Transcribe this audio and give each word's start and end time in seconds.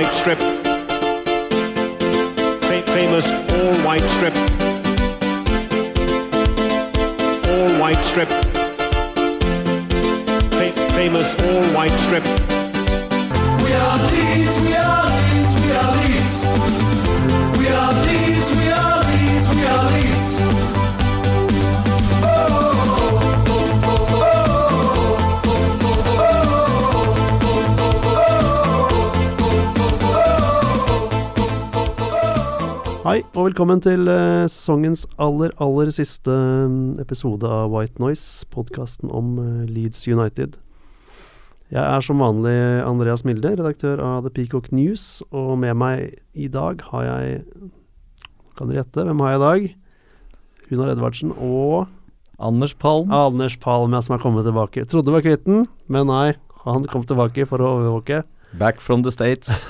white 0.00 0.14
strip. 0.20 0.38
Fa- 2.62 2.82
famous 2.94 3.26
all 3.52 3.74
white 3.84 4.06
strip. 4.16 4.34
All 7.50 7.68
white 7.78 8.02
strip. 8.06 8.28
Fa- 10.56 10.72
famous 10.94 11.28
all 11.42 11.64
white 11.76 11.96
strip. 12.06 12.24
We 13.62 13.72
are 13.74 13.98
Leeds, 14.10 14.59
Hei, 33.10 33.24
og 33.34 33.48
velkommen 33.48 33.80
til 33.82 34.06
eh, 34.06 34.44
sesongens 34.46 35.00
aller, 35.18 35.50
aller 35.58 35.88
siste 35.90 36.30
mm, 36.30 37.00
episode 37.02 37.48
av 37.50 37.72
White 37.74 37.98
Noise, 37.98 38.44
podkasten 38.54 39.10
om 39.10 39.32
eh, 39.42 39.64
Leeds 39.66 40.04
United. 40.06 40.54
Jeg 41.74 41.82
er 41.82 42.06
som 42.06 42.22
vanlig 42.22 42.54
Andreas 42.86 43.26
Milde, 43.26 43.50
redaktør 43.58 43.98
av 43.98 44.22
The 44.22 44.30
Peacock 44.36 44.70
News, 44.70 45.24
og 45.34 45.56
med 45.64 45.74
meg 45.82 46.20
i 46.38 46.46
dag 46.54 46.86
har 46.92 47.08
jeg 47.08 47.42
Kan 48.54 48.70
dere 48.70 48.84
gjette? 48.84 49.08
Hvem 49.10 49.26
har 49.26 49.34
jeg 49.34 49.40
i 49.40 49.46
dag? 49.48 49.68
Runar 50.70 50.94
Edvardsen 50.94 51.34
og 51.34 51.90
Anders 52.38 52.78
Palm. 52.78 53.10
Anders 53.10 53.58
Palm, 53.58 53.90
ja, 53.90 54.06
som 54.06 54.20
er 54.20 54.22
kommet 54.22 54.46
tilbake. 54.46 54.86
Trodde 54.86 55.10
det 55.10 55.18
var 55.18 55.26
kvitten, 55.26 55.64
men 55.90 56.12
nei. 56.14 56.28
Han 56.62 56.86
kom 56.86 57.02
tilbake 57.02 57.50
for 57.50 57.58
å 57.58 57.74
overvåke. 57.80 58.22
Back 58.54 58.78
from 58.78 59.02
the 59.02 59.10
States. 59.10 59.64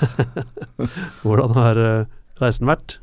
Hvordan 1.25 1.57
har 1.57 1.87
eh, 1.89 2.19
reisen 2.37 2.69
vært? 2.69 3.01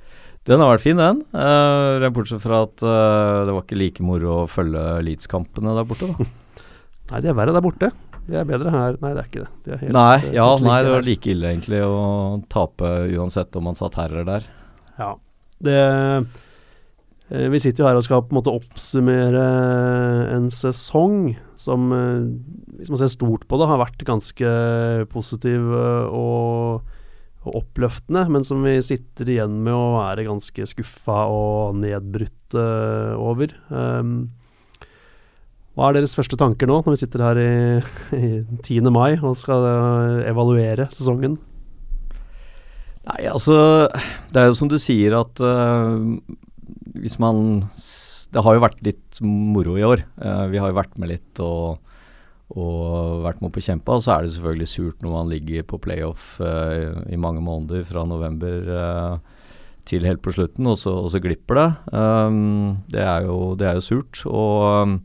Den 0.48 0.62
har 0.64 0.70
vært 0.72 0.84
fin, 0.84 0.96
den. 0.96 1.18
Uh, 1.36 2.08
bortsett 2.14 2.40
fra 2.40 2.62
at 2.64 2.80
uh, 2.80 3.44
det 3.44 3.52
var 3.52 3.64
ikke 3.66 3.76
like 3.76 4.04
moro 4.04 4.30
å 4.42 4.48
følge 4.48 4.80
Leeds-kampene 5.04 5.74
der 5.76 5.88
borte, 5.88 6.08
da. 6.08 6.28
Nei, 7.10 7.20
de 7.24 7.30
er 7.30 7.36
verre 7.36 7.52
der 7.56 7.64
borte. 7.64 7.90
De 8.28 8.36
er 8.36 8.48
bedre 8.48 8.72
her. 8.72 8.96
Nei, 9.02 9.12
det 9.12 9.22
er 9.22 9.28
ikke 9.28 9.44
det. 9.44 9.50
De 9.66 9.76
helt, 9.82 9.94
nei, 9.96 10.16
eh, 10.20 10.34
ja, 10.36 10.48
nei, 10.60 10.80
det 10.84 10.92
var 10.92 11.04
like 11.04 11.30
ille 11.32 11.52
egentlig 11.52 11.80
å 11.84 12.00
tape 12.52 12.90
uansett 13.16 13.56
om 13.56 13.64
man 13.70 13.78
satt 13.78 13.96
her 14.00 14.12
eller 14.12 14.28
der. 14.28 14.50
Ja. 14.98 15.14
Det 15.64 15.80
Vi 17.28 17.60
sitter 17.60 17.82
jo 17.82 17.88
her 17.88 17.98
og 17.98 18.04
skal 18.04 18.22
på 18.24 18.32
en 18.32 18.38
måte 18.38 18.52
oppsummere 18.56 19.46
en 20.36 20.46
sesong 20.52 21.34
som, 21.60 21.88
hvis 22.76 22.92
man 22.92 23.00
ser 23.00 23.10
stort 23.12 23.44
på 23.48 23.58
det, 23.60 23.68
har 23.68 23.80
vært 23.80 24.04
ganske 24.08 24.52
positiv 25.12 25.66
og, 25.72 26.86
og 27.46 27.60
oppløftende, 27.62 28.24
men 28.32 28.44
som 28.46 28.64
vi 28.66 28.76
sitter 28.84 29.30
igjen 29.30 29.60
med 29.64 29.74
å 29.74 29.98
være 30.00 30.26
ganske 30.26 30.66
skuffa 30.68 31.26
og 31.30 31.78
nedbrutt 31.78 32.56
eh, 32.58 33.14
over. 33.14 33.54
Um, 33.70 34.30
hva 35.78 35.88
er 35.90 36.00
deres 36.00 36.16
første 36.18 36.38
tanker 36.40 36.66
nå, 36.66 36.80
når 36.82 36.96
vi 36.96 37.00
sitter 37.04 37.22
her 37.22 37.40
i, 37.42 37.52
i 38.18 38.32
10. 38.64 38.90
mai 38.94 39.14
og 39.20 39.38
skal 39.38 39.68
eh, 39.70 40.26
evaluere 40.32 40.88
sesongen? 40.94 41.38
Nei, 43.08 43.22
altså 43.30 43.54
Det 44.28 44.40
er 44.40 44.50
jo 44.50 44.56
som 44.58 44.68
du 44.68 44.76
sier 44.82 45.14
at 45.16 45.40
uh, 45.40 45.96
hvis 46.98 47.14
man 47.22 47.62
Det 48.34 48.42
har 48.44 48.58
jo 48.58 48.64
vært 48.66 48.82
litt 48.84 49.20
moro 49.24 49.78
i 49.78 49.86
år. 49.86 50.02
Vi 50.50 50.60
har 50.60 50.68
jo 50.68 50.76
vært 50.76 50.98
med 51.00 51.14
litt 51.14 51.40
og, 51.40 51.78
og 52.54 53.24
vært 53.26 53.42
med 53.42 53.50
opp 53.50 53.58
og 53.60 53.66
kjempa. 53.66 53.96
Og 53.98 54.04
så 54.04 54.14
er 54.14 54.24
det 54.24 54.34
selvfølgelig 54.36 54.70
surt 54.72 55.04
når 55.04 55.14
man 55.14 55.32
ligger 55.32 55.66
på 55.68 55.80
playoff 55.84 56.38
øh, 56.40 57.02
i 57.12 57.20
mange 57.20 57.42
måneder 57.44 57.84
fra 57.88 58.06
november 58.08 58.72
øh, 58.78 59.18
til 59.88 60.04
helt 60.04 60.20
på 60.24 60.32
slutten, 60.34 60.68
og 60.68 60.76
så, 60.80 60.92
og 60.92 61.10
så 61.12 61.20
glipper 61.24 61.60
det. 61.60 61.68
Um, 61.96 62.84
det, 62.92 63.00
er 63.00 63.24
jo, 63.24 63.54
det 63.56 63.68
er 63.68 63.78
jo 63.78 63.84
surt. 63.84 64.20
Og 64.28 64.82
um, 64.82 65.00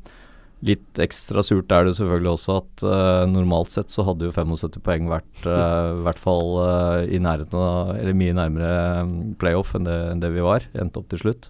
Litt 0.63 0.99
ekstra 1.03 1.41
surt 1.43 1.73
er 1.75 1.83
det 1.83 1.97
selvfølgelig 1.97 2.29
også 2.37 2.53
at 2.61 2.83
uh, 2.87 3.23
normalt 3.27 3.73
sett 3.73 3.91
så 3.91 4.05
hadde 4.07 4.29
jo 4.29 4.31
75 4.31 4.77
poeng 4.85 5.09
vært 5.11 5.41
uh, 5.43 5.89
i 5.97 6.03
hvert 6.05 6.21
fall 6.23 6.53
uh, 6.55 7.01
i 7.03 7.19
nærheten 7.19 7.59
av 7.59 7.97
Eller 7.97 8.15
mye 8.15 8.35
nærmere 8.37 8.69
mm, 9.03 9.17
playoff 9.41 9.73
enn 9.75 9.89
det, 9.89 9.97
enn 10.13 10.21
det 10.23 10.31
vi 10.31 10.45
var. 10.45 10.63
Endte 10.79 11.01
opp 11.01 11.09
til 11.11 11.19
slutt. 11.19 11.49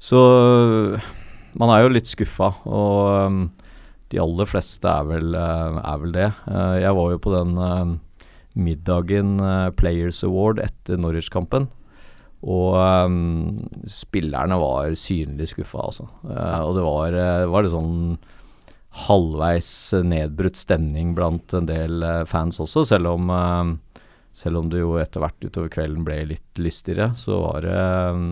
Så 0.00 0.16
øh, 0.16 1.10
man 1.60 1.72
er 1.74 1.82
jo 1.84 1.92
litt 1.92 2.08
skuffa, 2.08 2.54
og 2.64 3.00
øhm, 3.12 3.42
de 4.10 4.18
aller 4.18 4.48
fleste 4.48 4.90
er 4.90 5.06
vel, 5.06 5.34
øh, 5.38 5.80
er 5.80 6.00
vel 6.02 6.14
det. 6.14 6.30
Eh, 6.50 6.76
jeg 6.82 6.96
var 6.98 7.12
jo 7.12 7.20
på 7.22 7.34
den 7.34 7.52
øh, 7.58 7.92
middagen 8.58 9.36
Players 9.78 10.24
Award 10.26 10.58
etter 10.64 10.98
Norwich-kampen. 10.98 11.68
Og 12.40 12.72
um, 12.80 13.68
spillerne 13.84 14.56
var 14.56 14.94
synlig 14.96 15.50
skuffa, 15.50 15.82
altså. 15.84 16.06
Eh, 16.24 16.60
og 16.64 16.72
det 16.78 16.84
var, 16.86 17.16
var 17.52 17.66
litt 17.66 17.74
sånn 17.74 18.16
halvveis 19.04 19.70
nedbrutt 20.02 20.58
stemning 20.58 21.12
blant 21.14 21.52
en 21.54 21.68
del 21.68 22.02
fans 22.26 22.58
også, 22.58 22.82
selv 22.88 23.12
om 23.12 23.30
selv 24.34 24.60
om 24.60 24.70
det 24.72 24.80
jo 24.80 24.96
etter 24.98 25.22
hvert 25.22 25.44
utover 25.44 25.70
kvelden 25.70 26.02
ble 26.06 26.16
litt 26.32 26.58
lystigere, 26.58 27.12
så 27.18 27.38
var 27.42 27.66
det 27.66 27.76
um, 28.14 28.24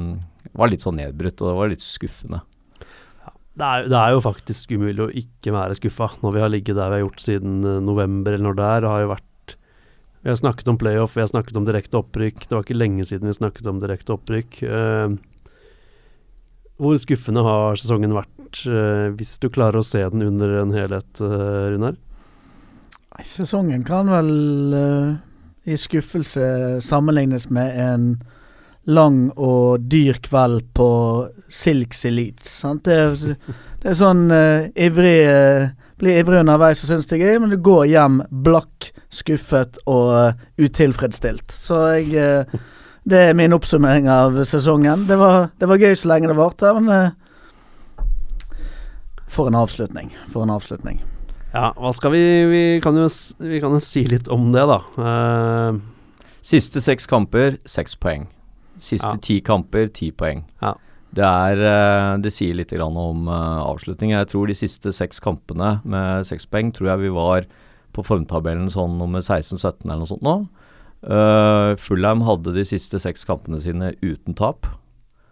var 0.57 0.71
litt 0.73 0.83
sånn 0.83 0.99
nedbrutt, 0.99 1.39
og 1.43 1.51
det 1.51 1.57
var 1.59 1.73
litt 1.73 1.85
skuffende. 1.85 2.41
Det 3.59 3.67
er, 3.67 3.89
det 3.91 3.99
er 3.99 4.13
jo 4.15 4.23
faktisk 4.23 4.75
umulig 4.77 5.03
å 5.03 5.13
ikke 5.23 5.55
være 5.55 5.77
skuffa 5.79 6.13
når 6.23 6.35
vi 6.37 6.43
har 6.45 6.53
ligget 6.53 6.79
der 6.79 6.93
vi 6.93 6.99
har 6.99 7.05
gjort 7.07 7.25
siden 7.25 7.57
eh, 7.67 7.81
november, 7.83 8.37
eller 8.37 8.47
når 8.47 8.59
det 8.59 8.69
er. 8.69 8.87
Har 8.93 9.03
jo 9.03 9.11
vært 9.15 9.57
Vi 10.23 10.31
har 10.31 10.39
snakket 10.39 10.71
om 10.71 10.79
playoff, 10.79 11.17
vi 11.17 11.25
har 11.25 11.31
snakket 11.33 11.59
om 11.59 11.67
direkte 11.67 11.99
opprykk. 11.99 12.45
Det 12.45 12.55
var 12.55 12.67
ikke 12.67 12.79
lenge 12.79 13.07
siden 13.09 13.31
vi 13.31 13.35
snakket 13.35 13.71
om 13.71 13.81
direkte 13.83 14.15
opprykk. 14.15 14.61
Uh, 14.67 15.15
hvor 16.79 16.99
skuffende 16.99 17.43
har 17.47 17.79
sesongen 17.79 18.15
vært, 18.15 18.61
uh, 18.67 19.15
hvis 19.15 19.37
du 19.43 19.49
klarer 19.51 19.81
å 19.81 19.87
se 19.87 20.03
den 20.13 20.27
under 20.27 20.59
en 20.61 20.75
helhet, 20.75 21.23
uh, 21.23 21.71
Runar? 21.73 21.97
Sesongen 23.27 23.87
kan 23.87 24.11
vel 24.11 24.29
i 25.67 25.79
skuffelse 25.79 26.45
sammenlignes 26.87 27.49
med 27.51 27.79
en 27.83 28.11
lang 28.89 29.29
og 29.37 29.85
dyr 29.91 30.19
kveld 30.25 30.63
på 30.77 30.89
Silks 31.53 32.05
Elite. 32.09 32.47
Sant? 32.49 32.89
Det, 32.89 32.97
er, 32.97 33.37
det 33.83 33.93
er 33.93 33.99
sånn 33.99 34.27
uh, 34.33 34.69
ivrig 34.77 35.21
uh, 35.29 35.69
Blir 35.99 36.21
ivrig 36.21 36.45
underveis 36.45 36.85
og 36.85 36.93
syns 36.93 37.09
det 37.11 37.17
er 37.17 37.25
gøy, 37.25 37.39
men 37.43 37.51
du 37.51 37.57
går 37.59 37.89
hjem 37.91 38.21
blakk, 38.31 38.93
skuffet 39.11 39.81
og 39.83 40.13
uh, 40.15 40.45
utilfredsstilt. 40.63 41.51
Så 41.51 41.81
jeg 41.97 42.15
uh, 42.15 42.61
Det 43.09 43.23
er 43.31 43.35
min 43.35 43.57
oppsummering 43.57 44.07
av 44.13 44.39
sesongen. 44.47 45.09
Det 45.09 45.19
var, 45.19 45.51
det 45.59 45.69
var 45.69 45.83
gøy 45.83 45.97
så 45.99 46.13
lenge 46.13 46.31
det 46.31 46.39
varte, 46.39 46.73
men 46.79 47.15
For 49.29 49.51
en 49.51 49.59
avslutning. 49.59 50.13
For 50.31 50.47
en 50.47 50.55
avslutning. 50.55 51.03
Ja, 51.53 51.73
hva 51.77 51.93
skal 51.97 52.13
vi 52.13 52.25
Vi 52.51 52.65
kan 52.85 52.97
jo, 52.97 53.09
vi 53.41 53.61
kan 53.61 53.73
jo 53.73 53.81
si 53.83 54.05
litt 54.09 54.29
om 54.29 54.51
det, 54.53 54.65
da. 54.69 54.81
Eh, 55.01 55.79
Siste 56.49 56.81
seks 56.81 57.09
kamper, 57.11 57.59
seks 57.69 57.97
poeng. 57.99 58.29
Siste 58.83 59.15
ti 59.25 59.41
kamper, 59.45 59.91
ti 59.95 60.11
poeng. 60.15 60.45
Ja. 60.63 60.75
Det, 61.15 61.25
er, 61.25 61.63
eh, 61.65 62.17
det 62.21 62.33
sier 62.35 62.57
litt 62.59 62.75
om 62.77 63.29
uh, 63.31 63.65
avslutning. 63.65 64.13
Jeg 64.13 64.29
tror 64.29 64.51
de 64.51 64.57
siste 64.59 64.93
seks 64.93 65.23
kampene 65.25 65.79
med 65.89 66.27
seks 66.29 66.47
poeng 66.47 66.73
tror 66.75 66.93
jeg 66.93 67.07
vi 67.07 67.15
var 67.17 67.49
på 67.97 68.05
formtabellen 68.05 68.69
sånn 68.71 68.99
nummer 69.01 69.25
16-17 69.25 69.87
eller 69.89 70.03
noe 70.03 70.11
sånt 70.11 70.27
nå. 70.27 70.37
Uh, 70.99 71.79
Fulham 71.79 72.25
hadde 72.27 72.53
de 72.57 72.67
siste 72.67 73.01
seks 73.01 73.25
kampene 73.29 73.61
sine 73.63 73.95
uten 74.03 74.37
tap. 74.39 74.69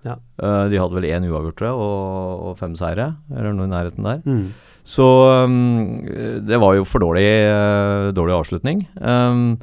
Ja. 0.06 0.16
Uh, 0.38 0.66
de 0.70 0.78
hadde 0.78 0.96
vel 0.96 1.08
én 1.10 1.26
uavgjort 1.26 1.64
og, 1.72 2.42
og 2.46 2.58
fem 2.60 2.76
seire, 2.78 3.10
eller 3.34 3.54
noe 3.56 3.68
i 3.68 3.74
nærheten 3.74 4.06
der. 4.06 4.24
mm. 4.24 4.48
Så 4.86 5.02
um, 5.42 6.04
det 6.46 6.60
var 6.62 6.76
jo 6.76 6.84
for 6.86 7.02
dårlig, 7.02 7.26
uh, 7.50 8.12
dårlig 8.14 8.36
avslutning. 8.36 8.84
Um, 9.02 9.56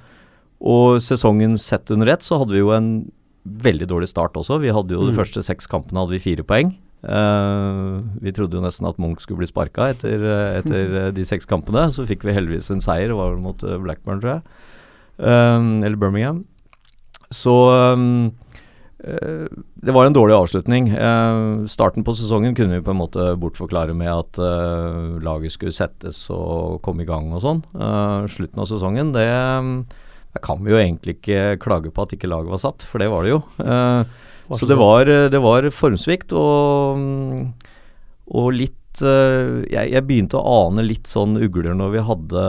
og 0.59 0.99
sesongen 1.03 1.55
sett 1.55 1.91
under 1.95 2.11
ett, 2.11 2.25
så 2.25 2.41
hadde 2.41 2.51
vi 2.51 2.59
jo 2.59 2.73
en 2.75 2.89
veldig 3.45 3.87
dårlig 3.89 4.07
start 4.07 4.33
også. 4.39 4.59
Vi 4.61 4.71
hadde 4.71 4.95
jo 4.95 5.05
de 5.05 5.11
Mm. 5.13 5.19
første 5.19 5.43
seks 5.43 5.67
kampene 5.67 5.99
hadde 5.99 6.15
vi 6.15 6.19
fire 6.23 6.43
poeng. 6.43 6.75
Uh, 7.03 7.99
vi 8.23 8.31
trodde 8.31 8.55
jo 8.55 8.63
nesten 8.63 8.87
at 8.87 8.97
Munch 8.97 9.19
skulle 9.25 9.41
bli 9.41 9.49
sparka 9.49 9.89
etter, 9.91 10.21
eh, 10.23 10.59
etter 10.61 10.93
eh, 11.01 11.11
de 11.11 11.25
seks 11.27 11.45
kampene. 11.45 11.91
Så 11.91 12.05
fikk 12.07 12.23
vi 12.23 12.31
heldigvis 12.31 12.71
en 12.71 12.79
seier, 12.79 13.11
det 13.11 13.17
var 13.17 13.33
vel 13.33 13.43
mot 13.43 13.59
Blackburn, 13.59 14.21
tror 14.21 14.37
jeg. 14.37 14.43
Uh, 15.19 15.83
eller 15.83 15.99
Birmingham. 15.99 16.45
Så 17.33 17.51
um, 17.93 18.31
det 19.03 19.91
var 19.91 20.05
en 20.05 20.15
dårlig 20.15 20.31
avslutning. 20.37 20.85
Starten 21.67 22.05
på 22.05 22.13
sesongen 22.15 22.55
kunne 22.55 22.77
vi 22.77 22.85
på 22.85 22.93
en 22.93 23.01
måte 23.01 23.33
bortforklare 23.35 23.91
med 23.91 24.07
at 24.07 24.39
laget 25.19 25.51
skulle 25.51 25.75
settes 25.75 26.29
og 26.31 26.77
komme 26.85 27.03
i 27.03 27.05
gang 27.09 27.33
og 27.33 27.41
sånn. 27.43 27.59
Slutten 28.31 28.61
av 28.63 28.69
sesongen, 28.69 29.11
det 29.11 29.25
der 30.33 30.41
kan 30.41 30.63
vi 30.65 30.73
jo 30.73 30.79
egentlig 30.81 31.17
ikke 31.19 31.57
klage 31.61 31.91
på 31.93 32.05
at 32.05 32.13
ikke 32.15 32.29
laget 32.31 32.49
var 32.51 32.61
satt, 32.61 32.85
for 32.89 33.01
det 33.01 33.09
var 33.11 33.25
det 33.25 33.35
jo. 33.35 33.41
Uh, 33.61 34.03
Var 34.43 34.57
så 34.57 34.65
så 34.65 34.69
det 34.69 34.77
var, 34.79 35.09
det 35.31 35.39
var 35.39 35.69
formsvikt 35.71 36.33
og, 36.35 36.99
og 38.27 38.47
litt 38.51 38.75
eh, 38.75 38.82
jeg, 39.01 39.89
jeg 39.89 40.05
begynte 40.05 40.37
å 40.37 40.55
ane 40.67 40.83
litt 40.85 41.09
sånn 41.09 41.33
ugler 41.39 41.73
når 41.73 41.93
vi 41.95 42.03
hadde 42.05 42.43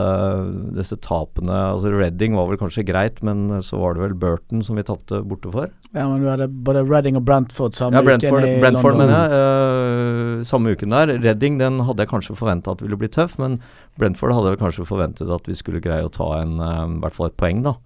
disse 0.77 0.97
tapene. 1.01 1.55
Altså 1.73 1.89
Redding 1.93 2.37
var 2.37 2.49
vel 2.51 2.59
kanskje 2.61 2.85
greit, 2.85 3.21
men 3.25 3.61
så 3.65 3.79
var 3.81 3.95
det 3.95 4.03
vel 4.03 4.13
Burton 4.21 4.61
som 4.65 4.77
vi 4.77 4.85
tapte 4.85 5.23
borte 5.25 5.49
for. 5.53 5.71
Ja, 5.95 6.05
men 6.11 6.21
du 6.21 6.29
hadde 6.29 6.47
både 6.47 6.85
Redding 6.85 7.17
og 7.17 7.25
Brentford 7.25 7.77
samme 7.77 7.97
Ja, 7.97 8.05
Brentford, 8.05 8.43
uken 8.43 8.57
i 8.57 8.61
Brentford 8.61 8.97
London. 8.99 9.07
mener 9.07 9.21
jeg. 9.21 10.39
eh, 10.41 10.47
samme 10.51 10.75
uken 10.75 10.95
der. 10.97 11.15
Redding 11.25 11.59
den 11.61 11.79
hadde 11.87 12.05
jeg 12.05 12.13
kanskje 12.13 12.37
forventa 12.37 12.75
at 12.75 12.83
ville 12.85 12.99
bli 12.99 13.09
tøff, 13.09 13.39
men 13.41 13.61
Brentford 13.97 14.35
hadde 14.35 14.53
vel 14.53 14.61
kanskje 14.61 14.85
forventet 14.85 15.31
at 15.31 15.47
vi 15.47 15.55
skulle 15.57 15.81
greie 15.81 16.05
å 16.05 16.11
ta 16.11 16.35
en, 16.41 16.59
uh, 16.59 16.83
i 16.85 16.99
hvert 17.01 17.15
fall 17.15 17.31
et 17.31 17.39
poeng, 17.39 17.63
da. 17.65 17.79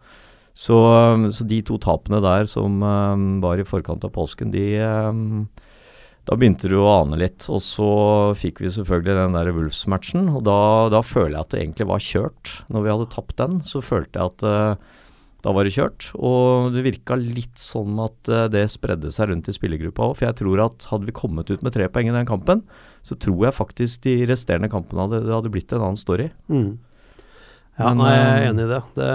Så, 0.60 0.76
eh, 0.76 1.30
så 1.32 1.48
de 1.48 1.62
to 1.64 1.78
tapene 1.80 2.20
der 2.24 2.48
som 2.50 2.82
eh, 2.84 3.42
var 3.44 3.62
i 3.62 3.68
forkant 3.68 4.04
av 4.04 4.12
påsken, 4.16 4.52
de 4.52 4.66
eh, 4.76 5.12
Da 6.28 6.38
begynte 6.38 6.70
du 6.70 6.78
å 6.82 6.90
ane 7.00 7.18
litt. 7.22 7.48
Og 7.50 7.62
så 7.64 7.90
fikk 8.38 8.62
vi 8.64 8.72
selvfølgelig 8.74 9.18
den 9.18 9.38
der 9.38 9.52
Wolfs-matchen. 9.56 10.28
og 10.30 10.44
da, 10.48 10.60
da 10.94 11.02
føler 11.06 11.38
jeg 11.38 11.46
at 11.46 11.54
det 11.54 11.62
egentlig 11.64 11.90
var 11.90 12.06
kjørt. 12.06 12.56
Når 12.70 12.86
vi 12.86 12.94
hadde 12.94 13.12
tapt 13.16 13.38
den, 13.40 13.60
så 13.66 13.82
følte 13.86 14.20
jeg 14.20 14.34
at 14.34 14.46
uh, 14.46 15.00
da 15.46 15.54
var 15.56 15.66
det 15.66 15.74
kjørt. 15.78 16.12
Og 16.20 16.76
det 16.76 16.86
virka 16.86 17.18
litt 17.20 17.58
sånn 17.62 17.98
at 18.04 18.30
uh, 18.30 18.46
det 18.52 18.68
spredde 18.74 19.14
seg 19.16 19.32
rundt 19.32 19.50
i 19.50 19.56
spillergruppa 19.56 20.12
òg. 20.12 20.20
For 20.20 20.28
jeg 20.28 20.40
tror 20.44 20.66
at 20.68 20.90
hadde 20.92 21.10
vi 21.10 21.16
kommet 21.18 21.50
ut 21.50 21.66
med 21.66 21.76
tre 21.76 21.88
poeng 21.90 22.12
i 22.12 22.16
den 22.16 22.30
kampen, 22.30 22.66
så 23.06 23.18
tror 23.18 23.48
jeg 23.48 23.58
faktisk 23.58 24.04
de 24.06 24.20
resterende 24.30 24.70
kampene 24.72 25.08
hadde, 25.08 25.24
det 25.26 25.34
hadde 25.34 25.54
blitt 25.54 25.74
en 25.74 25.88
annen 25.88 26.00
story. 26.00 26.30
Mm. 26.52 26.78
Ja, 27.80 27.94
Men, 27.94 28.02
nei, 28.04 28.12
jeg 28.12 28.28
er 28.28 28.42
eh, 28.44 28.50
enig 28.50 28.64
i 28.66 28.70
det. 28.74 28.80
det 28.98 29.12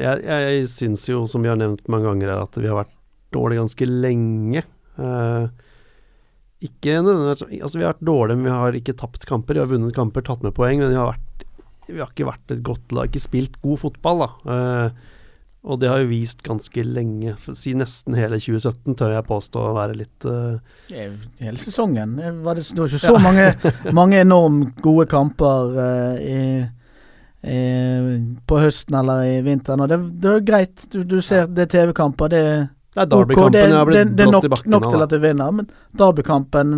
jeg 0.00 0.20
jeg 0.24 0.68
syns 0.72 1.02
jo, 1.10 1.22
som 1.28 1.44
vi 1.44 1.50
har 1.52 1.58
nevnt 1.60 1.84
mange 1.92 2.08
ganger 2.08 2.32
at 2.38 2.56
vi 2.56 2.70
har 2.70 2.78
vært 2.78 2.94
dårlige 3.36 3.60
ganske 3.60 3.88
lenge. 3.90 4.62
Eh, 4.96 5.65
ikke 6.64 6.96
Altså, 7.02 7.48
vi 7.50 7.84
har 7.84 7.92
vært 7.92 8.06
dårlige, 8.06 8.38
men 8.38 8.48
vi 8.48 8.54
har 8.54 8.78
ikke 8.78 8.96
tapt 8.96 9.26
kamper. 9.28 9.58
Vi 9.58 9.64
har 9.64 9.68
vunnet 9.70 9.96
kamper, 9.96 10.24
tatt 10.24 10.44
med 10.44 10.54
poeng, 10.56 10.80
men 10.80 10.94
vi 10.94 10.96
har, 10.96 11.12
vært, 11.12 11.44
vi 11.90 12.00
har 12.00 12.08
ikke 12.12 12.30
vært 12.30 12.54
et 12.54 12.62
godt 12.64 12.94
lag. 12.96 13.10
Ikke 13.10 13.26
spilt 13.26 13.58
god 13.64 13.82
fotball, 13.82 14.24
da. 14.24 14.30
Eh, 14.54 15.12
og 15.66 15.80
det 15.82 15.90
har 15.90 15.98
jo 15.98 16.10
vist 16.12 16.44
ganske 16.46 16.84
lenge. 16.86 17.34
Si 17.58 17.74
nesten 17.74 18.14
hele 18.16 18.38
2017, 18.38 18.94
tør 18.98 19.16
jeg 19.16 19.26
påstå 19.26 19.64
å 19.66 19.74
være 19.76 19.98
litt 19.98 20.26
eh, 20.30 20.78
Ja, 20.94 21.08
Hele 21.42 21.60
sesongen. 21.60 22.14
Var 22.16 22.58
det, 22.58 22.68
det 22.70 22.80
var 22.80 22.94
ikke 22.94 23.02
så 23.02 23.18
mange, 23.20 23.48
mange 24.00 24.22
enormt 24.22 24.78
gode 24.84 25.08
kamper 25.10 25.80
eh, 25.82 26.22
i, 26.22 26.40
i, 27.50 27.58
på 28.46 28.62
høsten 28.62 28.96
eller 29.02 29.26
i 29.26 29.36
vinteren. 29.44 29.82
Og 29.82 29.90
det, 29.90 30.00
det 30.22 30.32
er 30.32 30.48
greit. 30.52 30.86
Du, 30.94 31.02
du 31.02 31.18
ser 31.18 31.50
det 31.50 31.66
er 31.66 31.74
TV-kamper. 31.74 32.32
Det 32.32 32.42
er 32.46 32.64
Det 32.96 33.02
er 33.04 33.10
Derby-kampen 33.12 33.52
det, 33.52 33.64
jeg 33.66 33.76
har 33.76 33.88
blitt 33.90 34.14
det 34.16 34.24
er 34.24 34.30
blåst 34.30 34.46
i 34.46 34.48
nok, 34.48 34.54
bakken 34.56 34.72
nok 34.72 34.86
av, 34.86 34.92
til 34.94 35.02
at 35.04 35.10
du 35.12 35.18
vinner. 35.20 35.50
Men 35.52 35.66
Derby-kampen 36.00 36.70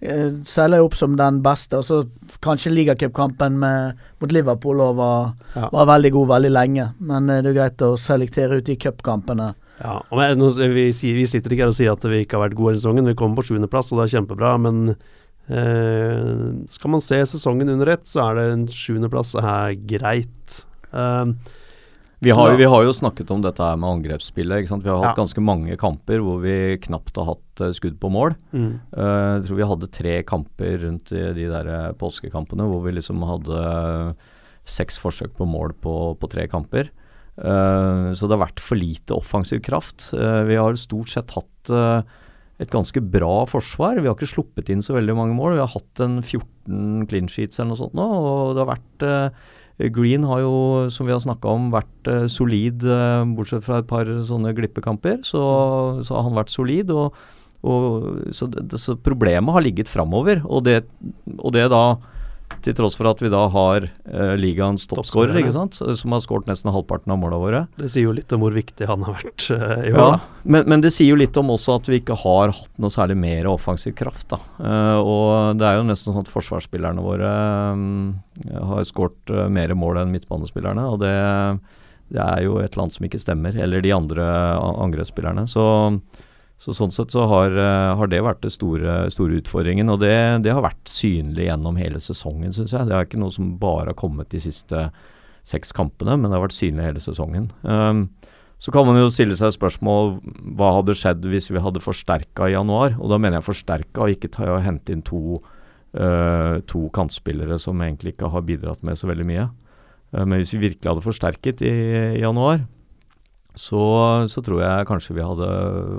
eh, 0.00 0.30
seiler 0.48 0.80
opp 0.86 0.96
som 0.96 1.18
den 1.20 1.42
beste. 1.44 1.76
Og 1.76 1.84
så 1.84 1.98
kanskje 2.40 2.72
ligacupkampen 2.72 3.58
mot 3.60 4.32
Liverpool 4.32 4.80
var, 4.96 5.34
Ja. 5.54 5.68
var 5.74 5.90
veldig 5.92 6.12
god 6.16 6.28
veldig 6.32 6.52
lenge. 6.56 6.88
Men 6.98 7.28
eh, 7.28 7.42
det 7.44 7.52
er 7.52 7.58
greit 7.60 7.84
å 7.84 7.92
selektere 8.00 8.62
ut 8.62 8.64
de 8.70 8.78
cupkampene. 8.80 9.52
Ja, 9.80 9.98
men, 10.12 10.40
vi, 10.40 10.88
vi 10.92 11.26
sitter 11.28 11.52
ikke 11.52 11.64
her 11.68 11.72
og 11.72 11.76
sier 11.78 11.92
at 11.92 12.04
vi 12.04 12.24
ikke 12.24 12.36
har 12.36 12.48
vært 12.48 12.56
gode 12.58 12.74
i 12.74 12.80
sesongen. 12.80 13.08
Vi 13.12 13.16
kommer 13.16 13.40
på 13.40 13.50
sjuendeplass, 13.50 13.92
og 13.92 14.00
det 14.00 14.08
er 14.08 14.16
kjempebra. 14.18 14.56
Men 14.60 14.82
eh, 15.48 16.66
skal 16.72 16.92
man 16.96 17.04
se 17.04 17.20
sesongen 17.34 17.72
under 17.72 17.92
ett, 17.94 18.08
så 18.08 18.30
er 18.30 18.36
det 18.40 18.44
en 18.54 18.66
sjuendeplass 18.72 19.34
er 19.40 19.76
greit. 19.88 20.62
Eh, 20.92 21.24
Vi 22.20 22.32
har, 22.36 22.52
vi 22.60 22.66
har 22.68 22.84
jo 22.84 22.92
snakket 22.92 23.30
om 23.32 23.40
dette 23.40 23.64
her 23.64 23.78
med 23.80 23.88
angrepsspillet. 23.94 24.60
ikke 24.60 24.68
sant? 24.74 24.84
Vi 24.84 24.90
har 24.92 24.98
hatt 25.00 25.16
Ja. 25.16 25.22
ganske 25.22 25.40
mange 25.40 25.72
kamper 25.80 26.20
hvor 26.20 26.42
vi 26.42 26.76
knapt 26.76 27.16
har 27.16 27.30
hatt 27.30 27.60
eh, 27.64 27.72
skudd 27.72 27.96
på 27.98 28.10
mål. 28.12 28.34
mm, 28.52 28.80
Uh, 28.92 29.40
jeg 29.40 29.46
tror 29.46 29.56
vi 29.56 29.68
hadde 29.70 29.88
tre 29.90 30.22
kamper 30.22 30.78
rundt 30.84 31.08
de 31.08 31.46
der 31.48 31.66
eh, 31.66 31.92
påskekampene 31.96 32.66
hvor 32.68 32.84
vi 32.84 32.92
liksom 32.92 33.22
hadde 33.24 34.16
seks 34.68 34.98
forsøk 35.00 35.32
på 35.38 35.48
mål 35.48 35.72
på, 35.80 35.94
på 36.20 36.28
tre 36.28 36.44
kamper. 36.46 36.90
Uh, 37.40 38.12
så 38.12 38.28
det 38.28 38.36
har 38.36 38.44
vært 38.44 38.60
for 38.60 38.76
lite 38.76 39.16
offensiv 39.16 39.62
kraft. 39.64 40.10
Uh, 40.12 40.44
vi 40.44 40.56
har 40.60 40.76
stort 40.76 41.08
sett 41.08 41.30
hatt 41.32 41.72
et 42.60 42.68
ganske 42.68 43.00
bra 43.00 43.46
forsvar. 43.48 43.96
Vi 43.96 44.08
har 44.08 44.12
ikke 44.18 44.28
sluppet 44.28 44.68
inn 44.68 44.82
så 44.84 44.92
veldig 44.92 45.16
mange 45.16 45.32
mål. 45.32 45.56
Vi 45.56 45.64
har 45.64 45.72
hatt 45.72 46.00
en 46.04 46.20
14 46.20 47.06
clean 47.08 47.28
sheets 47.32 47.56
eller 47.56 47.72
noe 47.72 47.80
sånt 47.80 47.96
nå, 47.96 48.04
og 48.04 48.52
det 48.52 48.60
har 48.60 48.70
vært 48.76 49.06
Green 49.88 50.24
har 50.28 50.42
jo, 50.44 50.54
som 50.92 51.08
vi 51.08 51.14
har 51.14 51.22
snakka 51.24 51.48
om, 51.48 51.70
vært 51.72 52.10
eh, 52.10 52.26
solid, 52.28 52.84
eh, 52.84 53.24
bortsett 53.36 53.64
fra 53.64 53.80
et 53.80 53.88
par 53.88 54.08
sånne 54.28 54.52
glippekamper. 54.56 55.22
Så, 55.24 55.42
så 56.04 56.16
har 56.16 56.26
han 56.28 56.36
vært 56.36 56.52
solid. 56.52 56.92
og 56.92 57.14
og, 57.60 58.32
så, 58.32 58.46
så 58.80 58.94
problemet 59.04 59.52
har 59.52 59.60
ligget 59.60 59.90
framover, 59.92 60.40
og 60.48 60.64
det, 60.64 60.78
og 61.36 61.52
det 61.52 61.66
da 61.68 61.82
til 62.64 62.76
tross 62.78 62.96
for 62.98 63.08
at 63.10 63.20
vi 63.22 63.30
da 63.32 63.42
har 63.52 63.86
uh, 63.88 64.34
ligaens 64.38 64.86
toppskårer, 64.90 65.38
ikke 65.40 65.54
sant, 65.54 65.78
som 65.78 66.14
har 66.14 66.22
skåret 66.24 66.50
nesten 66.50 66.72
halvparten 66.74 67.12
av 67.14 67.20
måla 67.22 67.40
våre. 67.40 67.62
det 67.80 67.90
sier 67.92 68.08
jo 68.08 68.14
litt 68.16 68.32
om 68.36 68.44
hvor 68.44 68.54
viktig 68.56 68.88
han 68.90 69.04
har 69.06 69.18
vært 69.18 69.46
uh, 69.52 69.82
i 69.86 69.92
år. 69.92 69.98
Ja, 69.98 70.08
men, 70.44 70.68
men 70.70 70.84
det 70.84 70.92
sier 70.94 71.12
jo 71.12 71.20
litt 71.20 71.36
om 71.40 71.52
også 71.54 71.78
at 71.80 71.90
vi 71.90 72.00
ikke 72.02 72.18
har 72.22 72.54
hatt 72.56 72.72
noe 72.82 72.92
særlig 72.94 73.18
mer 73.20 73.50
offensiv 73.50 73.96
kraft. 73.98 74.28
da. 74.32 74.40
Uh, 74.60 74.98
og 75.00 75.60
det 75.60 75.68
er 75.68 75.80
jo 75.80 75.88
nesten 75.88 76.12
sånn 76.12 76.24
at 76.24 76.32
forsvarsspillerne 76.32 77.04
våre 77.04 77.34
um, 77.74 78.16
har 78.72 78.88
skåret 78.88 79.34
mer 79.52 79.74
mål 79.78 80.02
enn 80.02 80.14
midtbanespillerne. 80.14 80.86
Og 80.92 81.00
det, 81.02 81.14
det 82.14 82.24
er 82.24 82.44
jo 82.46 82.58
et 82.62 82.76
land 82.78 82.94
som 82.94 83.06
ikke 83.06 83.22
stemmer. 83.22 83.56
Eller 83.56 83.84
de 83.84 83.94
andre 83.94 84.26
angrepsspillerne. 84.58 85.46
Så, 85.50 85.64
så 86.60 86.74
sånn 86.76 86.92
sett 86.92 87.14
så 87.14 87.24
har, 87.30 87.54
eh, 87.56 87.94
har 87.96 88.08
det 88.12 88.20
vært 88.20 88.42
den 88.44 88.52
store, 88.52 88.96
store 89.12 89.38
utfordringen. 89.40 89.88
Og 89.88 90.02
det, 90.02 90.12
det 90.44 90.52
har 90.52 90.60
vært 90.60 90.90
synlig 90.92 91.46
gjennom 91.46 91.78
hele 91.80 92.00
sesongen, 92.04 92.52
syns 92.52 92.74
jeg. 92.76 92.88
Det 92.88 92.96
er 92.96 93.06
ikke 93.06 93.20
noe 93.22 93.32
som 93.32 93.54
bare 93.60 93.94
har 93.94 93.96
kommet 93.96 94.28
de 94.28 94.42
siste 94.44 94.90
seks 95.48 95.72
kampene, 95.72 96.18
men 96.18 96.28
det 96.28 96.36
har 96.36 96.44
vært 96.44 96.58
synlig 96.58 96.84
hele 96.84 97.00
sesongen. 97.00 97.46
Um, 97.64 98.10
så 98.60 98.74
kan 98.74 98.84
man 98.84 98.98
jo 99.00 99.06
stille 99.08 99.38
seg 99.38 99.54
spørsmål 99.54 100.18
hva 100.58 100.74
hadde 100.76 100.98
skjedd 101.00 101.24
hvis 101.32 101.48
vi 101.48 101.62
hadde 101.64 101.80
forsterka 101.80 102.50
i 102.50 102.52
januar. 102.52 102.92
Og 103.00 103.08
da 103.08 103.16
mener 103.16 103.38
jeg 103.38 103.48
forsterka, 103.48 104.04
og 104.04 104.12
ikke 104.12 104.28
ta 104.34 104.50
og 104.52 104.60
hente 104.66 104.92
inn 104.92 105.00
to, 105.06 105.40
uh, 105.96 106.60
to 106.68 106.82
kantspillere 106.92 107.56
som 107.62 107.80
egentlig 107.80 108.12
ikke 108.12 108.28
har 108.36 108.44
bidratt 108.44 108.84
med 108.84 109.00
så 109.00 109.08
veldig 109.08 109.28
mye. 109.32 109.48
Uh, 110.12 110.26
men 110.26 110.42
hvis 110.42 110.52
vi 110.58 110.66
virkelig 110.66 110.92
hadde 110.92 111.06
forsterket 111.08 111.64
i, 111.64 111.72
i 112.18 112.20
januar, 112.20 112.66
så, 113.60 113.80
så 114.32 114.40
tror 114.40 114.62
jeg 114.62 114.86
kanskje 114.88 115.14
vi 115.18 115.24
hadde 115.24 115.46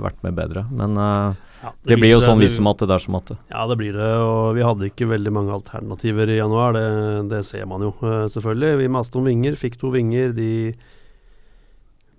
vært 0.02 0.18
med 0.26 0.34
bedre. 0.34 0.64
Men 0.74 0.96
uh, 0.98 1.36
Ja, 1.62 1.70
det 1.86 1.98
blir 2.00 2.10
jo 2.10 2.22
sånn 2.24 2.42
hvis 2.42 2.56
som 2.58 2.66
at 2.72 2.82
det 2.90 2.98
som 3.04 3.18
at 3.20 3.30
det. 3.30 3.36
Ja, 3.52 3.66
det 3.70 3.76
blir 3.78 3.94
det. 3.94 4.08
Og 4.18 4.56
vi 4.56 4.64
hadde 4.66 4.88
ikke 4.88 5.06
veldig 5.12 5.34
mange 5.36 5.54
alternativer 5.54 6.32
i 6.32 6.40
januar. 6.40 6.74
Det, 6.74 6.88
det 7.30 7.44
ser 7.46 7.68
man 7.70 7.86
jo, 7.86 7.92
eh, 8.02 8.26
selvfølgelig. 8.34 8.80
Vi 8.82 8.90
maste 8.96 9.20
om 9.20 9.30
vinger, 9.30 9.54
fikk 9.60 9.78
to 9.78 9.92
vinger. 9.94 10.34
De 10.34 10.50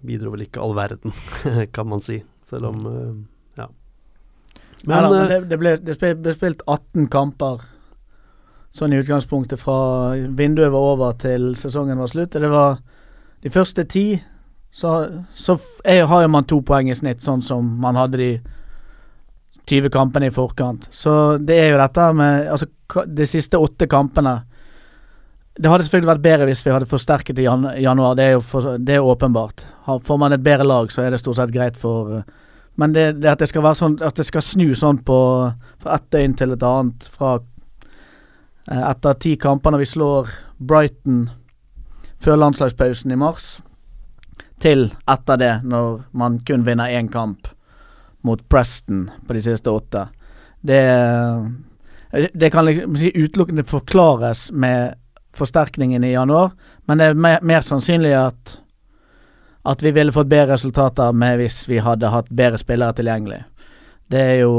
bidro 0.08 0.32
vel 0.32 0.48
ikke 0.48 0.64
all 0.64 0.78
verden, 0.80 1.12
kan 1.76 1.92
man 1.92 2.04
si. 2.04 2.22
Selv 2.48 2.72
om 2.72 2.80
uh, 2.88 3.14
Ja. 3.60 3.68
Men, 4.88 4.96
Neida, 4.96 5.12
men 5.12 5.28
det, 5.28 5.44
det, 5.52 5.60
ble, 5.60 5.78
det 5.84 6.00
ble 6.00 6.40
spilt 6.40 6.64
18 6.64 7.12
kamper 7.12 7.68
sånn 8.74 8.96
i 8.96 9.04
utgangspunktet 9.04 9.60
fra 9.62 9.76
vinduet 10.34 10.72
var 10.74 10.94
over 10.96 11.18
til 11.20 11.52
sesongen 11.60 12.00
var 12.00 12.10
slutt. 12.10 12.40
Det 12.40 12.50
var 12.52 12.80
de 13.44 13.52
første 13.52 13.84
ti, 13.92 14.08
så, 14.74 15.22
så 15.34 15.58
er, 15.86 16.06
har 16.10 16.28
man 16.28 16.48
to 16.50 16.62
poeng 16.66 16.90
i 16.90 16.98
snitt, 16.98 17.22
sånn 17.22 17.44
som 17.46 17.68
man 17.82 17.98
hadde 18.00 18.18
de 18.18 18.32
20 19.70 19.92
kampene 19.94 20.28
i 20.28 20.34
forkant. 20.34 20.88
Så 20.92 21.38
det 21.38 21.60
er 21.62 21.70
jo 21.72 21.80
dette 21.80 22.08
med 22.18 22.50
Altså, 22.52 22.68
de 23.08 23.28
siste 23.30 23.58
åtte 23.58 23.88
kampene 23.88 24.42
Det 25.56 25.70
hadde 25.70 25.86
selvfølgelig 25.86 26.10
vært 26.10 26.24
bedre 26.26 26.48
hvis 26.50 26.66
vi 26.66 26.74
hadde 26.74 26.90
forsterket 26.90 27.40
i 27.40 27.46
jan 27.46 27.70
januar, 27.80 28.18
det 28.18 28.26
er 28.26 28.34
jo 28.34 28.42
for, 28.42 28.78
det 28.78 28.98
er 28.98 29.06
åpenbart. 29.06 29.64
Får 29.86 30.18
man 30.18 30.34
et 30.34 30.44
bedre 30.44 30.66
lag, 30.66 30.92
så 30.92 31.04
er 31.04 31.14
det 31.14 31.22
stort 31.22 31.38
sett 31.38 31.54
greit 31.54 31.78
for 31.78 32.18
eh, 32.18 32.26
men 32.76 32.94
det, 32.94 33.22
det 33.22 33.30
at 33.30 33.42
det 33.42 33.52
skal 33.52 33.62
være 33.62 33.78
sånn 33.78 34.00
At 34.02 34.18
det 34.18 34.26
skal 34.26 34.42
snu 34.42 34.72
sånn 34.78 35.04
på 35.06 35.18
fra 35.84 35.98
ett 35.98 36.08
døgn 36.14 36.34
til 36.40 36.56
et 36.56 36.66
annet 36.66 37.06
fra 37.14 37.36
eh, 37.38 38.84
Etter 38.90 39.20
ti 39.22 39.36
kamper 39.38 39.76
når 39.76 39.84
vi 39.84 39.90
slår 39.94 40.34
Brighton 40.58 41.28
før 42.24 42.40
landslagspausen 42.40 43.12
i 43.12 43.20
mars, 43.20 43.58
til 44.62 44.90
etter 45.10 45.38
det, 45.38 45.54
når 45.64 46.04
man 46.12 46.40
kun 46.46 46.66
vinner 46.66 46.92
én 46.94 47.10
kamp 47.12 47.48
mot 48.24 48.50
Preston 48.50 49.10
på 49.28 49.34
de 49.34 49.42
siste 49.42 49.70
åtte. 49.70 50.08
Det 50.62 50.84
Det 52.34 52.52
kan 52.52 52.66
liksom 52.66 52.96
utelukkende 52.96 53.64
forklares 53.64 54.52
med 54.52 54.94
forsterkningen 55.34 56.04
i 56.04 56.12
januar, 56.12 56.52
men 56.86 56.98
det 56.98 57.06
er 57.06 57.14
mer, 57.14 57.40
mer 57.42 57.62
sannsynlig 57.62 58.14
at 58.14 58.60
at 59.64 59.84
vi 59.84 59.92
ville 59.92 60.12
fått 60.12 60.28
bedre 60.28 60.54
resultater 60.54 61.12
med 61.16 61.38
hvis 61.40 61.64
vi 61.70 61.80
hadde 61.80 62.12
hatt 62.12 62.30
bedre 62.30 62.60
spillere 62.60 62.94
tilgjengelig. 62.94 63.44
Det 64.12 64.22
er 64.22 64.40
jo 64.44 64.54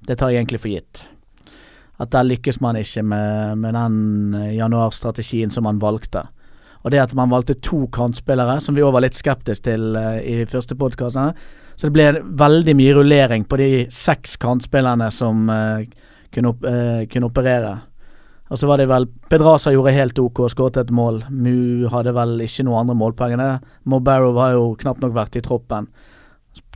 Det 0.00 0.16
tar 0.18 0.30
jeg 0.30 0.40
egentlig 0.40 0.60
for 0.60 0.72
gitt. 0.72 1.06
At 2.00 2.10
der 2.10 2.24
lykkes 2.24 2.60
man 2.60 2.76
ikke 2.76 3.02
med, 3.02 3.58
med 3.58 3.74
den 3.74 4.34
eh, 4.34 4.54
januarstrategien 4.56 5.50
som 5.50 5.64
man 5.64 5.78
valgte. 5.78 6.24
Og 6.84 6.92
det 6.94 7.02
at 7.02 7.14
man 7.16 7.32
valgte 7.32 7.58
to 7.60 7.84
kantspillere, 7.92 8.58
som 8.60 8.76
vi 8.76 8.84
òg 8.84 8.94
var 8.96 9.04
litt 9.04 9.18
skeptiske 9.18 9.66
til 9.68 9.98
uh, 9.98 10.16
i 10.20 10.46
første 10.48 10.76
podkast. 10.78 11.18
Så 11.76 11.88
det 11.88 11.94
ble 11.96 12.08
veldig 12.40 12.74
mye 12.76 12.96
rullering 12.96 13.44
på 13.48 13.58
de 13.60 13.70
seks 13.92 14.38
kantspillerne 14.40 15.10
som 15.12 15.48
uh, 15.52 15.84
kunne, 16.32 16.54
op 16.54 16.64
uh, 16.64 17.04
kunne 17.10 17.28
operere. 17.28 17.74
Og 18.50 18.58
så 18.58 18.66
var 18.66 18.80
det 18.80 18.88
vel 18.90 19.06
Pedraza 19.30 19.70
gjorde 19.70 19.94
helt 19.94 20.18
OK 20.18 20.40
og 20.42 20.50
skåret 20.50 20.80
et 20.80 20.90
mål. 20.90 21.22
Mu 21.30 21.86
hadde 21.92 22.14
vel 22.16 22.40
ikke 22.42 22.66
noen 22.66 22.82
andre 22.82 22.96
målpoeng 22.98 23.36
enn. 23.36 23.60
Mo 23.86 24.00
Barrow 24.02 24.34
har 24.42 24.56
jo 24.56 24.72
knapt 24.80 25.04
nok 25.04 25.14
vært 25.14 25.38
i 25.38 25.44
troppen. 25.44 25.86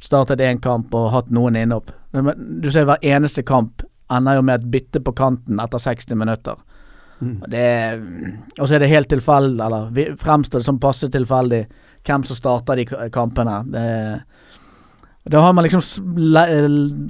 Startet 0.04 0.42
én 0.44 0.60
kamp 0.62 0.94
og 0.94 1.10
hatt 1.10 1.32
noen 1.34 1.58
innhopp. 1.58 1.90
Du 2.14 2.70
ser 2.70 2.86
hver 2.86 3.02
eneste 3.02 3.42
kamp 3.42 3.82
ender 4.12 4.38
jo 4.38 4.44
med 4.46 4.60
et 4.60 4.70
bytte 4.70 5.02
på 5.02 5.14
kanten 5.16 5.58
etter 5.62 5.82
60 5.82 6.20
minutter. 6.20 6.60
Mm. 7.20 7.38
Og 8.58 8.68
så 8.68 8.74
er 8.74 8.82
det 8.82 8.90
helt 8.90 9.10
tilfeldig, 9.12 9.64
eller 9.64 10.16
fremstår 10.20 10.62
det 10.62 10.68
som 10.68 10.80
passe 10.82 11.08
tilfeldig 11.12 11.64
hvem 12.04 12.24
som 12.26 12.36
starter 12.36 12.80
de 12.80 13.10
kampene. 13.12 13.60
Det, 13.72 13.84
da 15.32 15.40
har 15.40 15.54
man 15.56 15.64
liksom 15.64 15.80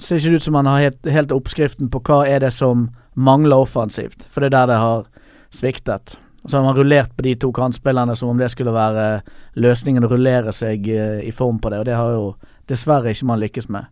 Ser 0.00 0.20
ikke 0.20 0.36
ut 0.36 0.42
som 0.42 0.54
man 0.54 0.68
har 0.70 0.84
helt, 0.86 1.08
helt 1.10 1.32
oppskriften 1.34 1.90
på 1.90 2.02
hva 2.06 2.22
er 2.30 2.44
det 2.44 2.52
som 2.54 2.88
mangler 3.14 3.64
offensivt, 3.64 4.26
for 4.30 4.42
det 4.42 4.52
er 4.52 4.58
der 4.58 4.72
det 4.72 4.82
har 4.82 5.08
sviktet. 5.54 6.16
Og 6.44 6.50
så 6.50 6.58
har 6.58 6.66
man 6.66 6.76
rullert 6.76 7.14
på 7.16 7.24
de 7.24 7.34
to 7.40 7.52
kantspillerne 7.54 8.16
som 8.16 8.28
om 8.28 8.38
det 8.38 8.50
skulle 8.52 8.74
være 8.74 9.22
løsningen 9.56 10.04
å 10.04 10.10
rullere 10.10 10.52
seg 10.52 10.88
eh, 10.92 11.22
i 11.24 11.32
form 11.32 11.60
på 11.62 11.70
det, 11.72 11.78
og 11.80 11.86
det 11.88 11.96
har 11.96 12.10
jo 12.12 12.26
dessverre 12.68 13.14
ikke 13.14 13.28
man 13.30 13.40
lykkes 13.40 13.70
med. 13.72 13.88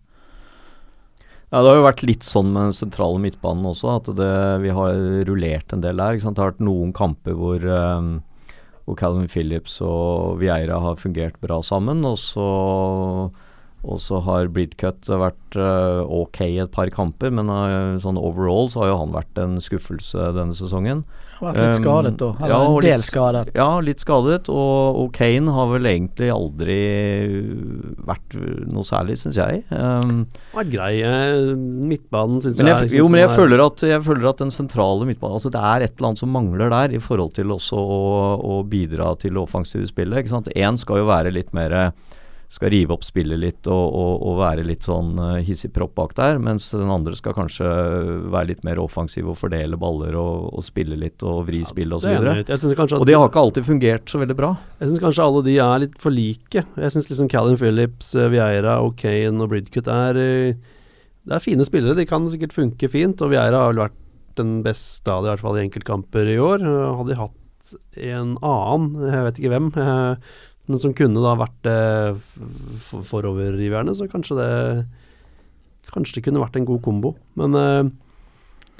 Ja, 1.53 1.61
Det 1.61 1.69
har 1.69 1.77
jo 1.77 1.85
vært 1.85 2.03
litt 2.09 2.25
sånn 2.25 2.49
med 2.55 2.71
den 2.71 2.73
sentrale 2.73 3.19
midtbanen 3.21 3.67
også, 3.69 3.99
at 3.99 4.07
det, 4.17 4.29
vi 4.63 4.71
har 4.73 4.97
rullert 5.29 5.75
en 5.75 5.83
del 5.85 5.99
der. 6.01 6.17
Det 6.17 6.25
har 6.41 6.55
vært 6.55 6.63
noen 6.65 6.95
kamper 6.97 7.37
hvor, 7.37 7.61
um, 7.61 8.23
hvor 8.87 8.97
Calvin 8.97 9.29
Phillips 9.29 9.75
og 9.85 10.39
Vieira 10.41 10.79
har 10.81 10.97
fungert 10.97 11.37
bra 11.45 11.59
sammen, 11.61 12.07
og 12.09 12.17
så, 12.17 12.47
og 13.85 14.01
så 14.01 14.23
har 14.25 14.49
Bridcut 14.49 15.13
vært 15.13 15.61
uh, 15.61 16.01
ok 16.09 16.41
et 16.47 16.73
par 16.73 16.89
kamper, 16.89 17.29
men 17.29 17.53
uh, 17.53 18.01
sånn 18.01 18.17
overall 18.17 18.73
så 18.73 18.87
har 18.87 18.95
jo 18.95 19.03
han 19.03 19.13
vært 19.13 19.45
en 19.45 19.61
skuffelse 19.61 20.33
denne 20.33 20.57
sesongen. 20.57 21.05
Vært 21.41 21.57
litt 21.59 21.73
Um, 21.75 21.83
skadet 21.83 22.12
da, 22.21 22.27
eller 22.39 22.53
ja, 22.53 22.59
og 22.62 22.77
en 22.77 22.85
del 22.85 22.93
litt- 22.99 23.07
skadet. 23.09 23.49
Ja, 23.57 23.69
litt 23.83 23.99
skadet, 24.03 24.49
og, 24.53 24.99
og 25.03 25.09
Kane 25.17 25.51
har 25.57 25.67
vel 25.73 25.89
egentlig 25.91 26.29
aldri 26.31 26.77
vært 28.07 28.37
noe 28.71 28.85
særlig, 28.87 29.17
syns 29.21 29.39
jeg. 29.41 29.62
Um, 29.75 30.25
Vært 30.55 30.71
grei. 30.73 30.93
eh, 31.03 31.53
Midtbanen 31.57 32.43
syns 32.45 32.61
jeg, 32.61 32.67
jeg, 32.69 32.77
er 32.77 32.87
liksom 32.87 33.01
jo, 33.01 33.09
men 33.11 33.25
jeg 33.25 33.33
føler, 33.35 33.65
at, 33.67 33.85
jeg 33.95 34.05
føler 34.07 34.29
at 34.31 34.43
den 34.45 34.55
sentrale 34.55 35.09
midtbanen 35.09 35.39
altså 35.39 35.51
Det 35.55 35.62
er 35.73 35.87
et 35.89 35.95
eller 35.97 36.12
annet 36.12 36.23
som 36.23 36.33
mangler 36.35 36.73
der 36.73 36.95
i 36.97 37.03
forhold 37.03 37.35
til 37.39 37.51
også 37.55 37.79
å, 37.81 38.01
å 38.53 38.62
bidra 38.69 39.12
til 39.23 39.35
det 39.37 39.43
offensive 39.43 39.89
spillet. 39.91 40.23
ikke 40.23 40.35
sant? 40.37 40.53
Én 40.55 40.79
skal 40.81 41.03
jo 41.03 41.09
være 41.11 41.33
litt 41.35 41.53
mer 41.57 41.93
Skal 42.53 42.69
rive 42.69 42.93
opp 42.93 43.05
spillet 43.07 43.41
litt 43.41 43.69
og, 43.71 43.95
og, 43.97 44.25
og 44.29 44.35
være 44.43 44.65
litt 44.69 44.85
sånn 44.85 45.15
uh, 45.17 45.39
hissigpropp 45.41 45.95
bak 45.97 46.11
der, 46.19 46.37
mens 46.43 46.67
den 46.75 46.91
andre 46.93 47.17
skal 47.17 47.33
kanskje 47.33 47.65
være 48.29 48.51
litt 48.51 48.67
mer 48.69 48.83
offensiv 48.83 49.31
og 49.33 49.39
fordele 49.41 49.79
baller 49.81 50.19
og, 50.21 50.51
og 50.53 50.67
spille 50.67 50.99
litt 51.01 51.25
og 51.25 51.47
vri 51.49 51.63
spillet 51.65 51.97
osv. 51.97 52.13
enig. 52.13 52.45
Jeg 52.51 52.77
at 52.77 52.97
Og 52.99 53.09
det 53.09 53.17
har 53.17 53.31
ikke 53.31 53.47
alltid 53.47 53.69
fungert 53.71 54.13
så 54.13 54.21
veldig 54.21 54.37
bra. 54.37 54.53
Jeg 54.83 54.91
syns 54.91 55.05
kanskje 55.07 55.25
alle 55.25 55.45
de 55.49 55.57
er 55.65 55.85
litt 55.87 55.97
for 56.03 56.13
like. 56.13 56.67
Jeg 56.85 56.93
syns 56.93 57.09
liksom 57.09 57.33
Callum 57.33 57.57
Phillips, 57.57 58.13
eh, 58.21 58.29
Vieira 58.33 58.77
O'Kane 58.85 59.23
Kane 59.23 59.43
og 59.43 59.53
Bridcut 59.53 59.91
er 59.91 60.21
eh, 60.21 60.55
Det 61.23 61.37
er 61.37 61.45
fine 61.45 61.67
spillere. 61.67 61.99
De 61.99 62.09
kan 62.09 62.27
sikkert 62.31 62.55
funke 62.57 62.91
fint. 62.91 63.21
Og 63.23 63.33
Vieira 63.33 63.65
har 63.65 63.73
vel 63.73 63.85
vært 63.87 63.99
den 64.41 64.61
beste 64.65 65.13
av 65.13 65.23
det, 65.23 65.29
i 65.29 65.33
hvert 65.35 65.45
fall 65.45 65.59
i 65.59 65.65
enkeltkamper 65.67 66.33
i 66.33 66.41
år. 66.43 66.65
Eh, 66.67 66.97
Hadde 66.99 67.13
de 67.15 67.21
hatt 67.21 67.39
en 68.13 68.33
annen, 68.45 68.89
jeg 69.07 69.27
vet 69.27 69.39
ikke 69.39 69.53
hvem, 69.53 69.69
eh, 69.81 70.33
men 70.71 70.78
som 70.78 70.95
kunne 70.95 71.23
da 71.23 71.35
vært 71.40 71.69
eh, 71.69 72.19
foroverriverne, 73.09 73.95
så 73.99 74.11
kanskje 74.11 74.38
det 74.40 74.52
Kanskje 75.92 76.21
det 76.21 76.23
kunne 76.25 76.40
vært 76.40 76.54
en 76.57 76.64
god 76.64 76.78
kombo. 76.87 77.11
Men 77.37 77.57
eh, 77.59 77.88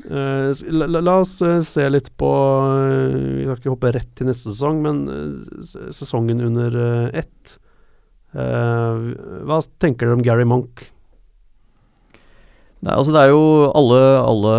eh, 0.07 0.61
la, 0.73 0.87
la, 0.95 1.17
oss 1.21 1.35
eh, 1.45 1.59
se 1.67 1.85
litt 1.91 2.09
på 2.17 2.31
eh, 2.31 3.17
Vi 3.37 3.43
skal 3.45 3.59
ikke 3.59 3.73
hoppe 3.75 3.91
rett 3.93 4.15
til 4.17 4.31
neste 4.31 4.49
sesong, 4.49 4.79
men 4.87 5.03
eh, 5.13 5.67
sesongen 5.93 6.41
under 6.47 6.79
ett. 7.11 7.59
Hva 8.33 9.59
tenker 9.83 10.09
dere 10.09 10.17
om 10.17 10.25
Gary 10.25 10.47
Monk? 10.49 10.87
Nei, 12.83 12.97
altså 12.99 13.13
det 13.15 13.21
er 13.23 13.31
jo 13.31 13.43
alle, 13.79 13.99
alle, 14.27 14.53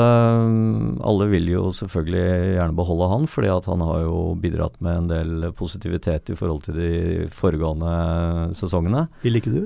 alle 1.03 1.25
vil 1.33 1.49
jo 1.51 1.63
selvfølgelig 1.75 2.53
gjerne 2.55 2.77
beholde 2.77 3.09
han, 3.11 3.25
fordi 3.27 3.49
at 3.51 3.67
han 3.67 3.83
har 3.83 4.05
jo 4.05 4.19
bidratt 4.39 4.77
med 4.79 5.01
en 5.01 5.09
del 5.11 5.49
positivitet 5.59 6.31
i 6.31 6.37
forhold 6.39 6.63
til 6.63 6.77
de 6.79 6.91
foregående 7.35 8.53
sesongene. 8.55 9.09
Vil 9.25 9.41
ikke 9.41 9.55
du? 9.57 9.63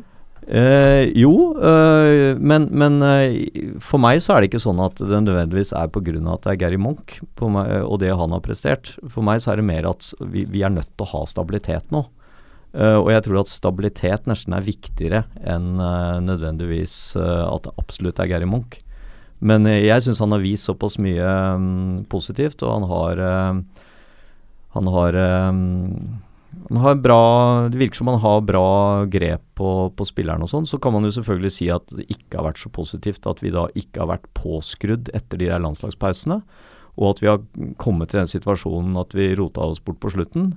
Eh, 0.48 1.12
jo, 1.20 1.32
eh, 1.60 2.34
men, 2.40 2.70
men 2.72 3.02
eh, 3.04 3.78
for 3.84 4.00
meg 4.00 4.22
så 4.24 4.34
er 4.34 4.42
det 4.42 4.50
ikke 4.52 4.64
sånn 4.64 4.80
at 4.80 5.02
det 5.02 5.22
nødvendigvis 5.26 5.74
er 5.76 5.90
pga. 5.92 6.18
at 6.34 6.46
det 6.46 6.54
er 6.54 6.62
Gary 6.62 6.80
Monk 6.80 7.18
på 7.36 7.50
meg, 7.52 7.70
og 7.84 8.00
det 8.02 8.14
han 8.16 8.34
har 8.34 8.42
prestert. 8.46 8.96
For 9.12 9.26
meg 9.28 9.44
så 9.44 9.54
er 9.54 9.62
det 9.62 9.68
mer 9.68 9.90
at 9.90 10.14
vi, 10.24 10.48
vi 10.50 10.64
er 10.64 10.74
nødt 10.74 10.90
til 10.96 11.06
å 11.06 11.12
ha 11.14 11.26
stabilitet 11.30 11.92
nå. 11.92 12.08
Eh, 12.78 12.98
og 13.00 13.10
jeg 13.10 13.26
tror 13.26 13.42
at 13.42 13.50
stabilitet 13.50 14.28
nesten 14.30 14.54
er 14.54 14.66
viktigere 14.66 15.24
enn 15.42 15.80
uh, 15.82 16.20
nødvendigvis 16.22 17.16
uh, 17.18 17.48
at 17.50 17.66
det 17.66 17.74
absolutt 17.82 18.22
er 18.22 18.30
Gary 18.30 18.50
Munch. 18.50 18.84
Men 19.38 19.66
jeg 19.70 20.02
syns 20.02 20.22
han 20.22 20.34
har 20.34 20.42
vist 20.42 20.66
såpass 20.66 20.96
mye 21.02 21.26
um, 21.58 22.06
positivt, 22.10 22.64
og 22.66 22.72
han 22.74 22.88
har 22.90 23.20
Han 24.74 24.88
har 24.94 25.14
han 26.70 26.78
har 26.78 26.96
bra, 26.96 27.70
Det 27.70 27.78
virker 27.78 27.96
som 27.96 28.10
han 28.12 28.20
har 28.20 28.42
bra 28.42 29.06
grep 29.06 29.44
på, 29.56 29.70
på 29.96 30.06
spilleren 30.06 30.44
og 30.44 30.50
sånn. 30.52 30.66
Så 30.68 30.80
kan 30.82 30.94
man 30.94 31.06
jo 31.06 31.14
selvfølgelig 31.16 31.54
si 31.54 31.70
at 31.72 31.86
det 31.96 32.08
ikke 32.12 32.40
har 32.40 32.48
vært 32.50 32.62
så 32.62 32.72
positivt 32.74 33.30
at 33.30 33.44
vi 33.44 33.54
da 33.54 33.68
ikke 33.78 34.02
har 34.04 34.10
vært 34.12 34.28
påskrudd 34.36 35.12
etter 35.16 35.40
de 35.40 35.48
der 35.52 35.64
landslagspausene. 35.64 36.42
Og 36.98 37.14
at 37.14 37.22
vi 37.22 37.30
har 37.30 37.44
kommet 37.80 38.12
til 38.12 38.24
den 38.24 38.32
situasjonen 38.32 38.98
at 39.00 39.14
vi 39.16 39.30
rota 39.38 39.70
oss 39.70 39.80
bort 39.84 40.02
på 40.04 40.12
slutten. 40.18 40.56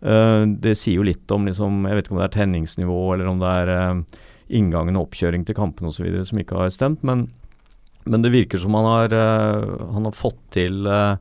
Eh, 0.00 0.42
det 0.64 0.76
sier 0.80 1.00
jo 1.00 1.04
litt 1.04 1.30
om 1.34 1.44
liksom, 1.44 1.84
Jeg 1.84 1.98
vet 1.98 2.06
ikke 2.06 2.14
om 2.14 2.20
det 2.22 2.28
er 2.30 2.36
tenningsnivå 2.38 3.00
eller 3.14 3.28
om 3.28 3.42
det 3.42 3.50
er 3.62 3.72
uh, 3.76 4.20
inngangen 4.50 4.98
og 4.98 5.08
oppkjøring 5.08 5.44
til 5.46 5.56
kampene 5.58 5.90
osv. 5.90 6.08
som 6.26 6.40
ikke 6.40 6.58
har 6.58 6.72
stemt. 6.74 7.04
Men, 7.06 7.28
men 8.04 8.24
det 8.24 8.32
virker 8.34 8.60
som 8.60 8.74
han 8.78 8.88
har, 8.88 9.14
eh, 9.14 9.68
han 9.94 10.08
har 10.08 10.16
fått 10.16 10.40
til 10.56 10.86
eh, 10.90 11.14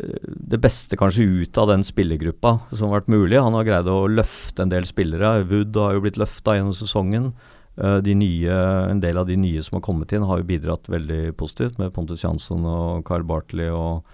det 0.00 0.60
beste 0.62 0.96
kanskje 0.96 1.26
ut 1.44 1.60
av 1.60 1.68
den 1.68 1.84
spillergruppa 1.84 2.56
som 2.72 2.88
har 2.88 3.00
vært 3.00 3.12
mulig. 3.12 3.40
Han 3.40 3.56
har 3.58 3.68
greid 3.68 3.90
å 3.90 4.06
løfte 4.08 4.64
en 4.64 4.72
del 4.72 4.88
spillere. 4.88 5.40
Wood 5.50 5.76
har 5.76 5.96
jo 5.96 6.04
blitt 6.06 6.20
løfta 6.20 6.56
gjennom 6.56 6.76
sesongen. 6.76 7.32
Eh, 7.76 7.98
De 8.06 8.16
nye, 8.16 8.60
en 8.90 9.02
del 9.02 9.20
av 9.20 9.28
de 9.28 9.36
nye 9.40 9.62
som 9.66 9.78
har 9.78 9.86
kommet 9.86 10.12
inn, 10.16 10.26
har 10.28 10.40
jo 10.40 10.48
bidratt 10.48 10.88
veldig 10.90 11.36
positivt, 11.36 11.78
med 11.78 11.92
Pontus 11.96 12.24
Jansson 12.24 12.64
og 12.64 13.04
Carl 13.08 13.26
Bartley 13.28 13.68
og, 13.68 14.06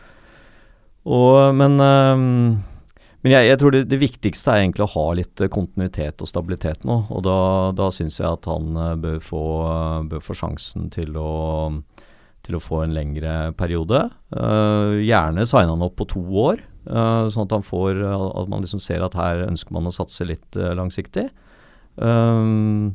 og 1.07 1.55
Men, 1.55 1.79
eh, 1.81 2.75
men 3.27 3.33
jeg, 3.33 3.49
jeg 3.49 3.59
tror 3.59 3.73
det, 3.75 3.81
det 3.91 3.97
viktigste 3.99 4.53
er 4.53 4.61
egentlig 4.63 4.85
å 4.85 4.93
ha 4.93 5.05
litt 5.19 5.41
eh, 5.43 5.51
kontinuitet 5.51 6.23
og 6.23 6.29
stabilitet 6.31 6.85
nå. 6.87 7.01
Og 7.11 7.25
da, 7.27 7.39
da 7.75 7.89
syns 7.91 8.21
jeg 8.21 8.29
at 8.29 8.47
han 8.47 8.79
eh, 8.79 8.93
bør 9.03 9.17
få, 9.19 9.41
eh, 9.67 10.05
bør 10.13 10.23
få 10.23 10.37
sjansen 10.39 10.87
til 10.95 11.19
å 11.19 11.31
til 12.47 12.55
å 12.55 12.63
få 12.63 12.85
en 12.85 12.93
lengre 12.95 13.51
periode. 13.59 14.05
Uh, 14.31 15.03
gjerne 15.03 15.43
signe 15.51 15.73
han 15.73 15.81
opp 15.83 15.97
på 15.99 16.05
to 16.13 16.21
år, 16.45 16.61
uh, 16.87 17.27
sånn 17.35 17.49
at, 17.51 17.67
får, 17.67 17.99
at 18.07 18.53
man 18.53 18.63
liksom 18.63 18.79
ser 18.79 19.03
at 19.03 19.17
her 19.19 19.43
ønsker 19.49 19.75
man 19.75 19.91
å 19.91 19.95
satse 19.97 20.23
litt 20.29 20.55
uh, 20.55 20.71
langsiktig. 20.79 21.25
Um, 21.99 22.95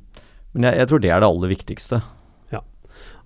men 0.55 0.69
jeg, 0.69 0.79
jeg 0.79 0.87
tror 0.87 1.03
det 1.03 1.11
er 1.11 1.19
det 1.19 1.27
aller 1.27 1.51
viktigste. 1.51 1.99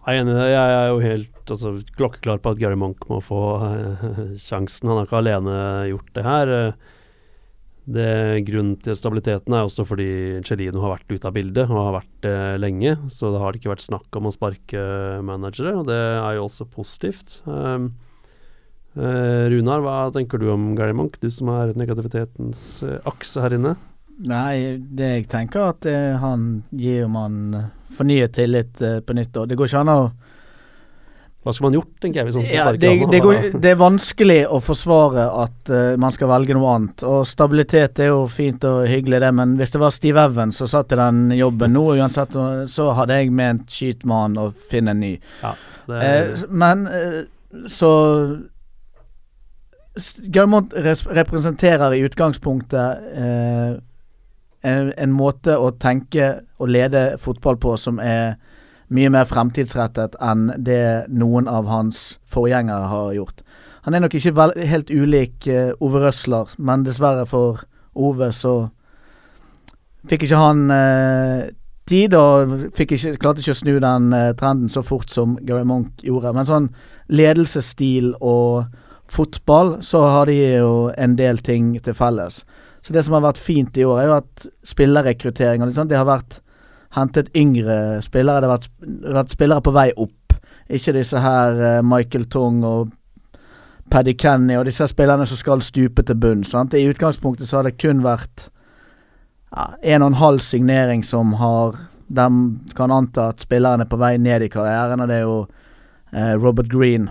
Jeg 0.05 0.19
er 0.19 0.21
enig 0.21 0.35
i 0.35 0.37
det. 0.37 0.49
Jeg 0.51 0.73
er 0.77 0.87
jo 0.91 0.97
helt 1.01 1.51
altså, 1.55 1.71
klokkeklar 1.97 2.41
på 2.43 2.51
at 2.53 2.59
Gary 2.61 2.77
Monk 2.77 3.07
må 3.09 3.17
få 3.25 3.39
uh, 3.57 4.03
sjansen. 4.47 4.91
Han 4.91 4.99
har 4.99 5.07
ikke 5.07 5.21
alene 5.23 5.55
gjort 5.89 6.11
det 6.13 6.25
her. 6.27 6.51
Eh, 6.57 6.91
Det 7.85 8.41
Grunnen 8.47 8.79
til 8.81 8.95
stabiliteten 8.97 9.53
er 9.53 9.65
også 9.65 9.83
fordi 9.85 10.41
Celino 10.45 10.81
har 10.81 10.95
vært 10.95 11.11
ute 11.11 11.27
av 11.29 11.35
bildet, 11.35 11.69
og 11.69 11.77
har 11.83 11.97
vært 11.99 12.15
det 12.25 12.37
lenge. 12.61 12.95
Så 13.13 13.29
det 13.33 13.41
har 13.41 13.57
ikke 13.57 13.69
vært 13.69 13.85
snakk 13.85 14.17
om 14.17 14.25
å 14.25 14.33
sparke 14.33 14.85
managere, 15.21 15.75
og 15.77 15.85
det 15.89 15.97
er 15.97 16.37
jo 16.37 16.47
også 16.47 16.65
positivt. 16.65 17.39
Um, 17.45 17.91
uh, 18.97 19.45
Runar, 19.53 19.85
hva 19.85 19.97
tenker 20.13 20.41
du 20.41 20.49
om 20.53 20.71
Gary 20.77 20.97
Monk, 20.97 21.19
du 21.21 21.29
som 21.29 21.49
er 21.53 21.75
negativitetens 21.77 22.83
eh, 22.85 22.97
akse 23.05 23.41
her 23.45 23.53
inne? 23.57 23.75
Nei, 24.25 24.79
det 24.79 25.09
jeg 25.11 25.29
tenker 25.29 25.73
at 25.73 25.85
eh, 25.89 26.15
han 26.21 26.63
gir 26.71 27.09
man 27.11 27.39
fornyet 27.95 28.35
tillit 28.35 28.81
eh, 28.81 29.01
på 29.01 29.15
nytt. 29.17 29.35
Og 29.41 29.49
det 29.49 29.57
går 29.57 29.71
ikke 29.71 29.83
an 29.83 29.91
å 29.95 29.99
Hva 31.45 31.53
skulle 31.53 31.69
man 31.69 31.75
gjort, 31.77 31.91
tenker 32.01 32.19
jeg, 32.19 32.25
hvis 32.25 32.37
man 32.39 32.45
skulle 32.45 32.57
ja, 32.57 32.71
det, 32.73 32.93
det, 33.11 33.19
går, 33.21 33.59
det 33.61 33.69
er 33.69 33.75
vanskelig 33.77 34.37
å 34.49 34.57
forsvare 34.65 35.27
at 35.43 35.69
uh, 35.69 35.91
man 36.01 36.15
skal 36.15 36.31
velge 36.31 36.55
noe 36.57 36.71
annet. 36.73 37.03
Og 37.05 37.19
stabilitet 37.29 38.01
er 38.01 38.09
jo 38.09 38.23
fint 38.33 38.65
og 38.65 38.87
hyggelig, 38.89 39.19
det, 39.21 39.29
men 39.37 39.53
hvis 39.59 39.75
det 39.75 39.81
var 39.83 39.93
Steve 39.93 40.23
Evans 40.25 40.57
som 40.57 40.71
satt 40.71 40.95
i 40.95 40.97
den 40.97 41.35
jobben 41.37 41.75
nå, 41.77 41.83
uansett, 41.99 42.33
så 42.73 42.87
hadde 42.97 43.19
jeg 43.19 43.29
ment 43.29 43.69
skyt 43.69 44.07
han 44.09 44.39
og 44.41 44.57
finn 44.71 44.89
en 44.89 45.03
ny. 45.05 45.13
Det, 45.85 46.01
uh, 46.01 46.49
men 46.49 46.87
uh, 46.89 47.21
så 47.69 47.93
Gaumont 50.33 50.73
representerer 50.75 51.93
i 51.93 52.01
utgangspunktet 52.09 53.05
en, 54.65 55.13
måte 55.13 55.57
å 55.57 55.71
tenke 55.79 56.31
og 56.59 56.71
lede 56.73 57.15
fotball 57.21 57.59
på 57.61 57.75
som 57.77 57.99
er 58.01 58.35
mye 58.93 59.09
mer 59.09 59.25
fremtidsrettet 59.29 60.17
enn 60.21 60.51
det 60.61 61.07
noen 61.09 61.49
av 61.49 61.69
hans 61.69 62.19
forgjengere 62.29 62.89
har 62.91 63.13
gjort. 63.17 63.43
Han 63.85 63.93
er 63.93 64.01
nok 64.01 64.15
ikke 64.17 64.33
vel, 64.37 64.53
helt 64.65 64.89
ulik 64.89 65.47
eh, 65.47 65.73
Ove 65.83 66.01
Røsler, 66.01 66.53
men 66.57 66.85
dessverre 66.85 67.25
for 67.29 67.65
Ove 67.95 68.31
så 68.33 68.55
fikk 70.09 70.25
ikke 70.25 70.41
han 70.41 70.65
eh, 70.73 71.51
tid, 71.89 72.15
og 72.17 72.71
ikke, 72.73 72.97
klarte 73.21 73.43
ikke 73.43 73.53
å 73.53 73.59
snu 73.61 73.75
den 73.81 74.09
eh, 74.13 74.31
trenden 74.37 74.71
så 74.73 74.81
fort 74.85 75.13
som 75.13 75.37
Gary 75.45 75.65
Monk 75.69 76.01
gjorde. 76.05 76.33
Men 76.33 76.49
sånn 76.49 76.71
ledelsesstil 77.13 78.13
og 78.21 78.65
fotball, 79.11 79.77
så 79.85 80.01
har 80.09 80.29
de 80.29 80.37
jo 80.57 80.89
en 80.97 81.17
del 81.17 81.41
ting 81.45 81.75
til 81.85 81.97
felles. 81.97 82.41
Så 82.85 82.93
det 82.93 83.01
som 83.05 83.15
har 83.17 83.23
vært 83.25 83.41
fint 83.41 83.77
i 83.81 83.85
år, 83.85 83.99
er 83.99 84.11
jo 84.11 84.17
at 84.19 84.43
spillerrekruttering 84.69 85.63
og 85.63 85.71
litt 85.71 85.77
sånt, 85.79 85.89
det 85.89 85.97
har 85.97 86.05
vært 86.05 86.37
hentet 86.93 87.31
yngre 87.35 88.01
spillere. 88.05 88.43
Det 88.43 88.49
har 88.49 88.59
vært, 88.59 88.67
vært 89.17 89.33
spillere 89.33 89.65
på 89.65 89.73
vei 89.73 89.87
opp. 89.97 90.35
Ikke 90.69 90.93
disse 90.93 91.21
her 91.21 91.57
eh, 91.57 91.81
Michael 91.85 92.27
Tong 92.29 92.61
og 92.65 92.93
Paddy 93.89 94.13
Kenny 94.17 94.57
og 94.57 94.65
disse 94.69 94.87
spillerne 94.89 95.25
som 95.29 95.39
skal 95.39 95.63
stupe 95.65 96.05
til 96.05 96.17
bunn. 96.21 96.43
Sant? 96.45 96.73
I 96.77 96.85
utgangspunktet 96.89 97.49
så 97.49 97.59
har 97.59 97.67
det 97.67 97.77
kun 97.81 98.03
vært 98.05 98.47
ja, 99.49 99.67
en 99.95 100.05
og 100.05 100.13
en 100.13 100.21
halv 100.21 100.45
signering 100.45 101.03
som 101.05 101.33
har 101.41 101.77
De 102.05 102.25
kan 102.77 102.91
anta 102.93 103.31
at 103.31 103.41
spillerne 103.41 103.81
er 103.81 103.89
på 103.89 103.97
vei 103.97 104.11
ned 104.21 104.43
i 104.45 104.49
karrieren, 104.53 105.01
og 105.01 105.07
det 105.09 105.15
er 105.15 105.23
jo 105.25 105.37
eh, 106.13 106.35
Robert 106.37 106.69
Green 106.69 107.07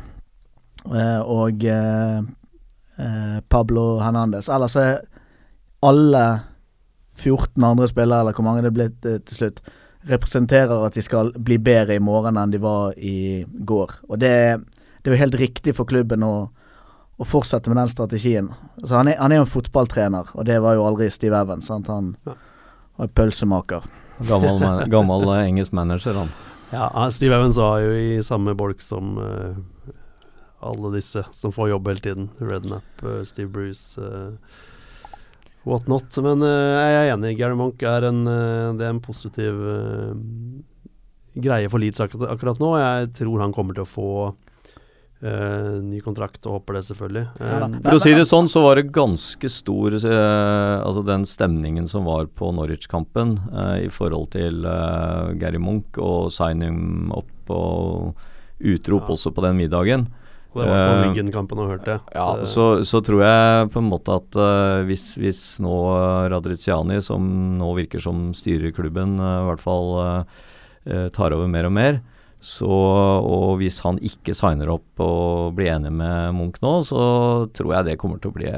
eh, 0.87 1.19
og 1.19 1.65
eh, 1.67 2.21
eh, 3.03 3.41
Pablo 3.51 3.99
Hernandez. 3.99 4.47
Ellers 4.47 4.77
er 4.79 5.01
alle 5.85 6.25
14 7.15 7.65
andre 7.65 7.89
spillere, 7.91 8.25
eller 8.25 8.37
hvor 8.37 8.47
mange 8.47 8.65
det 8.65 8.73
ble 8.75 8.89
eh, 9.07 9.21
til 9.23 9.39
slutt, 9.41 9.61
representerer 10.09 10.85
at 10.85 10.97
de 10.99 11.03
skal 11.05 11.31
bli 11.41 11.57
bedre 11.65 11.97
i 11.97 12.03
morgen 12.03 12.37
enn 12.37 12.53
de 12.53 12.61
var 12.61 12.97
i 13.01 13.45
går. 13.65 13.95
Og 14.11 14.19
det, 14.21 14.35
det 15.01 15.11
er 15.11 15.17
jo 15.17 15.23
helt 15.23 15.39
riktig 15.41 15.73
for 15.79 15.89
klubben 15.89 16.27
å, 16.27 16.35
å 17.17 17.25
fortsette 17.29 17.73
med 17.73 17.81
den 17.81 17.93
strategien. 17.93 18.51
Altså 18.83 18.99
han, 18.99 19.09
er, 19.13 19.21
han 19.23 19.33
er 19.33 19.41
jo 19.41 19.47
en 19.47 19.55
fotballtrener, 19.55 20.35
og 20.35 20.49
det 20.49 20.59
var 20.65 20.77
jo 20.77 20.85
aldri 20.89 21.09
Steve 21.15 21.39
Evans. 21.41 21.71
Sant? 21.71 21.89
Han 21.89 22.13
var 22.27 23.13
pølsemaker. 23.17 23.87
Gammel, 24.29 24.61
man- 24.61 24.85
gammel 24.95 25.29
eh, 25.33 25.47
engelsk 25.49 25.73
manager, 25.73 26.21
han. 26.25 26.35
Ja, 26.75 26.89
Steve 27.15 27.37
Evans 27.39 27.57
var 27.61 27.79
jo 27.85 27.95
i 27.95 28.19
samme 28.25 28.55
bolk 28.59 28.81
som 28.83 29.15
uh, 29.21 29.55
alle 30.65 30.91
disse 30.97 31.23
som 31.33 31.53
får 31.55 31.69
jobb 31.71 31.89
hele 31.93 32.03
tiden. 32.03 32.31
Rednap, 32.43 32.87
uh, 33.07 33.21
Steve 33.29 33.49
Bruce, 33.53 34.01
uh, 34.01 34.35
what 35.65 35.89
not. 35.89 36.09
Men 36.25 36.43
eh, 36.45 36.71
jeg 36.75 36.95
er 37.01 37.13
enig. 37.15 37.35
Gary 37.39 37.57
Monk 37.59 37.83
er 37.83 38.09
en, 38.11 38.23
eh, 38.29 38.71
det 38.79 38.87
er 38.87 38.95
en 38.95 39.03
positiv 39.05 39.61
eh, 39.75 40.15
greie 41.45 41.71
for 41.73 41.83
Leeds 41.83 42.01
akkurat, 42.05 42.31
akkurat 42.37 42.61
nå. 42.63 42.73
Jeg 42.79 43.13
tror 43.21 43.43
han 43.43 43.55
kommer 43.57 43.77
til 43.77 43.87
å 43.87 43.91
få 43.91 44.09
Uh, 45.25 45.79
ny 45.81 46.03
kontrakt, 46.05 46.43
og 46.45 46.59
håper 46.59 46.77
det 46.77 46.81
selvfølgelig. 46.85 47.23
Ja. 47.41 47.61
Eh, 47.65 47.77
For 47.87 47.97
å 47.97 48.01
si 48.03 48.11
det 48.13 48.27
sånn, 48.29 48.49
så 48.51 48.61
var 48.61 48.77
det 48.77 48.91
ganske 48.93 49.49
stor 49.49 49.95
uh, 49.97 50.83
Altså 50.85 51.01
den 51.07 51.25
stemningen 51.25 51.87
som 51.89 52.05
var 52.05 52.27
på 52.29 52.51
Norwich-kampen 52.53 53.39
i 53.81 53.89
forhold 53.89 54.35
til 54.35 54.67
Gary 55.41 55.63
Munch 55.63 55.97
og 55.97 56.29
sign 56.35 56.61
him 56.67 57.15
up 57.15 57.55
og 57.55 58.21
utrop 58.61 59.09
Ja. 59.09 59.15
også 59.17 59.33
på 59.33 59.47
den 59.47 59.57
middagen. 59.63 60.05
Og 60.55 60.63
det 60.63 60.71
var 60.71 60.81
på 60.81 60.95
eh, 60.95 61.03
Wiggen-kampen 61.09 61.61
og 61.65 61.71
hørte. 61.73 61.99
Ja, 62.15 62.27
Eh, 62.39 62.47
så, 62.49 62.85
så 62.87 63.01
tror 63.05 63.23
jeg 63.25 63.71
på 63.75 63.83
en 63.83 63.91
måte 63.91 64.15
at 64.17 64.39
uh, 64.39 64.85
hvis, 64.89 65.15
hvis 65.21 65.43
nå 65.65 65.75
eh, 65.93 66.29
Radriziani, 66.33 67.01
som 67.05 67.27
nå 67.59 67.71
virker 67.79 68.03
som 68.03 68.29
styrer 68.37 68.75
klubben, 68.75 69.19
uh, 69.21 69.43
i 69.43 69.47
hvert 69.51 69.63
fall 69.65 69.91
eh, 70.03 70.43
eh, 70.91 71.07
tar 71.15 71.35
over 71.37 71.51
mer 71.51 71.69
og 71.69 71.75
mer, 71.77 72.01
så, 72.45 72.69
og 72.69 73.55
hvis 73.61 73.79
han 73.85 73.97
ikke 74.05 74.35
signer 74.37 74.69
opp 74.75 75.01
og 75.01 75.55
blir 75.57 75.71
enig 75.73 75.91
med 75.97 76.35
Munch 76.37 76.59
nå, 76.63 76.75
så 76.87 77.01
tror 77.57 77.73
jeg 77.79 77.87
det 77.89 77.95
kommer 78.01 78.21
til 78.21 78.31
å 78.31 78.35
bli 78.37 78.51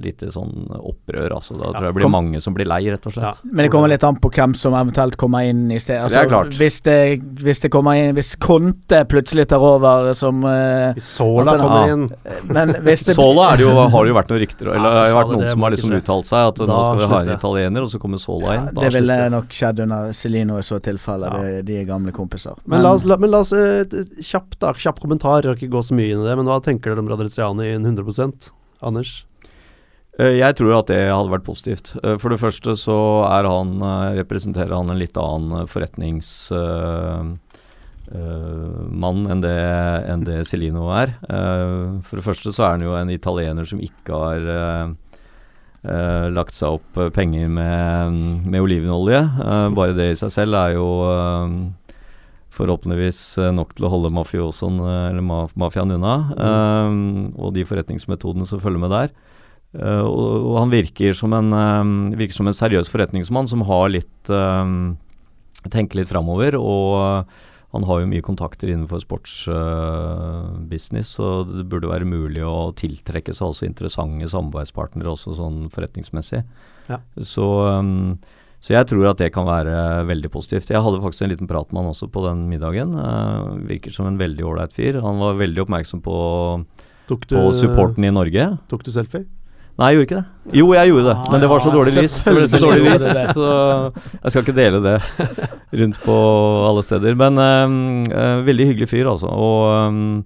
litt 0.00 0.24
sånn 0.32 0.64
opprør. 0.78 1.34
Altså. 1.36 1.54
Da 1.58 1.66
Ja, 1.68 1.72
tror 1.76 1.84
jeg 1.84 1.92
det 1.92 1.94
blir 1.98 2.06
kom- 2.08 2.16
mange 2.16 2.40
som 2.40 2.54
blir 2.56 2.66
lei, 2.70 2.80
rett 2.90 3.04
og 3.06 3.12
ja, 3.14 3.32
slett. 3.32 3.44
Men 3.44 3.66
det 3.66 3.70
kommer 3.74 3.88
litt 3.92 4.04
an 4.08 4.16
på 4.16 4.30
hvem 4.32 4.54
som 4.56 4.72
eventuelt 4.78 5.16
kommer 5.20 5.44
inn 5.44 5.70
i 5.70 5.78
sted. 5.78 6.00
Altså, 6.00 6.22
Det 6.22 6.24
er 6.24 6.32
klart. 6.32 6.56
Hvis 6.58 6.80
det, 6.82 6.98
hvis 7.44 7.60
det 7.60 7.70
kommer 7.70 7.94
inn 8.00 8.14
Hvis 8.16 8.32
Konte 8.40 9.04
plutselig 9.10 9.46
tar 9.48 9.60
over 9.60 10.12
som 10.14 10.42
uh, 10.44 10.92
Hvis 10.96 11.04
Sola 11.18 11.54
kommer 11.58 11.86
Ja. 11.88 11.92
inn 11.94 12.08
Men 12.48 12.72
hvis 12.84 13.04
det 13.06 13.14
Sola 13.18 13.52
er 13.52 13.56
det 13.60 13.66
jo, 13.66 13.74
har 13.74 14.04
det 14.04 14.10
jo 14.12 14.16
vært 14.18 14.30
noen 14.32 14.40
rykter 14.42 14.68
Eller 14.72 14.84
Ja, 14.84 14.90
det 14.94 15.00
har 15.00 15.08
jo 15.08 15.16
vært 15.18 15.32
noen 15.34 15.44
det 15.44 15.50
som 15.50 15.62
har 15.66 15.70
liksom 15.74 15.92
uttalt 15.98 16.26
seg 16.30 16.48
at 16.48 16.54
Da 16.62 16.66
nå 16.70 16.80
skal 16.84 16.98
vi 17.02 17.08
ha 17.12 17.20
en 17.20 17.32
italiener, 17.36 17.82
og 17.82 17.88
så 17.92 18.00
kommer 18.00 18.18
Sola 18.22 18.54
inn. 18.56 18.68
Da 18.74 18.80
Det 18.86 18.92
ville 18.94 19.18
nok 19.34 19.48
skjedd 19.54 19.80
under 19.84 20.12
Celino 20.16 20.58
i 20.58 20.62
så 20.66 20.78
tilfelle. 20.80 21.28
Ja. 21.30 21.42
Det, 21.42 21.64
de 21.66 21.78
er 21.80 21.84
gamle 21.88 22.12
kompiser. 22.14 22.54
Men, 22.66 22.82
la 22.82 22.92
oss, 22.94 23.04
la, 23.04 23.16
men 23.20 23.30
la 23.34 23.42
oss 23.44 23.52
kjapp, 24.30 24.54
da, 24.62 24.72
kjapp 24.78 25.02
kommentar, 25.02 25.42
jeg 25.42 25.50
skal 25.56 25.60
ikke 25.66 25.74
gå 25.76 25.82
så 25.90 25.98
mye 25.98 26.14
inn 26.14 26.22
i 26.24 26.28
det, 26.30 26.36
men 26.40 26.48
hva 26.48 26.60
tenker 26.64 26.92
dere 26.94 27.02
om 27.04 27.10
Radriziani 27.12 27.68
i 27.72 27.76
en 27.76 27.86
100% 27.90 28.52
Anders? 28.84 29.24
Eh, 30.18 30.36
Jeg 30.38 30.54
tror 30.60 30.76
at 30.78 30.90
det 30.92 31.00
hadde 31.10 31.32
vært 31.32 31.46
positivt. 31.46 31.94
Eh, 32.04 32.16
For 32.22 32.30
det 32.30 32.38
første 32.38 32.74
så 32.78 32.96
han, 33.26 33.72
eh, 33.82 34.14
representerer 34.22 34.74
han 34.76 34.90
en 34.92 35.00
litt 35.00 35.16
annen 35.18 35.66
forretningsmann 35.66 37.40
enn 39.32 39.40
det, 39.42 39.56
enn 40.12 40.24
det 40.26 40.44
Celino 40.46 40.88
er. 40.94 41.14
Eh, 41.28 42.00
For 42.06 42.20
det 42.20 42.26
første 42.26 42.52
så 42.54 42.62
er 42.66 42.70
han 42.76 42.84
jo 42.86 42.94
en 42.98 43.10
italiener 43.10 43.66
som 43.66 43.80
ikke 43.82 44.12
har 44.22 44.40
eh, 44.54 44.86
eh, 45.90 46.26
lagt 46.30 46.54
seg 46.54 46.78
opp 46.78 46.96
eh, 47.00 47.10
penger 47.14 47.48
med, 47.48 48.44
med 48.46 48.60
olivenolje. 48.62 49.18
Eh, 49.24 49.68
bare 49.74 49.96
det 49.98 50.10
i 50.12 50.20
seg 50.20 50.30
selv 50.36 50.54
er 50.60 50.76
jo 50.76 50.88
eh, 51.10 51.48
forhåpentligvis 52.54 53.20
eh, 53.42 53.52
nok 53.54 53.74
til 53.76 53.88
å 53.88 53.92
holde 53.92 54.12
mafiosoen, 54.14 54.80
eh, 54.82 55.06
eller 55.10 55.24
ma 55.26 55.44
mafiaen 55.60 55.94
unna. 55.96 56.16
Eh, 56.34 56.90
og 57.34 57.54
de 57.56 57.66
forretningsmetodene 57.68 58.46
som 58.48 58.62
følger 58.62 58.84
med 58.86 58.94
der. 58.94 59.14
Uh, 59.74 60.06
og, 60.06 60.44
og 60.52 60.56
han 60.60 60.70
virker 60.70 61.16
som, 61.18 61.32
en, 61.34 61.48
um, 61.50 62.12
virker 62.14 62.36
som 62.36 62.46
en 62.46 62.54
seriøs 62.54 62.86
forretningsmann 62.92 63.48
som 63.50 63.64
har 63.66 63.88
litt 63.90 64.30
um, 64.30 64.94
Tenker 65.72 65.96
litt 65.96 66.10
framover. 66.10 66.54
Og 66.60 66.94
uh, 67.00 67.24
han 67.74 67.86
har 67.88 68.02
jo 68.02 68.10
mye 68.10 68.22
kontakter 68.22 68.70
innenfor 68.70 69.00
sportsbusiness, 69.02 71.08
så 71.16 71.30
det 71.48 71.64
burde 71.72 71.90
være 71.90 72.06
mulig 72.06 72.44
å 72.46 72.70
tiltrekke 72.78 73.34
seg 73.34 73.48
også 73.48 73.66
interessante 73.66 74.28
samarbeidspartnere 74.30 75.10
også 75.10 75.34
sånn 75.40 75.64
forretningsmessig. 75.74 76.44
Ja. 76.86 77.00
Så, 77.18 77.46
um, 77.66 78.14
så 78.64 78.72
jeg 78.72 78.88
tror 78.88 79.10
at 79.10 79.20
det 79.20 79.28
kan 79.34 79.44
være 79.44 80.06
veldig 80.08 80.30
positivt. 80.32 80.70
Jeg 80.72 80.80
hadde 80.80 81.02
faktisk 81.02 81.26
en 81.26 81.32
liten 81.34 81.48
prat 81.50 81.68
med 81.68 81.82
han 81.82 81.92
også 81.92 82.08
på 82.08 82.22
den 82.24 82.46
middagen. 82.48 82.94
Uh, 82.96 83.58
virker 83.68 83.92
som 83.92 84.08
en 84.08 84.16
veldig 84.16 84.46
ålreit 84.48 84.72
fyr. 84.72 85.02
Han 85.04 85.20
var 85.20 85.36
veldig 85.36 85.66
oppmerksom 85.66 86.00
på, 86.04 86.18
du, 87.10 87.16
på 87.28 87.42
supporten 87.52 88.06
i 88.08 88.12
Norge. 88.14 88.54
Tok 88.72 88.86
du 88.86 88.88
selfie? 88.94 89.26
Nei, 89.74 89.90
jeg 89.90 89.98
gjorde 89.98 90.06
ikke 90.06 90.20
det. 90.20 90.56
Jo, 90.60 90.66
jeg 90.78 90.90
gjorde 90.92 91.10
det, 91.10 91.14
men 91.34 91.42
det 91.42 91.50
var 91.50 91.62
så 91.64 91.74
dårlig 91.74 91.92
vis. 91.98 92.16
Det 92.22 92.34
ble 92.36 92.46
så 92.46 92.62
dårlig 92.62 92.92
det. 92.94 93.22
så 93.34 93.46
jeg 93.90 94.32
skal 94.32 94.44
ikke 94.44 94.56
dele 94.56 94.80
det 94.84 94.96
rundt 95.82 96.00
på 96.06 96.18
alle 96.70 96.84
steder. 96.86 97.16
Men 97.18 97.40
um, 97.42 97.78
uh, 98.08 98.40
veldig 98.46 98.68
hyggelig 98.70 98.92
fyr, 98.94 99.10
altså. 99.10 99.28
Og, 99.28 99.64
um, 99.90 100.22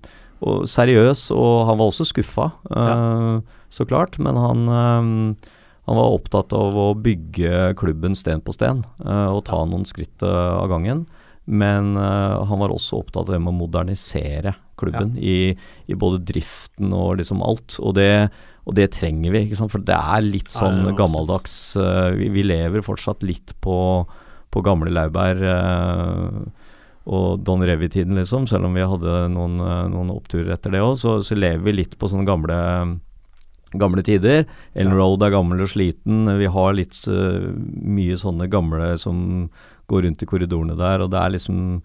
og 0.46 0.66
seriøs, 0.70 1.30
og 1.34 1.54
han 1.66 1.80
var 1.80 1.90
også 1.90 2.04
skuffa, 2.06 2.52
øh, 2.70 3.40
så 3.74 3.86
klart. 3.88 4.20
Men 4.22 4.36
han, 4.38 4.68
øhm, 4.70 5.24
han 5.88 5.96
var 5.96 6.12
opptatt 6.18 6.52
av 6.52 6.74
å 6.76 6.90
bygge 7.00 7.72
klubben 7.80 8.16
sten 8.18 8.42
på 8.44 8.52
sten, 8.52 8.82
øh, 9.06 9.38
og 9.38 9.46
ta 9.48 9.62
noen 9.64 9.86
skritt 9.88 10.20
øh, 10.26 10.58
av 10.58 10.68
gangen. 10.74 11.06
Men 11.48 11.94
øh, 11.96 12.44
han 12.44 12.60
var 12.60 12.74
også 12.74 13.00
opptatt 13.00 13.30
av 13.30 13.38
det 13.38 13.40
med 13.40 13.54
å 13.54 13.60
modernisere 13.62 14.52
klubben 14.78 15.16
i, 15.16 15.56
i 15.88 15.96
både 15.96 16.20
driften 16.28 16.92
og 16.92 17.16
liksom 17.22 17.40
alt. 17.40 17.78
Og 17.80 17.96
det, 17.96 18.28
og 18.68 18.76
det 18.76 18.90
trenger 18.98 19.32
vi, 19.32 19.42
for 19.56 19.80
det 19.80 19.96
er 19.96 20.28
litt 20.28 20.52
sånn 20.52 20.76
ja, 20.76 20.92
absolutt. 20.92 21.00
gammeldags 21.00 21.56
vi, 22.20 22.28
vi 22.36 22.44
lever 22.44 22.84
fortsatt 22.84 23.24
litt 23.26 23.56
på, 23.64 23.78
på 24.52 24.64
gamle 24.68 24.92
laurbær. 24.92 25.40
og 27.08 27.42
Don 27.48 27.64
Revy-tiden, 27.64 28.20
liksom, 28.20 28.44
selv 28.46 28.68
om 28.68 28.76
vi 28.76 28.86
hadde 28.92 29.18
noen, 29.32 29.56
noen 29.96 30.14
oppturer 30.14 30.52
etter 30.52 30.76
det 30.76 30.84
òg, 30.84 30.98
så, 31.00 31.18
så 31.24 31.34
lever 31.34 31.64
vi 31.64 31.78
litt 31.80 31.96
på 31.96 32.12
sånne 32.12 32.28
gamle 32.28 32.62
Gamle 33.76 34.02
tider. 34.02 34.46
Ellen 34.74 34.92
Ja. 34.92 34.98
Road 34.98 35.22
er 35.22 35.34
gammel 35.34 35.60
og 35.60 35.68
sliten. 35.68 36.24
Vi 36.38 36.46
har 36.46 36.72
litt 36.76 36.96
øh, 37.08 37.50
mye 37.84 38.16
sånne 38.16 38.48
gamle 38.48 38.96
som 38.98 39.50
går 39.88 40.04
rundt 40.04 40.22
i 40.22 40.28
korridorene 40.28 40.76
der, 40.76 41.04
og 41.04 41.10
det 41.12 41.18
er 41.20 41.34
liksom 41.36 41.82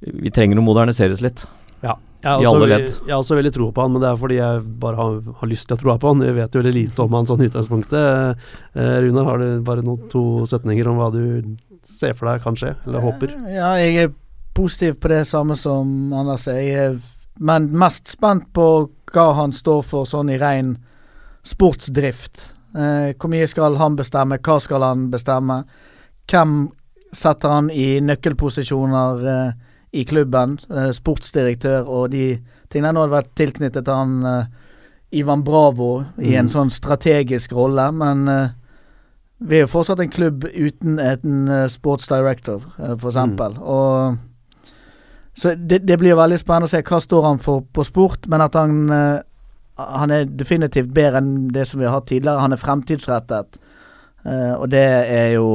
Vi 0.00 0.30
trenger 0.30 0.58
å 0.60 0.62
moderniseres 0.62 1.22
litt. 1.24 1.46
Ja. 1.82 1.96
Jeg 2.22 2.44
har, 2.44 2.58
også. 2.58 3.06
Jeg 3.06 3.12
har 3.14 3.20
også 3.22 3.36
veldig 3.38 3.52
tro 3.54 3.70
på 3.72 3.80
han, 3.80 3.92
men 3.94 4.02
det 4.02 4.08
er 4.10 4.18
fordi 4.18 4.36
jeg 4.36 4.62
bare 4.82 4.96
har, 4.98 5.18
har 5.40 5.48
lyst 5.48 5.68
til 5.68 5.76
å 5.76 5.80
tro 5.80 5.94
på 6.02 6.10
han. 6.10 6.24
Jeg 6.26 6.34
vet 6.36 6.54
jo 6.54 6.60
veldig 6.60 6.74
lite 6.74 7.02
om 7.04 7.14
han 7.16 7.28
sånn 7.28 7.44
i 7.44 7.48
utgangspunktet. 7.48 8.46
Eh, 8.74 8.94
Runar, 9.06 9.28
har 9.30 9.40
du 9.40 9.48
bare 9.64 9.84
noen 9.86 10.08
to 10.12 10.22
setninger 10.50 10.90
om 10.90 10.98
hva 11.00 11.10
du 11.14 11.56
ser 11.86 12.16
for 12.18 12.28
deg 12.28 12.42
kan 12.42 12.58
skje, 12.58 12.74
eller 12.84 13.04
håper? 13.04 13.32
Ja, 13.54 13.76
jeg 13.78 14.00
er 14.02 14.14
positiv 14.58 14.98
på 15.00 15.12
det 15.12 15.22
samme 15.30 15.56
som 15.60 16.12
Anders 16.16 16.48
er. 16.50 16.60
Jeg 16.60 16.88
er 16.88 16.98
men 17.38 17.68
mest 17.76 18.08
spent 18.08 18.48
på 18.56 18.66
hva 19.12 19.26
han 19.36 19.52
står 19.52 19.82
for 19.86 20.08
sånn 20.08 20.30
i 20.32 20.38
ren 20.40 20.76
sportsdrift. 21.46 22.50
Eh, 22.76 23.12
hvor 23.16 23.30
mye 23.32 23.46
skal 23.48 23.78
han 23.80 23.96
bestemme, 23.96 24.38
hva 24.42 24.58
skal 24.60 24.82
han 24.84 25.06
bestemme? 25.12 25.62
Hvem 26.28 26.56
setter 27.16 27.48
han 27.54 27.70
i 27.70 28.00
nøkkelposisjoner 28.04 29.26
eh, 29.32 29.52
i 29.96 30.04
klubben? 30.04 30.58
Eh, 30.70 30.90
sportsdirektør 30.96 31.86
og 31.86 32.10
de 32.12 32.36
tingene. 32.72 32.92
Nå 32.96 33.04
har 33.04 33.10
det 33.12 33.16
vært 33.20 33.34
tilknyttet 33.38 33.88
han 33.88 34.18
eh, 34.26 34.46
Ivan 35.16 35.44
Bravo 35.46 36.04
i 36.18 36.34
en 36.34 36.48
Mm. 36.50 36.52
sånn 36.52 36.70
strategisk 36.74 37.52
rolle, 37.54 37.90
men 37.94 38.26
eh, 38.28 38.48
vi 39.40 39.56
er 39.60 39.66
jo 39.66 39.70
fortsatt 39.78 40.00
en 40.02 40.10
klubb 40.10 40.44
uten 40.50 40.98
en 40.98 41.48
eh, 41.48 41.66
sports 41.68 42.08
director, 42.10 42.64
f.eks. 42.98 43.16
Og 43.62 44.18
så 45.36 45.52
det, 45.54 45.82
det 45.86 45.98
blir 46.00 46.16
veldig 46.16 46.38
spennende 46.40 46.64
å 46.64 46.72
se 46.72 46.80
hva 46.82 46.98
står 47.00 47.22
han 47.26 47.38
for 47.38 47.62
på 47.72 47.84
sport, 47.84 48.26
men 48.26 48.40
at 48.40 48.54
han 48.56 48.90
Han 49.76 50.12
er 50.14 50.24
definitivt 50.24 50.92
bedre 50.96 51.20
enn 51.20 51.50
det 51.52 51.66
som 51.68 51.80
vi 51.80 51.88
har 51.88 51.98
hatt 51.98 52.08
tidligere. 52.08 52.40
Han 52.40 52.56
er 52.56 52.60
fremtidsrettet. 52.60 53.58
Uh, 54.26 54.56
og 54.58 54.70
det 54.72 54.82
er 54.82 55.28
jo 55.36 55.46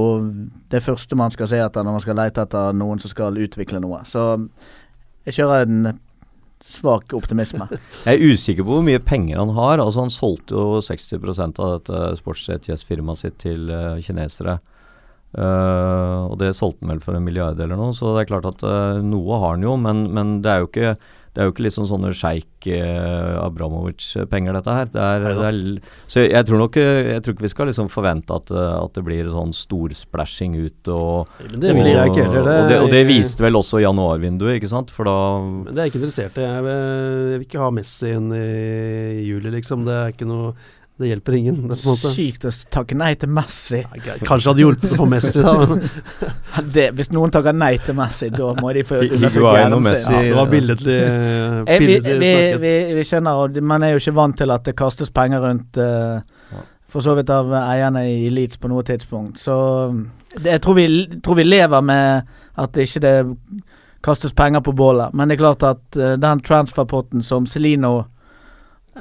det 0.71 0.79
første 0.85 1.17
man 1.19 1.33
skal 1.33 1.49
se 1.51 1.57
etter 1.59 1.83
når 1.83 1.97
man 1.97 2.03
skal 2.05 2.15
lete 2.15 2.45
etter 2.45 2.77
noen 2.77 3.01
som 3.03 3.11
skal 3.11 3.39
utvikle 3.41 3.81
noe. 3.83 3.99
Så 4.07 4.23
jeg 5.27 5.41
kjører 5.41 5.65
en 5.65 5.89
svak 6.61 7.15
optimisme. 7.17 7.65
Jeg 8.05 8.13
er 8.13 8.31
usikker 8.31 8.63
på 8.63 8.77
hvor 8.77 8.85
mye 8.85 9.01
penger 9.01 9.41
han 9.41 9.55
har. 9.57 9.81
Altså 9.81 10.05
Han 10.05 10.13
solgte 10.13 10.53
jo 10.53 10.77
60% 10.85 11.59
av 11.59 11.73
dette 11.79 12.03
sports-ETS-firmaet 12.21 13.23
sitt 13.23 13.39
til 13.41 13.73
uh, 13.73 13.97
kinesere. 14.05 14.59
Uh, 15.31 16.29
og 16.29 16.37
det 16.39 16.53
solgte 16.55 16.85
han 16.85 16.93
vel 16.93 17.03
for 17.03 17.17
en 17.17 17.25
milliard 17.25 17.59
eller 17.59 17.79
noe, 17.79 17.95
så 17.97 18.13
det 18.13 18.23
er 18.23 18.31
klart 18.35 18.47
at 18.49 18.63
noe 19.07 19.41
har 19.41 19.55
han 19.55 19.65
jo, 19.65 19.75
men, 19.79 20.05
men 20.13 20.37
det 20.43 20.51
er 20.51 20.63
jo 20.63 20.69
ikke 20.69 20.95
det 21.31 21.39
er 21.39 21.47
jo 21.47 21.53
ikke 21.53 21.63
liksom 21.63 21.85
sånne 21.87 22.09
sjeik 22.11 22.67
eh, 22.67 23.35
Abramovic-penger, 23.39 24.55
dette 24.57 24.73
her. 24.75 24.89
Det 24.91 25.03
er, 25.05 25.27
det 25.37 25.45
er, 25.47 25.59
så 26.11 26.25
jeg 26.25 26.47
tror 26.49 26.59
nok 26.59 26.79
eh, 26.81 27.11
Jeg 27.13 27.23
tror 27.23 27.35
ikke 27.37 27.45
vi 27.45 27.51
skal 27.53 27.71
liksom 27.71 27.87
forvente 27.93 28.35
at, 28.35 28.51
eh, 28.51 28.73
at 28.81 28.97
det 28.97 29.03
blir 29.07 29.29
sånn 29.31 29.53
storsplashing 29.55 30.57
ut 30.59 30.91
og 30.91 31.31
det 31.55 31.71
blir 31.77 31.93
jeg 31.93 32.11
ikke 32.11 32.25
heller. 32.25 32.51
og, 32.51 32.67
det, 32.67 32.81
og 32.83 32.91
det 32.91 33.05
viste 33.07 33.45
vel 33.45 33.61
også 33.61 33.79
januarvinduet, 33.79 34.59
ikke 34.59 34.73
sant? 34.73 34.91
For 34.91 35.07
da 35.07 35.15
Men 35.45 35.71
det 35.71 35.77
er 35.77 35.87
jeg 35.87 35.93
ikke 35.93 36.01
interessert 36.03 36.41
i. 36.41 36.45
Jeg 36.49 36.67
vil, 36.67 36.83
jeg 37.31 37.39
vil 37.39 37.47
ikke 37.47 37.63
ha 37.63 37.71
Messi 37.79 38.11
inn 38.11 38.29
i 38.35 39.25
juli, 39.29 39.55
liksom. 39.55 39.87
Det 39.87 39.97
er 40.01 40.11
ikke 40.11 40.27
noe 40.27 40.51
Det 41.01 41.09
hjelper 41.09 41.35
ingen. 41.37 41.55
Det. 41.71 41.77
Sykt 41.81 42.45
å 42.45 42.51
takke 42.73 42.95
nei 42.97 43.11
til 43.17 43.31
Messi. 43.33 43.79
Ja, 44.05 44.15
Kanskje 44.27 44.51
hadde 44.51 44.61
hjulpet 44.61 44.91
å 44.93 44.99
få 44.99 45.07
Messi, 45.09 45.41
da. 45.41 45.53
Men, 45.65 45.81
Det, 46.75 46.87
hvis 46.97 47.09
noen 47.15 47.33
takker 47.33 47.55
nei 47.57 47.71
til 47.81 47.97
Messi, 47.97 48.29
da 48.33 48.51
må 48.59 48.73
de 48.75 48.83
få 48.85 48.99
undersøke 49.07 49.53
hjernen 49.57 49.81
Messi. 49.85 50.03
sin. 50.05 50.17
ja, 50.19 50.21
det 50.27 50.37
var 50.37 50.51
billedlig, 50.51 50.99
Eh, 51.71 51.79
vi, 51.79 51.87
billedlig 51.87 52.19
vi, 52.19 52.29
snakket. 52.29 52.61
vi, 52.61 52.73
vi 52.99 53.07
skjønner, 53.09 53.41
og 53.41 53.57
man 53.73 53.83
er 53.87 53.95
jo 53.95 54.01
ikke 54.03 54.15
vant 54.21 54.37
til 54.43 54.53
at 54.53 54.67
det 54.69 54.75
kastes 54.77 55.11
penger 55.15 55.41
rundt 55.47 55.81
uh, 55.81 56.61
For 56.91 57.01
så 57.05 57.15
vidt 57.17 57.29
av 57.31 57.49
eierne 57.55 58.05
i 58.11 58.29
Leeds 58.33 58.59
på 58.61 58.69
noe 58.71 58.83
tidspunkt. 58.83 59.39
Så 59.39 59.55
det, 60.35 60.49
jeg 60.57 60.61
tror 60.61 60.75
vi, 60.77 60.87
tror 61.23 61.37
vi 61.39 61.45
lever 61.47 61.81
med 61.87 62.33
at 62.61 62.73
det 62.75 62.85
ikke 62.87 63.03
det 63.05 63.15
kastes 64.03 64.33
penger 64.35 64.61
på 64.65 64.73
bålet. 64.75 65.13
Men 65.13 65.29
det 65.29 65.37
er 65.37 65.43
klart 65.45 65.63
at 65.63 65.83
uh, 65.99 66.13
den 66.19 66.41
transferpotten 66.45 67.23
som 67.23 67.47
Celino 67.47 68.03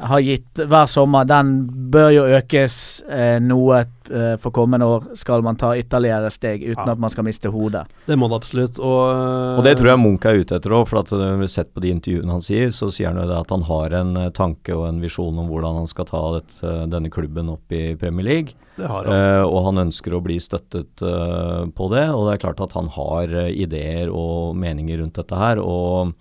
har 0.01 0.21
gitt 0.25 0.61
hver 0.71 0.87
sommer, 0.89 1.25
den 1.29 1.67
bør 1.93 2.11
jo 2.15 2.23
økes 2.39 2.75
eh, 3.11 3.37
noe 3.45 3.83
eh, 4.11 4.37
for 4.41 4.51
kommende 4.55 4.87
år, 4.89 5.09
skal 5.19 5.43
man 5.45 5.59
ta 5.61 5.75
ytterligere 5.77 6.31
steg 6.33 6.63
uten 6.65 6.87
Ja. 6.87 6.93
at 6.95 6.99
man 7.03 7.11
skal 7.13 7.25
miste 7.27 7.51
hodet. 7.53 7.85
Det 8.07 8.17
må 8.19 8.29
det 8.33 8.39
absolutt. 8.41 8.79
Og, 8.81 9.59
Og 9.59 9.63
det 9.67 9.77
tror 9.79 9.93
jeg 9.93 10.01
Munch 10.01 10.25
er 10.27 10.41
ute 10.41 10.57
etter 10.57 10.73
òg, 10.73 10.87
for 10.89 11.03
at 11.03 11.13
når 11.13 11.37
vi 11.43 11.47
har 11.49 11.53
sett 11.53 11.75
på 11.75 11.83
de 11.85 11.93
intervjuene 11.93 12.33
han 12.33 12.41
sier, 12.45 12.73
så 12.73 12.89
sier 12.91 13.11
han 13.13 13.21
jo 13.21 13.29
det 13.29 13.39
at 13.43 13.51
han 13.55 13.67
har 13.69 13.99
en 14.01 14.17
eh, 14.17 14.31
tanke 14.37 14.75
og 14.77 14.89
en 14.89 15.01
visjon 15.05 15.39
om 15.39 15.49
hvordan 15.53 15.83
han 15.83 15.91
skal 15.91 16.09
ta 16.09 16.25
dette, 16.39 16.75
denne 16.91 17.13
klubben 17.13 17.53
opp 17.53 17.71
i 17.77 17.95
Premier 18.01 18.25
League. 18.27 18.57
det 18.77 18.89
har 18.89 19.05
han. 19.05 19.15
Eh, 19.15 19.45
og 19.45 19.65
han 19.69 19.85
ønsker 19.87 20.15
å 20.17 20.23
bli 20.25 20.39
støttet 20.41 21.03
eh, 21.05 21.65
på 21.77 21.91
det, 21.93 22.09
og 22.11 22.27
det 22.29 22.35
er 22.39 22.45
klart 22.49 22.61
at 22.65 22.73
han 22.79 22.89
har 22.97 23.29
eh, 23.47 23.53
ideer 23.63 24.09
og 24.09 24.57
meninger 24.57 25.03
rundt 25.05 25.21
dette 25.21 25.37
her. 25.37 25.61
og 25.61 26.15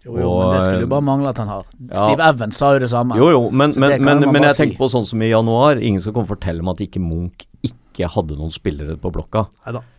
Jo, 0.00 0.14
jo, 0.16 0.28
men 0.40 0.54
det 0.54 0.60
skulle 0.64 0.84
jo 0.86 0.90
bare 0.94 1.04
mangle 1.04 1.28
at 1.28 1.38
han 1.42 1.50
har. 1.52 1.66
Ja. 1.90 2.00
Steve 2.06 2.24
Evans 2.32 2.56
sa 2.56 2.72
jo 2.72 2.80
det 2.80 2.88
samme. 2.88 3.18
Jo, 3.20 3.26
jo, 3.34 3.40
men, 3.52 3.74
men, 3.76 3.98
men, 4.00 4.24
men 4.32 4.46
jeg 4.48 4.56
si. 4.56 4.62
tenker 4.64 4.80
på 4.80 4.88
sånn 4.88 5.04
som 5.08 5.20
i 5.20 5.28
januar. 5.28 5.76
Ingen 5.76 6.00
skal 6.00 6.14
komme 6.16 6.24
og 6.30 6.32
fortelle 6.32 6.64
meg 6.64 6.78
at 6.78 6.84
ikke 6.86 7.02
Munch 7.04 7.44
ikke 7.68 8.08
hadde 8.14 8.38
noen 8.38 8.52
spillere 8.54 8.96
på 8.96 9.10
blokka 9.12 9.42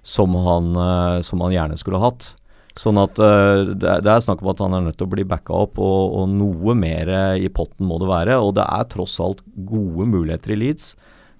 som 0.02 0.34
han, 0.48 0.72
eh, 0.74 1.20
som 1.28 1.44
han 1.46 1.54
gjerne 1.54 1.78
skulle 1.78 2.02
hatt. 2.02 2.32
Sånn 2.80 2.98
at 3.02 3.20
uh, 3.20 3.68
det, 3.76 3.84
er- 3.84 4.02
det 4.02 4.10
er 4.14 4.22
snakk 4.24 4.42
om 4.42 4.50
at 4.54 4.62
han 4.64 4.74
er 4.78 4.86
nødt 4.86 4.96
til 4.98 5.06
å 5.10 5.12
bli 5.12 5.26
backa 5.28 5.54
opp, 5.68 5.78
og, 5.84 6.14
og 6.22 6.30
noe 6.32 6.74
mer 6.80 7.10
eh, 7.12 7.44
i 7.44 7.50
potten 7.52 7.86
må 7.86 7.98
det 8.00 8.08
være. 8.10 8.38
Og 8.40 8.54
det 8.58 8.64
er 8.64 8.88
tross 8.90 9.18
alt 9.22 9.44
gode 9.68 10.08
muligheter 10.08 10.56
i 10.56 10.60
Leeds. 10.62 10.94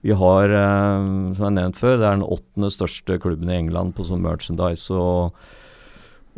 Vi 0.04 0.12
har, 0.18 0.52
uh, 0.52 1.32
som 1.38 1.48
jeg 1.48 1.56
nevnt 1.58 1.80
før, 1.80 1.98
det 2.02 2.08
er 2.10 2.20
den 2.20 2.28
åttende 2.28 2.70
største 2.76 3.18
klubben 3.24 3.50
i 3.50 3.58
England 3.62 3.96
på 3.98 4.06
sånn 4.06 4.22
merchandise 4.26 4.92
og, 4.92 5.40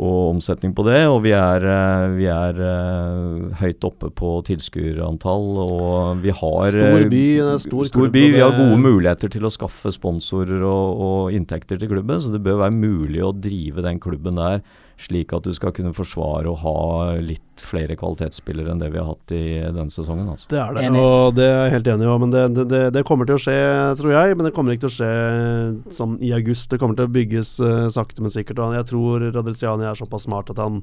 og 0.01 0.34
omsetning 0.34 0.73
på 0.73 0.86
det. 0.88 1.01
Og 1.06 1.19
vi 1.25 1.34
er, 1.38 1.65
eh, 1.69 2.06
vi 2.17 2.25
er 2.32 2.58
eh, 2.58 3.58
høyt 3.62 3.86
oppe 3.86 4.10
på 4.10 4.36
tilskuerantall, 4.47 5.45
og 5.63 6.23
vi 6.23 6.34
har 6.34 6.71
Stor 6.73 7.03
eh, 7.03 7.10
by, 7.12 7.25
stor 7.62 7.89
stor 7.91 8.10
by. 8.13 8.23
Vi 8.34 8.41
har 8.41 8.56
gode 8.58 8.79
muligheter 8.82 9.29
til 9.29 9.45
å 9.45 9.53
skaffe 9.53 9.93
sponsorer 9.93 10.63
og, 10.65 11.03
og 11.08 11.38
inntekter 11.38 11.77
til 11.77 11.91
klubben, 11.93 12.21
så 12.23 12.34
det 12.34 12.41
bør 12.45 12.63
være 12.65 12.77
mulig 12.77 13.21
å 13.21 13.36
drive 13.36 13.86
den 13.86 14.01
klubben 14.01 14.41
der 14.41 14.63
slik 15.03 15.33
at 15.35 15.45
du 15.45 15.53
skal 15.55 15.73
kunne 15.75 15.93
forsvare 15.95 16.49
å 16.49 16.57
ha 16.59 16.77
litt 17.21 17.63
flere 17.63 17.95
kvalitetsspillere 17.99 18.73
enn 18.73 18.81
det 18.81 18.89
vi 18.93 18.99
har 19.01 19.09
hatt 19.11 19.33
i 19.35 19.43
denne 19.61 19.91
sesongen. 19.93 20.29
Altså. 20.33 20.49
Det 20.51 20.59
er 20.61 20.77
det, 20.77 20.87
og 20.97 21.35
det 21.37 21.47
er 21.47 21.59
jeg 21.65 21.73
helt 21.75 21.89
enig 21.93 22.07
i. 22.07 22.15
Men 22.23 22.33
det, 22.33 22.43
det, 22.55 22.65
det, 22.71 22.81
det 22.95 23.05
kommer 23.07 23.29
til 23.29 23.37
å 23.37 23.43
skje, 23.43 23.57
tror 23.99 24.15
jeg. 24.15 24.37
Men 24.39 24.47
det 24.47 24.53
kommer 24.55 24.75
ikke 24.75 24.87
til 24.87 24.93
å 24.93 24.97
skje 24.97 25.93
sånn 25.99 26.17
i 26.23 26.33
august. 26.35 26.69
Det 26.71 26.81
kommer 26.81 26.99
til 26.99 27.09
å 27.09 27.13
bygges 27.19 27.55
uh, 27.63 27.87
sakte, 27.93 28.23
men 28.25 28.33
sikkert. 28.33 28.63
Og 28.63 28.77
jeg 28.79 28.89
tror 28.89 29.27
Radelsiani 29.29 29.89
er 29.89 29.99
såpass 29.99 30.27
smart 30.29 30.51
at 30.53 30.61
han, 30.63 30.81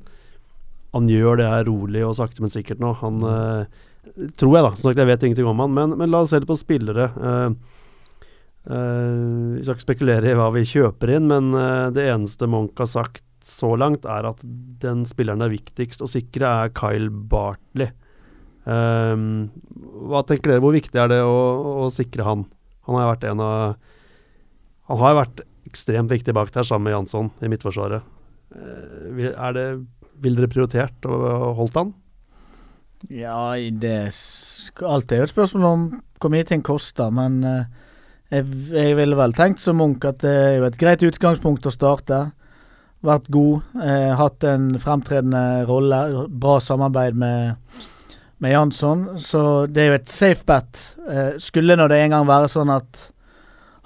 han 0.95 1.11
gjør 1.11 1.43
det 1.43 1.51
her 1.51 1.67
rolig 1.69 2.07
og 2.07 2.17
sakte, 2.21 2.45
men 2.45 2.53
sikkert 2.53 2.83
nå. 2.83 2.95
Han 3.03 3.23
uh, 3.27 3.85
Tror 4.41 4.55
jeg, 4.57 4.65
da. 4.65 4.71
Som 4.75 4.89
sagt, 4.89 4.99
jeg 5.03 5.11
vet 5.11 5.27
ingenting 5.29 5.49
om 5.51 5.61
han. 5.61 5.75
Men, 5.77 5.93
men 6.01 6.09
la 6.13 6.23
oss 6.25 6.33
se 6.33 6.41
litt 6.41 6.49
på 6.49 6.59
spillere. 6.59 7.11
Uh, 7.21 7.77
Uh, 8.69 9.57
vi 9.57 9.63
skal 9.65 9.73
ikke 9.73 9.87
spekulere 9.87 10.31
i 10.31 10.37
hva 10.37 10.51
vi 10.53 10.67
kjøper 10.69 11.15
inn, 11.17 11.31
men 11.31 11.49
uh, 11.57 11.89
det 11.97 12.05
eneste 12.13 12.45
Monk 12.51 12.77
har 12.79 12.91
sagt 12.91 13.25
så 13.47 13.75
langt, 13.79 14.05
er 14.05 14.29
at 14.29 14.43
den 14.83 15.05
spilleren 15.09 15.43
det 15.43 15.51
er 15.51 15.57
viktigst 15.59 16.03
å 16.05 16.11
sikre, 16.11 16.51
er 16.65 16.73
Kyle 16.77 17.11
Bartley. 17.11 17.91
Um, 18.65 19.49
hva 20.11 20.21
tenker 20.29 20.53
dere, 20.53 20.63
hvor 20.63 20.75
viktig 20.77 21.01
er 21.01 21.09
det 21.11 21.23
å, 21.25 21.37
å 21.87 21.91
sikre 21.95 22.27
han? 22.27 22.45
Han 22.89 22.99
har 22.99 23.09
vært 23.15 23.25
en 23.31 23.41
av 23.41 23.79
Han 24.91 24.99
har 25.01 25.17
vært 25.17 25.41
ekstremt 25.71 26.11
viktig 26.11 26.35
bak 26.35 26.51
der, 26.53 26.67
sammen 26.67 26.89
med 26.89 26.97
Jansson 26.97 27.31
i 27.45 27.51
Midtforsvaret. 27.51 28.03
Eh, 28.51 29.29
er 29.31 29.53
det, 29.55 29.67
vil 30.19 30.35
dere 30.35 30.51
prioritert 30.51 31.07
å 31.07 31.53
holdt 31.55 31.79
han? 31.79 31.93
Ja, 33.09 33.55
det 33.55 33.93
er 34.11 34.11
jo 34.11 35.29
et 35.29 35.33
spørsmål 35.33 35.69
om 35.69 35.85
hvor 36.21 36.33
mye 36.35 36.49
ting 36.49 36.65
koster, 36.67 37.13
men 37.15 37.39
eh, 37.47 37.71
jeg, 38.35 38.49
jeg 38.75 38.99
ville 38.99 39.19
vel 39.19 39.37
tenkt 39.37 39.63
som 39.63 39.79
Munch 39.81 40.05
at 40.09 40.21
det 40.25 40.35
er 40.35 40.59
jo 40.59 40.67
et 40.69 40.81
greit 40.81 41.07
utgangspunkt 41.07 41.71
å 41.71 41.75
starte. 41.75 42.21
Vært 43.07 43.31
god, 43.33 43.63
eh, 43.81 44.11
hatt 44.17 44.45
en 44.45 44.75
fremtredende 44.81 45.65
rolle, 45.69 46.27
bra 46.29 46.59
samarbeid 46.61 47.17
med, 47.17 47.79
med 48.39 48.53
Jansson. 48.53 49.07
Så 49.17 49.67
det 49.73 49.83
er 49.83 49.89
jo 49.89 49.99
et 50.01 50.13
safe 50.13 50.45
bet. 50.49 50.83
Eh, 51.09 51.33
skulle 51.41 51.79
nå 51.81 51.89
det 51.89 52.03
en 52.03 52.17
gang 52.17 52.29
være 52.29 52.51
sånn 52.53 52.73
at 52.75 53.07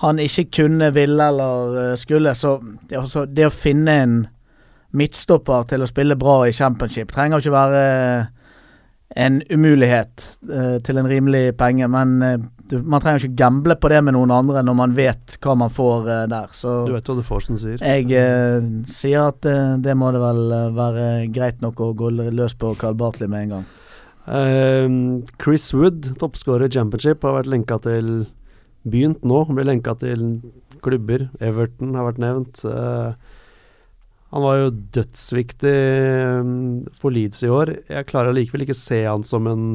han 0.03 0.19
ikke 0.19 0.49
kunne, 0.59 0.91
ville 0.95 1.29
eller 1.31 1.79
eh, 1.83 1.97
skulle, 2.01 2.35
så 2.35 2.57
det, 2.89 2.99
også, 2.99 3.27
det 3.31 3.47
å 3.47 3.55
finne 3.55 3.99
en 4.03 4.17
midtstopper 4.95 5.69
til 5.71 5.83
å 5.83 5.91
spille 5.91 6.19
bra 6.19 6.45
i 6.47 6.55
championship 6.55 7.11
trenger 7.15 7.43
ikke 7.43 7.55
være 7.55 7.85
en 9.17 9.43
umulighet 9.51 10.25
eh, 10.51 10.79
til 10.83 10.99
en 10.99 11.07
rimelig 11.07 11.57
penge, 11.61 11.87
men 11.93 12.15
eh, 12.25 12.39
du, 12.71 12.79
man 12.83 13.03
trenger 13.05 13.23
ikke 13.27 13.37
gamble 13.39 13.77
på 13.79 13.91
det 13.93 14.01
med 14.03 14.17
noen 14.17 14.33
andre 14.35 14.63
når 14.65 14.77
man 14.79 14.95
vet 14.97 15.37
hva 15.45 15.55
man 15.61 15.71
får 15.71 16.09
eh, 16.09 16.25
der. 16.33 16.49
Så 16.57 16.87
Du 16.89 16.95
vet 16.97 17.07
hva 17.07 17.17
du 17.19 17.23
får, 17.23 17.45
som 17.47 17.61
sier. 17.61 17.79
jeg 17.85 18.11
eh, 18.19 18.65
sier 18.91 19.29
at 19.29 19.47
eh, 19.47 19.77
det 19.85 19.95
må 20.01 20.11
det 20.17 20.23
vel 20.25 20.43
eh, 20.57 20.71
være 20.75 21.07
greit 21.35 21.63
nok 21.63 21.81
å 21.85 21.93
gå 21.95 22.11
løs 22.17 22.57
på 22.59 22.73
Carl 22.81 22.97
Bartley 22.99 23.29
med 23.31 23.47
en 23.47 23.55
gang. 23.59 23.67
Ehm, 24.25 24.99
Chris 25.43 25.69
Wood, 25.77 26.15
toppskårer 26.19 26.67
i 26.71 26.73
Championship, 26.73 27.23
har 27.23 27.37
vært 27.43 27.51
lenka 27.53 27.79
til 27.85 28.25
Begynt 28.85 29.23
nå, 29.25 29.39
blir 29.49 29.65
lenka 29.65 29.95
til 29.97 30.43
klubber. 30.85 31.31
Everton 31.41 31.95
har 31.97 32.05
vært 32.11 32.19
nevnt. 32.21 32.65
Eh, 32.69 33.15
han 34.35 34.43
var 34.43 34.57
jo 34.59 34.71
dødsviktig 34.97 35.73
ehm, 35.73 36.55
for 36.99 37.15
Leeds 37.15 37.45
i 37.47 37.51
år. 37.55 37.71
Jeg 37.87 38.09
klarer 38.09 38.33
allikevel 38.33 38.65
ikke 38.65 38.75
se 38.75 39.05
han 39.07 39.27
som 39.27 39.47
en 39.51 39.67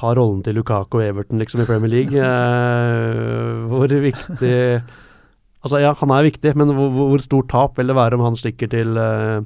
Ta 0.00 0.14
rollen 0.16 0.38
til 0.40 0.56
Lukaku 0.56 0.96
og 0.96 1.04
Everton 1.04 1.40
liksom 1.42 1.60
i 1.60 1.68
Premier 1.68 1.92
League. 1.92 2.16
Eh, 2.30 3.64
hvor 3.68 3.90
viktig 3.90 4.54
Altså, 5.60 5.76
ja, 5.82 5.90
han 5.92 6.12
er 6.14 6.24
viktig, 6.24 6.54
men 6.56 6.72
hvor, 6.72 6.88
hvor 6.94 7.20
stort 7.20 7.50
tap 7.52 7.76
vil 7.76 7.90
det 7.90 7.96
være 7.98 8.16
om 8.16 8.22
han 8.24 8.38
stikker 8.38 8.70
til 8.72 8.96
eh, 8.96 9.42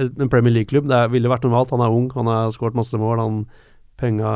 en 0.00 0.30
Premier 0.32 0.54
League-klubb. 0.54 0.88
Det 0.88 1.02
ville 1.12 1.28
vært 1.28 1.44
normalt. 1.44 1.74
Han 1.74 1.84
er 1.84 1.92
ung, 1.92 2.08
han 2.16 2.30
har 2.30 2.54
skåret 2.54 2.78
masse 2.78 2.96
mål. 2.96 3.20
Han 3.20 3.42
Penga 4.00 4.30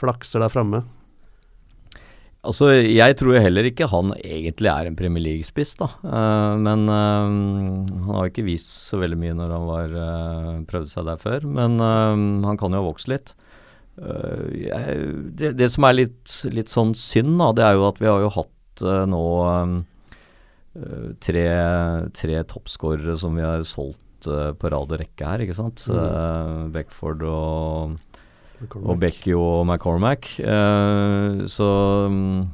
flakser 0.00 0.40
der 0.42 0.50
framme. 0.50 0.80
Altså, 2.48 2.70
jeg 2.80 3.16
tror 3.20 3.34
jo 3.36 3.42
heller 3.44 3.66
ikke 3.68 3.90
han 3.90 4.14
egentlig 4.16 4.70
er 4.72 4.88
en 4.88 4.96
Premier 4.96 5.24
League-spiss, 5.24 5.74
da. 5.80 5.90
Uh, 6.00 6.54
men 6.62 6.86
uh, 6.88 7.28
han 7.28 8.14
har 8.14 8.30
ikke 8.30 8.46
vist 8.46 8.70
så 8.88 9.00
veldig 9.02 9.18
mye 9.20 9.36
når 9.36 9.52
han 9.52 9.66
var, 9.68 9.92
uh, 9.92 10.54
prøvde 10.70 10.92
seg 10.92 11.08
der 11.10 11.20
før. 11.20 11.44
Men 11.44 11.76
han 11.78 12.60
kan 12.60 12.72
jo 12.72 12.80
ha 12.80 12.88
vokst 12.88 13.10
litt. 13.12 13.34
jeg, 13.98 14.98
det, 15.34 15.52
det 15.58 15.68
som 15.74 15.84
er 15.88 15.96
litt, 15.98 16.34
litt 16.54 16.72
sånn 16.72 16.94
synd, 16.96 17.36
da, 17.40 17.52
det 17.58 17.64
er 17.66 17.76
jo 17.76 17.88
at 17.88 18.00
vi 18.00 18.08
har 18.08 18.22
jo 18.22 18.34
hatt 18.38 18.84
nå 19.10 19.22
tre, 21.18 21.46
tre 22.14 22.36
toppskårere 22.52 23.16
som 23.18 23.34
vi 23.34 23.42
har 23.42 23.64
solgt 23.66 24.28
på 24.28 24.70
rad 24.70 24.94
og 24.94 25.00
rekke 25.02 25.26
her, 25.26 25.42
ikke 25.42 25.56
sant. 25.58 25.82
Mm. 25.90 26.70
Beckford 26.74 27.24
og 27.26 27.98
og 28.66 28.94
Becky 29.00 29.34
og 29.38 29.66
McCormack. 29.66 30.30
Eh, 30.42 31.42
så 31.50 31.68
mm, 32.10 32.46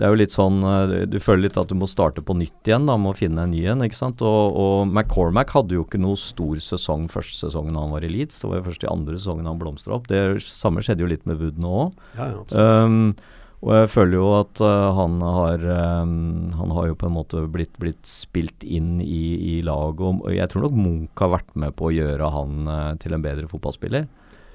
det 0.00 0.06
er 0.06 0.14
jo 0.14 0.20
litt 0.22 0.32
sånn 0.32 0.62
eh, 0.64 0.92
Du 1.12 1.18
føler 1.20 1.44
litt 1.44 1.58
at 1.60 1.68
du 1.68 1.76
må 1.76 1.88
starte 1.90 2.24
på 2.24 2.36
nytt 2.38 2.68
igjen, 2.68 2.86
da, 2.88 2.96
med 3.00 3.12
å 3.12 3.18
finne 3.18 3.44
en 3.44 3.52
ny 3.52 3.66
en. 3.68 3.84
ikke 3.84 3.98
sant? 3.98 4.22
Og, 4.24 4.56
og 4.56 4.86
McCormack 4.88 5.52
hadde 5.56 5.76
jo 5.76 5.84
ikke 5.84 6.00
noe 6.00 6.16
stor 6.20 6.62
sesong 6.64 7.10
første 7.12 7.36
sesongen 7.44 7.76
han 7.76 7.92
var 7.92 8.06
i 8.06 8.12
Leeds. 8.12 8.40
Det 8.40 8.48
var 8.48 8.62
jo 8.62 8.68
først 8.70 8.86
i 8.86 8.92
andre 8.92 9.18
sesongen 9.18 9.50
han 9.50 9.60
blomstra 9.60 9.98
opp. 9.98 10.08
Det 10.08 10.40
samme 10.46 10.84
skjedde 10.86 11.04
jo 11.04 11.10
litt 11.12 11.28
med 11.28 11.42
Wood 11.42 11.60
nå 11.60 11.74
òg. 11.84 12.00
Ja, 12.16 12.30
ja. 12.32 12.64
Um, 12.86 13.12
og 13.60 13.74
jeg 13.76 13.90
føler 13.92 14.16
jo 14.16 14.28
at 14.38 14.60
uh, 14.64 14.86
han 14.96 15.18
har 15.20 15.64
um, 16.00 16.12
Han 16.56 16.70
har 16.72 16.86
jo 16.88 16.94
på 16.96 17.10
en 17.10 17.12
måte 17.12 17.42
blitt, 17.52 17.74
blitt 17.82 18.08
spilt 18.08 18.64
inn 18.64 19.02
i, 19.04 19.24
i 19.36 19.58
laget. 19.66 20.22
Og 20.24 20.32
jeg 20.32 20.48
tror 20.48 20.64
nok 20.64 20.78
Munch 20.80 21.20
har 21.20 21.34
vært 21.36 21.52
med 21.60 21.76
på 21.76 21.90
å 21.90 21.92
gjøre 21.92 22.32
han 22.32 22.70
uh, 22.72 22.94
til 23.02 23.12
en 23.12 23.26
bedre 23.26 23.50
fotballspiller. 23.52 24.08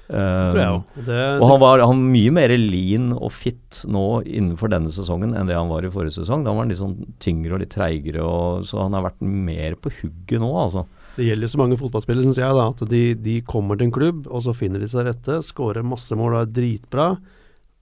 Det 0.06 0.50
tror 0.52 0.60
jeg 0.60 0.72
også 0.72 1.00
òg. 1.00 1.06
Det, 1.06 1.22
og 1.40 1.46
han 1.50 1.60
var 1.62 1.82
han 1.82 2.02
var 2.02 2.12
mye 2.14 2.34
mer 2.36 2.54
lean 2.60 3.08
og 3.16 3.32
fit 3.34 3.80
nå 3.90 4.04
innenfor 4.22 4.70
denne 4.70 4.92
sesongen 4.92 5.34
enn 5.34 5.50
det 5.50 5.56
han 5.58 5.70
var 5.72 5.86
i 5.86 5.90
forrige 5.92 6.20
sesong. 6.20 6.44
Da 6.46 6.54
var 6.54 6.64
han 6.64 6.70
litt 6.70 6.82
sånn 6.82 6.98
tyngre 7.22 7.56
og 7.56 7.62
litt 7.64 7.74
treigere, 7.74 8.22
og, 8.22 8.66
så 8.68 8.84
han 8.84 8.94
har 8.96 9.06
vært 9.08 9.24
mer 9.26 9.78
på 9.82 9.92
hugget 10.00 10.42
nå, 10.42 10.50
altså. 10.62 10.86
det 11.16 11.30
gjelder 11.30 11.52
så 11.52 11.62
mange 11.62 11.80
fotballspillere, 11.80 12.28
syns 12.28 12.42
jeg, 12.42 12.58
da, 12.58 12.68
at 12.70 12.84
de, 12.92 13.02
de 13.26 13.38
kommer 13.48 13.78
til 13.78 13.88
en 13.88 13.96
klubb, 13.98 14.26
og 14.30 14.44
så 14.46 14.54
finner 14.56 14.82
de 14.82 14.90
seg 14.90 15.08
rette, 15.08 15.40
skårer 15.46 15.86
masse 15.86 16.18
mål 16.18 16.36
og 16.36 16.42
er 16.44 16.54
dritbra, 16.60 17.08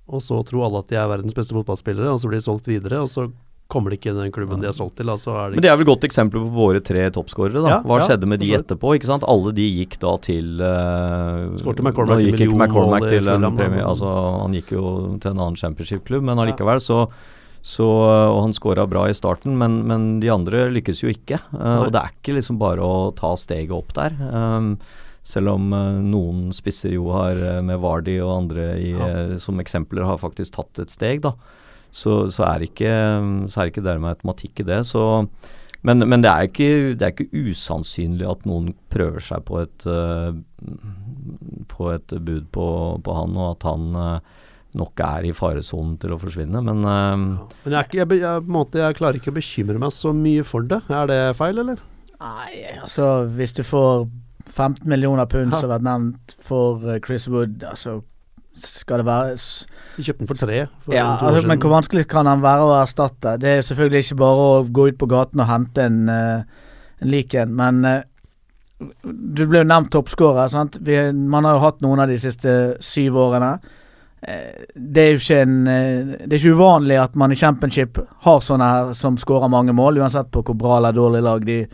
og 0.04 0.20
så 0.20 0.40
tror 0.44 0.66
alle 0.66 0.84
at 0.84 0.92
de 0.92 1.00
er 1.00 1.10
verdens 1.10 1.36
beste 1.36 1.56
fotballspillere, 1.56 2.12
og 2.12 2.20
så 2.20 2.30
blir 2.30 2.40
de 2.40 2.46
solgt 2.48 2.68
videre, 2.68 3.04
og 3.04 3.10
så 3.12 3.28
kommer 3.72 3.90
de 3.90 3.98
ikke 3.98 4.12
i 4.12 4.16
den 4.16 4.32
klubben 4.34 4.60
de 4.60 4.68
er 4.68 4.74
solgt 4.76 4.98
til. 5.00 5.10
Altså 5.10 5.32
er 5.34 5.52
de 5.52 5.58
Men 5.58 5.64
det 5.64 5.70
er 5.72 5.78
vel 5.80 5.88
godt 5.88 6.04
eksempel 6.06 6.42
på 6.44 6.50
våre 6.54 6.82
tre 6.84 7.06
toppskårere, 7.14 7.62
da. 7.64 7.70
Ja, 7.76 7.78
Hva 7.86 8.00
ja, 8.00 8.08
skjedde 8.10 8.28
med 8.30 8.42
de 8.42 8.50
etterpå? 8.58 8.92
ikke 8.98 9.08
sant? 9.08 9.24
Alle 9.30 9.54
de 9.56 9.64
gikk 9.80 9.96
da 10.02 10.16
til 10.24 10.60
uh, 10.60 11.54
Skårte 11.60 11.84
McCormack 11.84 12.20
gikk 12.26 12.42
ikke 12.44 12.58
McCormack 12.58 13.08
til 13.10 13.30
en 13.32 13.48
premie, 13.56 13.84
altså 13.84 14.10
Han 14.42 14.58
gikk 14.58 14.74
jo 14.76 14.84
til 15.22 15.32
en 15.32 15.40
annen 15.40 15.56
championship-klubb, 15.60 16.26
men 16.28 16.44
allikevel 16.44 16.82
så 16.84 17.06
så, 17.64 17.86
og 17.88 18.42
han 18.42 18.52
skåra 18.52 18.82
bra 18.84 19.06
i 19.08 19.14
starten, 19.16 19.54
men, 19.56 19.78
men 19.88 20.02
de 20.20 20.28
andre 20.28 20.66
lykkes 20.68 20.98
jo 21.00 21.08
ikke. 21.08 21.38
Uh, 21.54 21.86
og 21.86 21.94
det 21.94 22.02
er 22.02 22.12
ikke 22.12 22.34
liksom 22.36 22.58
bare 22.60 22.84
å 22.84 23.06
ta 23.16 23.30
steget 23.40 23.72
opp 23.72 23.94
der. 23.96 24.12
Um, 24.20 24.74
selv 25.24 25.54
om 25.54 25.72
uh, 25.72 25.96
noen 26.04 26.50
spisser 26.52 26.92
jo 26.92 27.06
har, 27.16 27.40
med 27.64 27.80
Vardy 27.80 28.18
og 28.20 28.34
andre 28.42 28.66
i, 28.76 28.90
Ja. 28.92 29.38
som 29.40 29.64
eksempler, 29.64 30.04
har 30.04 30.20
faktisk 30.20 30.58
tatt 30.58 30.84
et 30.84 30.92
steg, 30.92 31.24
da. 31.24 31.32
Så, 31.94 32.24
så 32.34 32.46
er 32.48 32.64
ikke, 32.66 32.94
så 33.50 33.60
er 33.62 33.70
ikke 33.70 33.84
dermed 33.84 34.16
automatikk 34.16 34.64
i 34.64 34.66
det. 34.66 34.80
Så, 34.88 35.04
men, 35.86 36.02
men 36.10 36.24
det, 36.24 36.30
er 36.30 36.48
ikke, 36.48 36.70
det 36.98 37.06
er 37.06 37.12
ikke 37.14 37.44
usannsynlig 37.52 38.26
at 38.26 38.42
noen 38.48 38.72
prøver 38.90 39.22
seg 39.22 39.44
på 39.46 39.60
et, 39.62 39.86
uh, 39.86 40.34
på 41.70 41.92
et 41.92 42.16
bud 42.18 42.48
på, 42.54 42.66
på 43.04 43.18
han, 43.20 43.38
og 43.38 43.52
at 43.52 43.68
han 43.68 43.86
uh, 43.94 44.42
nok 44.74 45.04
er 45.06 45.28
i 45.28 45.34
faresonen 45.36 45.94
til 46.02 46.16
å 46.16 46.18
forsvinne. 46.18 46.64
Men 46.66 46.82
uh, 46.82 47.14
Men 47.14 47.76
jeg, 47.76 47.78
er 47.78 47.86
ikke, 47.86 48.00
jeg, 48.02 48.20
jeg, 48.24 48.42
på 48.42 48.50
en 48.50 48.58
måte, 48.58 48.82
jeg 48.82 48.98
klarer 48.98 49.20
ikke 49.20 49.34
å 49.34 49.38
bekymre 49.38 49.82
meg 49.86 49.94
så 49.94 50.14
mye 50.16 50.46
for 50.46 50.66
det. 50.66 50.82
Er 50.90 51.10
det 51.10 51.20
feil, 51.38 51.62
eller? 51.62 51.82
Nei, 52.24 52.64
altså 52.80 53.28
hvis 53.36 53.54
du 53.54 53.62
får 53.66 54.08
15 54.50 54.88
millioner 54.88 55.26
pund, 55.30 55.52
som 55.52 55.68
har 55.68 55.76
vært 55.76 55.86
nevnt 55.86 56.34
for 56.42 56.84
eh, 56.88 57.00
Chris 57.04 57.26
Wood, 57.30 57.64
altså 57.66 58.00
skal 58.60 59.02
det 59.02 59.06
være 59.06 59.36
Vi 59.96 60.02
kjøpte 60.06 60.18
den 60.22 60.30
for 60.30 60.40
tre. 60.40 60.66
For 60.84 60.94
Ja, 60.94 61.06
altså, 61.20 61.46
men 61.46 61.60
hvor 61.62 61.74
vanskelig 61.74 62.06
kan 62.10 62.26
han 62.26 62.42
være 62.42 62.66
å 62.66 62.74
erstatte? 62.80 63.36
Det 63.40 63.50
er 63.50 63.56
jo 63.60 63.68
selvfølgelig 63.68 64.04
ikke 64.04 64.18
bare 64.22 64.48
å 64.48 64.64
gå 64.66 64.88
ut 64.90 64.98
på 64.98 65.08
gaten 65.10 65.40
og 65.42 65.48
hente 65.50 65.84
en, 65.84 66.08
eh, 66.08 66.42
en 67.02 67.10
lik 67.10 67.34
en, 67.34 67.54
men 67.54 67.84
eh, 67.84 68.02
du 69.04 69.46
ble 69.46 69.62
jo 69.62 69.70
nevnt 69.70 69.92
toppskårer. 69.94 70.50
man 71.14 71.44
har 71.44 71.54
jo 71.54 71.64
hatt 71.64 71.82
noen 71.82 72.00
av 72.00 72.08
de 72.08 72.18
siste 72.18 72.76
syv 72.80 73.14
årene. 73.16 73.58
Eh, 74.22 74.64
Det 74.74 75.02
er 75.02 75.10
jo 75.12 75.18
ikke 75.18 75.42
en 75.42 75.64
Det 75.64 76.32
er 76.32 76.38
ikke 76.38 76.56
uvanlig 76.56 76.98
at 77.00 77.14
man 77.14 77.32
i 77.32 77.36
championship 77.36 77.98
har 78.20 78.40
sånne 78.40 78.64
her 78.64 78.94
som 78.94 79.16
skårer 79.16 79.48
mange 79.48 79.72
mål, 79.72 79.98
uansett 79.98 80.30
på 80.30 80.42
hvor 80.42 80.54
bra 80.54 80.76
eller 80.78 80.92
dårlig 80.92 81.22
lag 81.22 81.44
de 81.44 81.66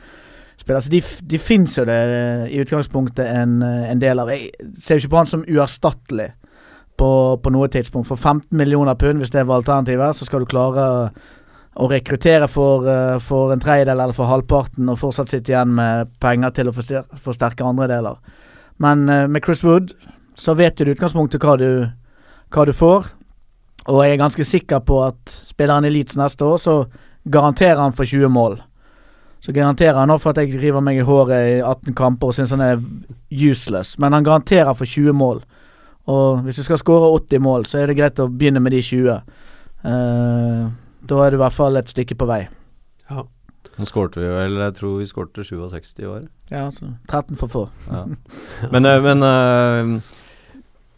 spiller. 0.59 0.81
Så 0.81 0.91
de, 0.91 1.01
de 1.23 1.39
fins 1.39 1.79
jo 1.79 1.85
det 1.85 2.51
i 2.51 2.61
utgangspunktet 2.61 3.27
en, 3.27 3.63
en 3.63 3.99
del 3.99 4.19
av. 4.19 4.29
Jeg 4.29 4.51
ser 4.79 4.99
jo 4.99 5.07
ikke 5.07 5.11
på 5.11 5.17
han 5.17 5.27
som 5.27 5.45
uerstattelig 5.49 6.33
på, 7.01 7.11
på 7.43 7.53
noe 7.55 7.69
tidspunkt. 7.73 8.09
For 8.11 8.21
15 8.21 8.53
millioner 8.57 8.99
pund, 9.01 9.23
hvis 9.23 9.33
det 9.33 9.47
var 9.49 9.61
alternativet, 9.61 10.17
så 10.17 10.29
skal 10.29 10.45
du 10.45 10.51
klare 10.51 10.87
å 11.81 11.89
rekruttere 11.89 12.49
for, 12.51 12.87
eh, 12.89 13.19
for 13.25 13.53
en 13.55 13.63
tredjedel 13.63 13.97
eller 13.97 14.17
for 14.17 14.29
halvparten, 14.29 14.89
og 14.91 14.99
fortsatt 15.01 15.33
sitte 15.33 15.55
igjen 15.55 15.73
med 15.75 16.11
penger 16.21 16.57
til 16.57 16.71
å 16.71 16.75
forsterke 16.75 17.67
andre 17.67 17.89
deler. 17.91 18.19
Men 18.83 19.09
eh, 19.09 19.27
med 19.31 19.45
Chris 19.45 19.65
Wood 19.65 19.95
så 20.37 20.57
vet 20.59 20.77
du 20.77 20.85
i 20.85 20.95
utgangspunktet 20.95 21.43
hva 21.45 21.57
du, 21.61 21.71
hva 22.53 22.67
du 22.67 22.75
får. 22.77 23.13
Og 23.89 24.03
jeg 24.05 24.15
er 24.15 24.21
ganske 24.21 24.47
sikker 24.47 24.83
på 24.85 24.99
at 25.07 25.31
spiller 25.31 25.79
han 25.79 25.89
Elites 25.89 26.19
neste 26.21 26.45
år, 26.45 26.59
så 26.61 26.75
garanterer 27.31 27.81
han 27.81 27.97
for 27.97 28.09
20 28.09 28.33
mål. 28.33 28.59
Så 29.41 29.55
garanterer 29.57 29.97
han 29.97 30.11
nå 30.13 30.19
for 30.21 30.35
at 30.35 30.43
jeg 30.43 30.61
river 30.61 30.85
meg 30.85 31.01
i 31.01 31.07
håret 31.07 31.55
i 31.55 31.57
18 31.65 31.97
kamper 31.97 32.29
og 32.29 32.37
syns 32.37 32.53
han 32.53 32.65
er 32.65 32.83
useless, 33.31 33.95
men 33.99 34.13
han 34.13 34.27
garanterer 34.27 34.77
for 34.77 34.89
20 34.89 35.17
mål. 35.17 35.41
Og 36.11 36.45
hvis 36.47 36.59
du 36.61 36.65
skal 36.67 36.81
skåre 36.81 37.11
80 37.21 37.43
mål, 37.45 37.67
så 37.71 37.81
er 37.83 37.91
det 37.93 37.99
greit 38.01 38.21
å 38.23 38.29
begynne 38.31 38.63
med 38.65 38.75
de 38.75 38.83
20. 38.83 39.21
Uh, 39.85 40.71
da 41.11 41.21
er 41.25 41.33
du 41.33 41.39
i 41.39 41.43
hvert 41.45 41.57
fall 41.57 41.79
et 41.81 41.91
stykke 41.93 42.17
på 42.21 42.29
vei. 42.29 42.43
Ja. 43.11 43.25
nå 43.81 43.87
skårte 43.89 44.21
vi 44.23 44.29
vel 44.31 44.59
Jeg 44.61 44.75
tror 44.77 44.99
vi 45.01 45.07
skårte 45.09 45.45
67 45.47 46.03
i 46.05 46.09
år. 46.09 46.25
Ja, 46.53 46.67
altså 46.69 46.93
13 47.11 47.39
for 47.41 47.53
få. 47.53 47.63
Ja. 47.91 48.05
Men, 48.73 48.87
eh, 48.87 49.01
men 49.07 49.25
uh, 49.25 50.17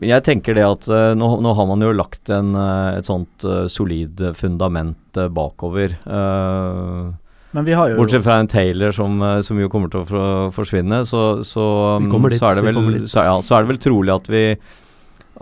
jeg 0.03 0.25
tenker 0.27 0.57
det 0.59 0.65
at 0.67 0.89
uh, 0.91 1.13
nå, 1.15 1.29
nå 1.45 1.53
har 1.55 1.69
man 1.71 1.85
jo 1.85 1.93
lagt 1.95 2.31
en, 2.35 2.55
eh, 2.59 2.99
et 2.99 3.07
sånt 3.07 3.45
eh, 3.47 3.67
solid 3.71 4.19
fundament 4.39 5.21
eh, 5.21 5.29
bakover. 5.31 5.95
eh, 6.03 7.11
Men 7.55 7.69
vi 7.69 7.77
har 7.79 7.93
jo 7.93 8.01
Bortsett 8.01 8.25
fra 8.25 8.41
en 8.43 8.51
Taylor 8.51 8.91
som, 8.97 9.21
eh, 9.23 9.41
som 9.47 9.61
jo 9.63 9.69
kommer 9.71 9.93
til 9.93 10.03
å 10.03 10.51
forsvinne, 10.57 11.05
så, 11.07 11.23
så, 11.47 11.67
dit, 12.03 12.39
så, 12.41 12.51
er 12.51 12.59
det 12.59 12.65
vel, 12.67 12.81
så, 13.07 13.27
ja, 13.29 13.37
så 13.45 13.55
er 13.59 13.63
det 13.67 13.75
vel 13.77 13.83
trolig 13.85 14.15
at 14.17 14.31
vi 14.33 14.43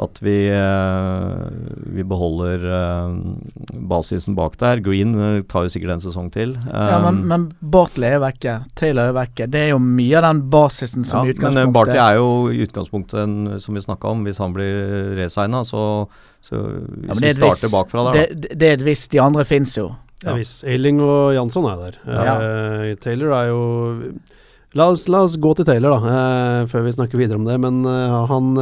at 0.00 0.20
vi, 0.24 0.48
eh, 0.48 1.48
vi 1.92 2.04
beholder 2.08 2.62
eh, 2.64 3.74
basisen 3.90 4.34
bak 4.38 4.56
der. 4.60 4.80
Green 4.84 5.12
eh, 5.14 5.42
tar 5.50 5.66
jo 5.66 5.72
sikkert 5.74 5.96
en 5.96 6.04
sesong 6.04 6.30
til. 6.32 6.56
ja, 6.70 6.98
men, 7.04 7.20
men 7.28 7.46
Bartley 7.60 8.16
er 8.16 8.22
vekke. 8.22 8.56
Taylor 8.80 9.10
er 9.10 9.18
vekke. 9.18 9.48
Det 9.52 9.66
er 9.66 9.72
jo 9.74 9.80
mye 9.84 10.16
av 10.20 10.28
den 10.30 10.42
basisen 10.52 11.04
som 11.08 11.28
i 11.28 11.34
ja, 11.34 11.52
men 11.52 11.74
Bartley 11.76 12.00
er 12.00 12.16
jo 12.20 12.32
i 12.48 12.64
utgangspunktet 12.64 13.20
en, 13.26 13.38
som 13.60 13.76
vi 13.76 13.84
snakka 13.84 14.14
om, 14.14 14.24
hvis 14.24 14.40
han 14.40 14.56
blir 14.56 15.14
resigna, 15.20 15.62
så, 15.68 15.84
så 16.40 16.64
hvis 16.64 17.12
ja, 17.12 17.20
vi 17.20 17.32
er 17.32 17.40
starter 17.42 17.68
vis, 17.68 17.76
bakfra 17.76 18.08
der, 18.08 18.20
da. 18.20 18.26
det, 18.32 18.56
det 18.56 18.72
er 18.72 18.80
et 18.80 18.88
visst. 18.88 19.12
De 19.12 19.20
andre 19.20 19.44
fins 19.48 19.76
jo. 19.76 19.90
Ja 20.24 20.36
visst. 20.36 20.64
Eiling 20.68 21.00
og 21.04 21.32
Jansson 21.36 21.68
er 21.68 21.80
der. 21.80 22.04
Ja. 22.08 22.34
Uh, 22.40 22.90
Taylor 23.00 23.36
er 23.36 23.48
jo 23.52 23.62
la 24.76 24.92
oss, 24.92 25.08
la 25.12 25.24
oss 25.26 25.36
gå 25.40 25.52
til 25.56 25.68
Taylor, 25.68 25.96
da, 25.96 26.12
uh, 26.60 26.68
før 26.68 26.84
vi 26.88 26.92
snakker 26.96 27.20
videre 27.20 27.40
om 27.40 27.48
det. 27.48 27.56
Men 27.60 27.82
uh, 27.88 28.24
han 28.28 28.54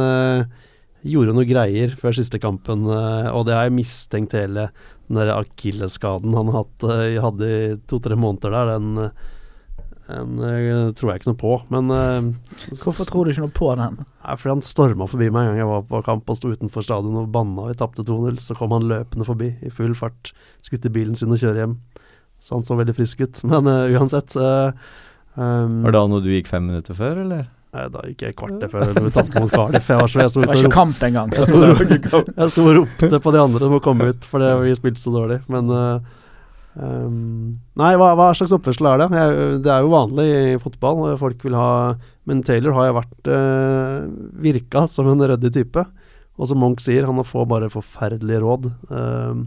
gjorde 1.07 1.33
noe 1.35 1.47
greier 1.47 1.93
før 1.99 2.15
siste 2.17 2.39
kampen, 2.41 2.85
eh, 2.91 3.27
og 3.31 3.47
det 3.47 3.55
har 3.55 3.67
jeg 3.67 3.77
mistenkt 3.77 4.35
hele 4.37 4.69
den 5.09 5.19
der 5.19 5.33
akilleskaden 5.37 6.35
han 6.35 6.53
hadde, 6.53 6.95
eh, 6.95 7.19
hadde 7.23 7.49
i 7.49 7.75
to-tre 7.89 8.17
måneder 8.19 8.53
der. 8.53 8.71
Den, 8.75 9.11
den 10.09 10.41
eh, 10.43 10.91
tror 10.97 11.11
jeg 11.11 11.21
ikke 11.21 11.31
noe 11.31 11.39
på, 11.39 11.53
men 11.73 11.93
Hvorfor 12.81 13.07
tror 13.07 13.25
du 13.25 13.33
ikke 13.33 13.45
noe 13.45 13.55
på 13.55 13.71
den? 13.79 14.01
Nei, 14.01 14.35
fordi 14.35 14.55
han 14.57 14.65
storma 14.65 15.07
forbi 15.09 15.29
meg 15.31 15.47
en 15.47 15.53
gang 15.53 15.63
jeg 15.63 15.71
var 15.71 15.87
på 15.89 16.01
kamp 16.09 16.29
og 16.29 16.39
sto 16.39 16.51
utenfor 16.51 16.85
stadion 16.85 17.21
og 17.23 17.31
banna. 17.33 17.69
Vi 17.69 17.79
tapte 17.79 18.05
2-0. 18.07 18.41
Så 18.43 18.57
kom 18.57 18.75
han 18.75 18.89
løpende 18.89 19.27
forbi 19.27 19.53
i 19.63 19.71
full 19.73 19.95
fart. 19.97 20.33
skutte 20.65 20.91
bilen 20.93 21.15
sin 21.15 21.31
og 21.31 21.39
kjøre 21.41 21.63
hjem. 21.63 21.77
Så 22.43 22.55
han 22.55 22.67
så 22.67 22.75
veldig 22.79 22.95
frisk 22.97 23.23
ut. 23.23 23.39
Men 23.51 23.67
uh, 23.67 23.87
uansett 23.95 24.35
um, 24.35 25.79
Var 25.85 25.91
det 25.91 25.95
da 25.95 26.03
når 26.11 26.25
du 26.25 26.29
gikk 26.33 26.51
fem 26.51 26.67
minutter 26.67 26.97
før, 26.97 27.23
eller? 27.23 27.47
Da 27.71 28.01
gikk 28.07 28.23
jeg 28.25 28.33
kvartet 28.39 28.71
før 28.71 28.87
vi 28.95 29.11
tapte 29.13 29.41
mot 29.43 29.51
Cardiff. 29.53 29.89
Jeg 29.91 29.99
var 30.01 30.09
så 30.09 30.21
jeg 30.23 30.31
sto 30.33 30.41
Det 30.41 30.47
var 30.49 30.57
ikke 30.63 30.71
kamp 30.73 31.03
engang. 31.05 31.29
jeg 31.37 31.45
sto, 31.45 31.59
og- 32.17 32.31
jeg 32.41 32.49
sto 32.55 32.63
og 32.65 32.71
ropte 32.79 33.19
på 33.21 33.33
de 33.35 33.41
andre 33.43 33.67
om 33.69 33.75
å 33.77 33.81
komme 33.85 34.07
ut, 34.09 34.25
fordi 34.25 34.47
vi 34.63 34.71
spilte 34.79 35.03
så 35.03 35.13
dårlig. 35.13 35.37
Men 35.53 35.69
uh, 35.69 35.99
um, 36.81 37.59
Nei, 37.77 37.91
hva, 38.01 38.15
hva 38.17 38.31
slags 38.33 38.55
oppførsel 38.57 38.89
er 38.89 39.03
det? 39.03 39.09
Jeg, 39.21 39.59
det 39.67 39.73
er 39.75 39.85
jo 39.85 39.91
vanlig 39.93 40.25
i 40.33 40.57
fotball. 40.63 41.03
eh, 41.11 41.19
Folk 41.21 41.45
vil 41.45 41.53
ha 41.59 41.69
Men 42.25 42.41
Taylor 42.47 42.73
har 42.79 42.89
jo 42.89 42.97
vært 42.97 43.29
uh, 43.37 44.09
virka 44.49 44.87
som 44.89 45.11
en 45.13 45.21
ryddig 45.29 45.53
type. 45.59 45.85
Og 46.39 46.47
som 46.49 46.57
Monk 46.63 46.81
sier, 46.81 47.05
han 47.05 47.21
får 47.21 47.45
bare 47.51 47.69
forferdelige 47.69 48.41
råd. 48.41 48.65
Um, 48.89 49.45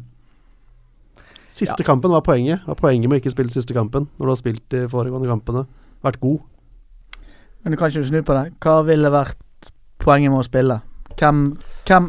siste 1.51 1.83
kampen 1.89 2.13
var 2.15 2.23
poenget. 2.23 2.63
Var 2.69 2.79
poenget 2.79 3.09
med 3.11 3.19
å 3.19 3.23
ikke 3.25 3.33
spille 3.35 3.51
siste 3.51 3.75
kampen, 3.77 4.07
når 4.19 4.29
du 4.29 4.33
har 4.37 4.41
spilt 4.41 4.65
de 4.73 4.87
foregående 4.93 5.31
kampene. 5.31 5.67
Vært 6.05 6.21
god. 6.23 6.39
Men 7.62 7.72
du 7.72 7.79
kan 7.79 7.90
ikke 7.90 8.05
snu 8.07 8.22
på 8.27 8.37
det. 8.37 8.44
Hva 8.62 8.81
ville 8.87 9.11
vært 9.12 9.70
poenget 10.03 10.33
med 10.33 10.42
å 10.42 10.46
spille? 10.46 10.79
Hvem, 11.18 11.42
hvem, 11.87 12.09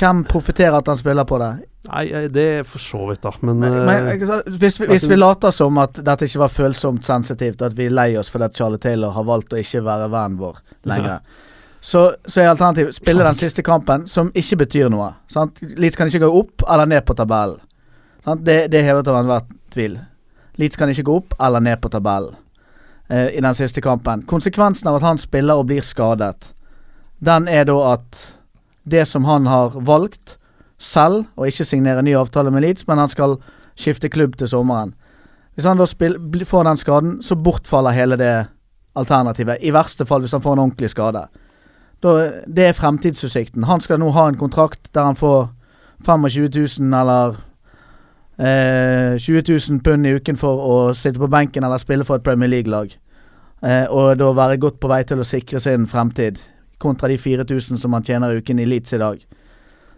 hvem 0.00 0.22
profitterer 0.30 0.80
at 0.80 0.88
han 0.90 0.98
spiller 0.98 1.28
på 1.28 1.38
det? 1.42 1.50
Nei, 1.90 2.04
det 2.28 2.46
er 2.58 2.66
for 2.68 2.82
så 2.82 3.06
vidt, 3.08 3.22
da. 3.24 3.32
Men, 3.40 3.60
Men, 3.62 3.78
men 3.86 4.08
eh, 4.12 4.50
hvis, 4.60 4.80
vi, 4.80 4.88
hvis 4.90 5.06
vi 5.08 5.16
later 5.16 5.54
som 5.54 5.78
at 5.80 6.02
dette 6.04 6.26
ikke 6.28 6.42
var 6.42 6.52
følsomt 6.52 7.06
sensitivt, 7.06 7.62
at 7.64 7.76
vi 7.78 7.86
er 7.88 7.94
lei 7.94 8.10
oss 8.20 8.28
fordi 8.32 8.50
Charlie 8.58 8.82
Taylor 8.82 9.14
har 9.16 9.24
valgt 9.28 9.54
å 9.54 9.60
ikke 9.60 9.84
være 9.86 10.10
vennen 10.12 10.36
vår 10.42 10.60
lenger, 10.90 11.22
så, 11.92 12.04
så 12.26 12.42
er 12.42 12.50
alternativet 12.50 12.98
spille 12.98 13.24
den 13.24 13.38
siste 13.38 13.64
kampen, 13.64 14.04
som 14.10 14.28
ikke 14.36 14.60
betyr 14.66 14.92
noe. 14.92 15.14
Sant? 15.32 15.62
Leeds 15.62 15.96
kan 15.96 16.12
ikke 16.12 16.26
gå 16.26 16.30
opp 16.42 16.66
eller 16.68 16.90
ned 16.90 17.06
på 17.08 17.16
tabellen. 17.16 17.62
Det, 18.44 18.66
det 18.68 18.82
er 18.82 18.90
hevet 18.90 19.08
over 19.08 19.22
enhver 19.22 19.46
tvil. 19.72 19.96
Leeds 20.60 20.76
kan 20.76 20.92
ikke 20.92 21.06
gå 21.08 21.16
opp 21.22 21.38
eller 21.40 21.64
ned 21.64 21.80
på 21.80 21.88
tabellen 21.92 22.36
eh, 23.10 23.28
i 23.36 23.40
den 23.40 23.54
siste 23.54 23.80
kampen. 23.80 24.22
Konsekvensen 24.26 24.88
av 24.88 25.00
at 25.00 25.06
han 25.06 25.18
spiller 25.18 25.60
og 25.60 25.66
blir 25.70 25.84
skadet, 25.86 26.52
den 27.20 27.48
er 27.48 27.66
da 27.68 27.76
at 27.92 28.20
det 28.90 29.04
som 29.08 29.24
han 29.28 29.46
har 29.46 29.76
valgt 29.76 30.38
selv, 30.80 31.26
og 31.36 31.46
ikke 31.46 31.66
signere 31.68 32.02
ny 32.02 32.14
avtale 32.16 32.50
med 32.50 32.64
Leeds, 32.64 32.86
men 32.88 32.98
han 32.98 33.12
skal 33.12 33.36
skifte 33.76 34.08
klubb 34.08 34.38
til 34.40 34.48
sommeren. 34.48 34.94
Hvis 35.54 35.66
han 35.68 35.76
da 35.76 35.86
spiller, 35.86 36.44
får 36.44 36.64
den 36.64 36.80
skaden, 36.80 37.22
så 37.22 37.36
bortfaller 37.36 37.90
hele 37.90 38.16
det 38.16 38.46
alternativet. 38.96 39.60
I 39.60 39.72
verste 39.74 40.06
fall 40.06 40.24
hvis 40.24 40.32
han 40.32 40.42
får 40.42 40.56
en 40.56 40.64
ordentlig 40.64 40.90
skade. 40.90 41.26
Da, 42.00 42.14
det 42.46 42.64
er 42.64 42.76
fremtidsutsikten. 42.76 43.68
Han 43.68 43.80
skal 43.84 44.00
nå 44.00 44.10
ha 44.16 44.28
en 44.28 44.40
kontrakt 44.40 44.88
der 44.94 45.04
han 45.04 45.18
får 45.20 45.50
25 46.06 46.48
000 46.80 47.00
eller 47.00 47.36
eh, 48.40 49.18
20 49.20 49.44
000 49.68 49.80
pund 49.84 50.06
i 50.08 50.14
uken 50.16 50.38
for 50.40 50.64
å 50.64 50.78
sitte 50.96 51.20
på 51.20 51.28
benken 51.30 51.66
eller 51.66 51.82
spille 51.82 52.06
for 52.08 52.20
et 52.20 52.26
Premier 52.26 52.50
League-lag. 52.50 52.94
Eh, 53.60 53.84
og 53.92 54.16
da 54.18 54.30
være 54.32 54.56
godt 54.60 54.80
på 54.80 54.88
vei 54.88 55.02
til 55.04 55.20
å 55.20 55.28
sikre 55.28 55.60
sin 55.60 55.86
fremtid, 55.90 56.40
kontra 56.80 57.10
de 57.12 57.18
4000 57.20 57.80
som 57.80 57.92
han 57.92 58.06
tjener 58.06 58.32
i 58.32 58.40
uken 58.40 58.62
i 58.62 58.68
Leeds 58.68 58.96
i 58.96 59.02
dag. 59.02 59.20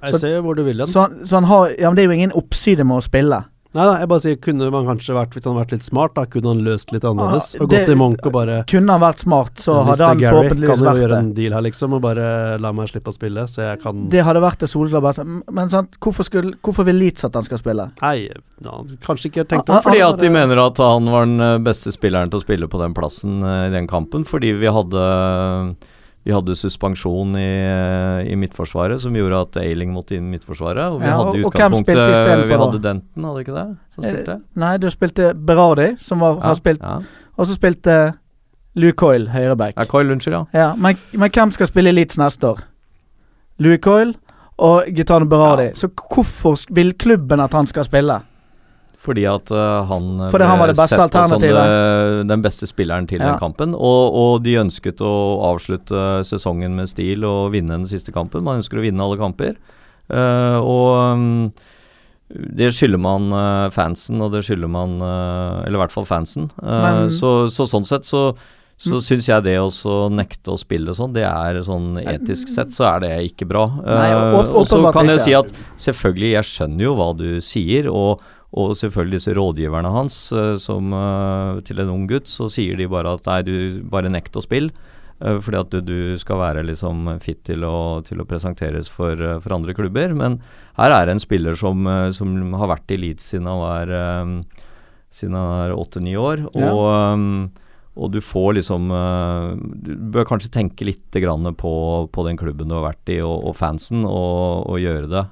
jeg 0.03 0.19
ser 0.19 0.41
hvor 0.43 0.59
du 0.59 0.65
vil 0.67 0.83
den. 0.83 0.91
Så, 0.91 1.07
så 1.25 1.39
han 1.39 1.45
har 1.45 1.71
Ja, 1.79 1.89
men 1.89 1.97
det 1.97 2.03
er 2.03 2.11
jo 2.11 2.19
ingen 2.19 2.35
oppside 2.35 2.85
med 2.85 2.99
å 2.99 3.05
spille. 3.07 3.45
Nei 3.73 3.85
da, 3.89 3.93
jeg 4.03 4.09
bare 4.11 4.21
sier 4.21 4.37
kunne 4.45 4.67
man 4.73 4.85
kanskje 4.85 5.15
vært 5.17 5.33
Hvis 5.37 5.47
han 5.49 5.55
vært 5.57 5.71
litt 5.73 5.85
smart, 5.87 6.13
da 6.19 6.27
kunne 6.29 6.51
han 6.53 6.61
løst 6.67 6.91
litt 6.93 7.07
annerledes. 7.09 7.55
Ah, 7.57 7.63
og 7.65 7.71
det- 7.71 7.79
gått 7.79 7.89
til 7.89 7.97
Monk 7.97 8.27
og 8.29 8.33
bare 8.35 8.57
Kunne 8.69 8.93
han 8.93 9.01
vært 9.01 9.23
smart, 9.25 9.55
så 9.57 9.79
hadde 9.87 10.05
han 10.11 10.19
Gary 10.21 10.35
forhåpentligvis 10.37 10.83
kan 10.83 10.97
jo 10.97 11.03
gjøre 11.07 11.19
en 11.19 11.33
deal 11.39 11.53
her, 11.57 11.65
liksom, 11.65 11.95
og 11.97 12.03
bare 12.05 12.59
la 12.61 12.73
meg 12.73 12.89
slippe 12.93 13.09
å 13.09 13.17
spille, 13.17 13.47
så 13.49 13.63
jeg 13.71 13.81
kan 13.83 14.09
Det 14.13 14.25
hadde 14.27 14.43
vært 14.45 14.59
det 14.59 14.69
soleklare 14.69 15.03
beste. 15.09 15.25
Men 15.51 15.71
sant, 15.73 15.97
hvorfor, 16.01 16.29
skulle, 16.29 16.53
hvorfor 16.63 16.85
vil 16.85 17.01
Leeds 17.01 17.25
at 17.25 17.33
han 17.35 17.43
skal 17.49 17.59
spille? 17.59 17.89
Nei, 18.03 18.29
ja, 18.29 18.77
kanskje 19.09 19.31
ikke 19.33 19.47
tenkt 19.49 19.71
Ah, 19.73 19.81
Fordi 19.81 20.01
at 20.05 20.19
de 20.21 20.29
mener 20.29 20.59
at 20.67 20.77
han 20.77 21.05
var 21.11 21.25
den 21.25 21.41
eh, 21.41 21.59
beste 21.59 21.93
spilleren 21.97 22.29
til 22.31 22.41
å 22.41 22.45
spille 22.45 22.69
på 22.69 22.79
den 22.79 22.93
plassen 22.93 23.41
eh, 23.43 23.69
i 23.69 23.73
den 23.73 23.87
kampen. 23.89 24.25
Fordi 24.29 24.53
vi 24.53 24.67
hadde 24.69 25.77
Vi 26.25 26.31
hadde 26.33 26.55
suspensjon 26.55 27.33
i, 27.35 27.47
eh, 27.67 28.33
i 28.33 28.37
Midtforsvaret 28.39 29.01
som 29.03 29.13
gjorde 29.17 29.41
at 29.43 29.57
Ailing 29.63 29.91
måtte 29.93 30.15
inn 30.15 30.29
i 30.29 30.37
Midtforsvaret. 30.37 30.93
Og 30.95 31.01
vi 31.01 31.07
Ja, 31.09 31.17
hadde 31.19 31.37
i 31.41 31.43
utgangspunktet 31.43 31.99
og 31.99 32.13
istedenfor 32.15 32.47
Vi 32.53 32.61
hadde 32.65 32.83
Denton, 32.83 33.25
hadde 33.25 33.41
ikke 33.43 33.55
det? 33.57 33.77
Som 33.95 34.05
Eh, 34.05 34.13
spilte? 34.13 34.37
Nei, 34.57 34.77
du 34.79 34.87
spilte 34.91 35.33
Berardi, 35.35 35.97
som 35.99 36.21
var, 36.21 36.39
har 36.41 36.55
spilt 36.55 36.81
ja. 36.81 37.01
Og 37.39 37.47
så 37.47 37.55
spilte 37.59 38.15
Louis 38.77 38.95
Coyle, 38.95 39.29
høyreback. 39.29 39.75
ja, 39.77 39.85
Coyle, 39.85 40.13
unnskyld, 40.13 40.33
ja. 40.33 40.45
Ja, 40.55 40.75
men, 40.77 40.97
men 41.13 41.31
hvem 41.31 41.51
skal 41.53 41.67
spille 41.67 41.89
i 41.89 41.93
Leeds 41.93 42.17
neste 42.19 42.45
år? 42.55 42.61
Louis 43.59 43.79
Coyle 43.81 44.15
og 44.59 44.85
Gitano 44.95 45.27
Berardi. 45.27 45.63
Ja. 45.63 45.75
Så 45.75 45.89
hvorfor 45.89 46.57
vil 46.73 46.93
klubben 46.95 47.41
at 47.41 47.53
han 47.53 47.67
skal 47.67 47.85
spille? 47.85 48.21
Fordi 49.03 49.25
at 49.27 49.51
uh, 49.51 49.83
han 49.91 50.05
eh, 50.21 50.31
Fordi 50.31 50.47
han 50.47 50.61
var 50.63 50.71
det 50.71 50.77
beste 50.79 51.01
alternativet. 51.03 51.59
det- 51.59 52.27
den 52.31 52.43
beste 52.45 52.69
spilleren 52.71 53.09
til 53.11 53.19
Ja. 53.19 53.33
den 53.33 53.39
kampen. 53.41 53.75
Og, 53.75 54.15
og 54.15 54.43
de 54.45 54.55
ønsket 54.61 55.03
å 55.03 55.13
avslutte 55.51 56.23
sesongen 56.25 56.77
med 56.79 56.87
stil 56.89 57.25
og 57.27 57.51
vinne 57.53 57.75
den 57.81 57.87
siste 57.91 58.13
kampen. 58.15 58.45
Man 58.47 58.61
ønsker 58.63 58.79
å 58.79 58.85
vinne 58.87 59.03
alle 59.03 59.19
kamper. 59.19 59.57
Uh, 60.13 60.59
og 60.63 61.15
um, 61.19 61.53
det 62.33 62.71
skylder 62.73 63.01
man 63.03 63.27
uh, 63.35 63.69
fansen, 63.75 64.23
og 64.25 64.33
det 64.33 64.41
skylder 64.47 64.71
man 64.73 64.95
eh, 65.05 65.67
Eller 65.67 65.77
i 65.77 65.83
hvert 65.83 65.93
fall 65.93 66.07
fansen. 66.09 66.47
Eh, 66.63 66.83
Men- 66.87 67.11
så, 67.13 67.47
så 67.53 67.67
sånn 67.69 67.85
sett 67.85 68.07
så 68.09 68.35
så 68.83 68.97
Mm. 68.99 69.03
syns 69.05 69.27
jeg 69.29 69.43
det 69.45 69.53
å 69.63 70.09
nekte 70.11 70.51
å 70.51 70.59
spille 70.59 70.91
sånn, 70.97 71.13
det 71.15 71.23
er 71.23 71.61
sånn 71.63 72.01
etisk 72.03 72.49
sett 72.51 72.73
så 72.75 72.89
er 72.97 73.01
det 73.05 73.11
ikke 73.31 73.47
bra. 73.47 73.69
Nei, 73.79 74.09
og, 74.11 74.49
og, 74.49 74.57
og 74.57 74.67
så 74.67 74.81
kan 74.93 75.07
jeg 75.07 75.21
ikke. 75.21 75.25
si 75.29 75.35
at 75.39 75.53
selvfølgelig, 75.79 76.31
jeg 76.33 76.49
skjønner 76.49 76.83
jo 76.89 76.95
hva 76.99 77.17
du 77.17 77.29
sier, 77.41 77.87
og, 77.93 78.19
og 78.53 78.75
selvfølgelig 78.77 79.17
disse 79.17 79.33
rådgiverne 79.37 79.91
hans, 79.95 80.17
eh, 80.37 80.55
som 80.61 80.93
eh, 80.93 81.61
til 81.65 81.79
en 81.81 81.93
ung 81.95 82.03
gutt, 82.11 82.29
så 82.29 82.51
sier 82.53 82.77
de 82.77 82.89
bare 82.93 83.15
at 83.17 83.25
nei, 83.31 83.39
du 83.47 83.81
bare 83.89 84.11
nekt 84.13 84.37
å 84.37 84.43
spille. 84.45 84.71
eh, 85.25 85.39
fordi 85.41 85.57
at 85.61 85.71
du, 85.73 85.81
du 85.81 86.19
skal 86.21 86.37
være 86.43 86.65
liksom 86.69 87.19
fit 87.25 87.41
til 87.49 87.65
å, 87.65 88.03
til 88.05 88.21
å 88.21 88.27
presenteres 88.29 88.91
for, 88.93 89.17
for 89.41 89.55
andre 89.57 89.73
klubber. 89.79 90.13
Men 90.15 90.41
her 90.77 90.91
er 90.93 91.07
det 91.09 91.17
en 91.17 91.25
spiller 91.25 91.57
som, 91.57 91.87
som 92.13 92.37
har 92.61 92.69
vært 92.75 92.93
i 92.93 93.01
Leeds 93.01 93.31
siden 93.33 93.49
han 93.49 93.63
var 93.63 93.97
Siden 95.13 95.35
han 95.37 95.69
er 95.69 95.75
åtte-ni 95.77 96.15
år. 96.17 96.47
Og, 96.53 96.61
Ja. 96.63 97.49
og 98.01 98.13
du 98.15 98.21
får 98.25 98.55
liksom 98.57 98.87
Du 99.85 99.91
bør 100.15 100.25
kanskje 100.25 100.49
tenke 100.55 100.87
litt 100.89 101.13
grann 101.21 101.45
på, 101.55 101.73
på 102.09 102.25
den 102.25 102.39
klubben 102.41 102.69
du 102.71 102.75
har 102.79 102.87
vært 102.91 103.13
i, 103.13 103.19
og, 103.21 103.45
og 103.51 103.57
fansen, 103.59 104.07
og, 104.09 104.65
og 104.73 104.81
gjøre 104.81 105.11
det. 105.13 105.25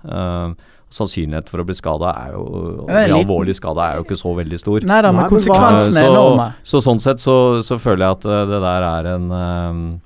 Sannsynlighet 0.90 1.48
for 1.48 1.62
å 1.62 1.64
bli 1.68 1.74
skada 1.78 2.10
er 2.26 2.32
jo 2.34 2.44
det 2.88 2.96
er 2.96 3.08
bli 3.12 3.20
alvorlig 3.22 3.54
skada 3.54 3.92
er 3.92 3.96
jo 4.00 4.04
ikke 4.08 4.18
så 4.18 4.34
veldig 4.34 4.58
stor. 4.58 4.80
Nei 4.82 5.00
da, 5.06 5.12
men 5.12 5.22
men 5.22 5.30
konsekvensene 5.30 6.02
er 6.02 6.10
enorme. 6.10 6.46
Så, 6.64 6.80
så 6.80 6.86
sånn 6.90 6.98
sett 7.00 7.20
så, 7.22 7.36
så 7.62 7.78
føler 7.78 8.08
jeg 8.08 8.16
at 8.18 8.24
eh, 8.26 8.46
det 8.50 8.60
der 8.64 8.86
er 8.88 9.10
en 9.14 9.30
eh, 9.30 9.98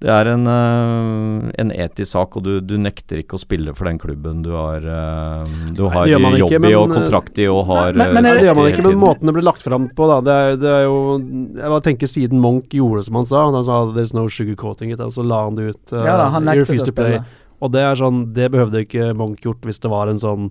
Det 0.00 0.08
er 0.14 0.28
en, 0.30 0.46
eh, 0.46 1.50
en 1.58 1.70
etisk 1.74 2.12
sak, 2.12 2.36
og 2.38 2.44
du, 2.46 2.60
du 2.62 2.76
nekter 2.78 3.18
ikke 3.18 3.34
å 3.34 3.40
spille 3.42 3.72
for 3.74 3.84
den 3.90 3.98
klubben 3.98 4.44
du 4.44 4.52
har, 4.54 4.80
du 5.74 5.82
har 5.90 6.06
det 6.06 6.12
jobb 6.38 6.52
ikke, 6.54 6.70
i 6.70 6.74
og 6.78 6.92
kontrakt 6.94 7.40
i 7.42 7.48
og 7.50 7.64
har 7.66 7.92
men- 7.98 8.14
men 8.14 8.22
Nei, 8.22 8.30
er 8.30 8.36
eh, 8.36 8.38
det 8.38 8.46
gjør 8.46 8.56
man 8.60 8.68
ikke, 8.72 8.84
men 8.86 9.00
måten 9.02 9.26
det 9.26 9.34
ble 9.34 9.42
lagt 9.42 9.60
fram 9.66 9.88
på, 9.90 10.06
da. 10.08 10.20
Det 10.28 10.36
er, 10.38 10.56
det 10.62 10.70
er 10.76 10.84
jo 10.86 11.00
Jeg 11.18 11.68
bare 11.74 11.82
tenker 11.88 12.06
siden 12.14 12.38
Monk 12.40 12.70
gjorde 12.78 13.04
som 13.08 13.18
han 13.18 13.26
sa. 13.26 13.44
Han 13.50 13.64
sa 13.66 13.80
'there's 13.90 14.14
no 14.14 14.28
sugarcoating 14.28 14.92
it', 14.94 15.00
og 15.04 15.10
så 15.12 15.26
la 15.26 15.42
han 15.44 15.54
det 15.58 15.68
ut. 15.74 15.92
uh, 15.92 16.04
Ja 16.06 16.16
da, 16.16 16.28
han 16.30 16.44
nektet 16.44 16.80
å 16.80 16.86
spille. 16.94 17.24
Og 17.60 17.72
det 17.74 17.80
er 17.82 17.98
sånn 17.98 18.26
Det 18.36 18.50
behøvde 18.54 18.84
ikke 18.84 19.12
Monk 19.18 19.40
gjort 19.44 19.64
hvis 19.66 19.80
det 19.82 19.90
var 19.90 20.10
en 20.10 20.20
sånn 20.22 20.50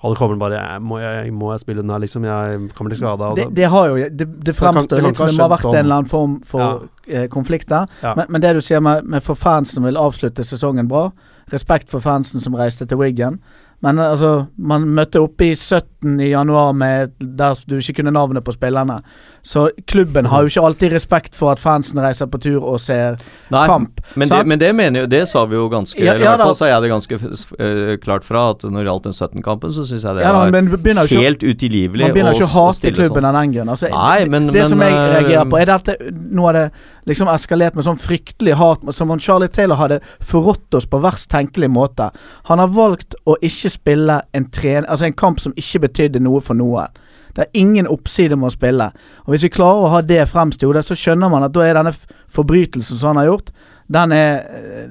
Hadde 0.00 0.16
kommet 0.16 0.38
bare 0.40 0.56
jeg, 0.56 0.80
må, 0.80 0.96
jeg, 0.96 1.32
'Må 1.36 1.50
jeg 1.52 1.60
spille 1.60 1.82
den 1.82 1.90
her, 1.92 1.98
liksom? 2.00 2.24
Jeg 2.24 2.70
kommer 2.72 2.88
til 2.88 3.02
skade. 3.02 3.26
Det, 3.36 3.44
det 3.56 3.66
har 3.68 3.88
jo 3.90 3.96
Det, 4.08 4.26
det 4.46 4.54
fremstår 4.56 5.02
litt 5.04 5.18
som 5.18 5.28
det 5.28 5.36
må 5.36 5.44
ha 5.44 5.50
vært 5.52 5.60
vært 5.60 5.66
en 5.66 5.70
sånn. 5.70 5.80
eller 5.80 5.98
annen 5.98 6.08
form 6.08 6.36
for 6.48 6.86
eh, 7.06 7.26
konflikter. 7.28 7.84
Ja. 8.00 8.14
Men, 8.16 8.30
men 8.32 8.40
det 8.40 8.54
du 8.56 8.62
sier 8.64 8.80
med, 8.80 9.04
med 9.04 9.20
for 9.22 9.36
fansen 9.36 9.84
vil 9.84 10.00
avslutte 10.00 10.40
sesongen 10.40 10.88
bra, 10.88 11.10
respekt 11.52 11.92
for 11.92 12.00
fansen 12.00 12.40
som 12.40 12.56
reiste 12.56 12.88
til 12.88 12.96
Wiggen. 12.96 13.36
Men 13.84 14.00
altså, 14.00 14.46
man 14.56 14.88
møtte 14.88 15.20
opp 15.20 15.40
i 15.44 15.54
17 15.54 16.16
i 16.20 16.30
januar 16.30 16.72
med, 16.72 17.12
der 17.20 17.60
du 17.66 17.76
ikke 17.76 18.00
kunne 18.00 18.12
navnet 18.16 18.44
på 18.44 18.52
spillerne. 18.56 19.02
Så 19.42 19.70
klubben 19.88 20.26
har 20.28 20.42
jo 20.44 20.50
ikke 20.52 20.62
alltid 20.66 20.92
respekt 20.92 21.34
for 21.38 21.50
at 21.54 21.60
fansen 21.62 21.98
reiser 22.02 22.28
på 22.28 22.38
tur 22.42 22.58
og 22.60 22.80
ser 22.80 23.16
Nei, 23.50 23.62
kamp. 23.66 24.00
Men 24.20 24.28
det, 24.28 24.40
men 24.46 24.60
det 24.60 24.68
mener 24.76 25.00
jo 25.00 25.06
Det 25.10 25.22
sa 25.28 25.46
vi 25.48 25.56
jo 25.56 25.68
ganske 25.72 25.96
Ja, 25.98 26.12
Eller 26.12 26.20
i 26.20 26.26
ja 26.28 26.34
hvert 26.36 26.44
fall 26.50 26.58
sa 26.58 26.68
jeg 26.68 26.82
det 26.84 26.90
ganske 26.92 27.14
eh, 27.16 27.94
klart 28.02 28.24
fra, 28.26 28.42
at 28.52 28.66
når 28.68 28.82
det 28.84 28.86
gjaldt 28.90 29.08
den 29.08 29.16
17-kampen, 29.16 29.72
så 29.72 29.86
syns 29.88 30.04
jeg 30.04 30.18
det 30.18 30.26
Ja, 30.26 30.32
da, 30.34 30.44
var 30.44 30.52
men 30.52 30.68
ikke, 30.68 31.22
helt 31.24 31.42
utilgivelig 31.42 32.04
man 32.04 32.14
begynner 32.16 32.36
ikke 32.36 32.50
å 32.50 32.52
hate 32.52 32.92
klubben 32.92 33.24
sånn. 33.24 33.30
av 33.30 33.38
den 33.40 33.52
grunn. 33.56 33.72
Altså, 33.72 33.88
Nei, 33.94 34.24
men- 34.28 34.50
det 34.52 34.66
som 34.68 34.80
jeg 34.84 34.92
eh, 34.92 35.14
reagerer 35.16 35.50
på, 35.50 35.60
er 35.60 35.72
dette 35.72 35.96
Nå 36.12 36.46
har 36.46 36.52
det 36.58 36.66
liksom 37.08 37.28
eskalert 37.32 37.74
med 37.74 37.84
sånn 37.84 37.98
fryktelig 37.98 38.54
hat, 38.60 38.84
som 38.94 39.10
om 39.10 39.18
Charlie 39.18 39.48
Taylor 39.48 39.76
hadde 39.80 40.00
forrådt 40.20 40.74
oss 40.76 40.86
på 40.86 41.00
verst 41.00 41.30
tenkelig 41.32 41.70
måte. 41.72 42.10
Han 42.50 42.58
har 42.60 42.68
valgt 42.68 43.16
å 43.26 43.36
ikke 43.40 43.70
spille 43.72 44.20
en, 44.36 44.50
tren, 44.52 44.84
altså 44.86 45.08
en 45.08 45.16
kamp 45.16 45.40
som 45.40 45.52
ikke 45.56 45.80
betydde 45.88 46.20
noe 46.20 46.40
for 46.44 46.54
noen. 46.54 46.92
Det 47.36 47.44
er 47.44 47.60
ingen 47.60 47.88
oppside 47.90 48.36
med 48.38 48.50
å 48.50 48.54
spille. 48.54 48.90
Og 49.26 49.34
Hvis 49.34 49.46
vi 49.46 49.52
klarer 49.54 49.86
å 49.86 49.92
ha 49.94 50.00
det 50.02 50.22
fremst 50.30 50.62
i 50.62 50.68
hodet, 50.68 50.84
så 50.86 50.96
skjønner 50.98 51.30
man 51.32 51.46
at 51.46 51.54
da 51.56 51.66
er 51.66 51.78
denne 51.78 51.92
forbrytelsen 52.32 52.98
som 53.00 53.12
han 53.12 53.22
har 53.22 53.30
gjort, 53.32 53.52
den 53.90 54.14
er 54.14 54.32
eh, 54.54 54.88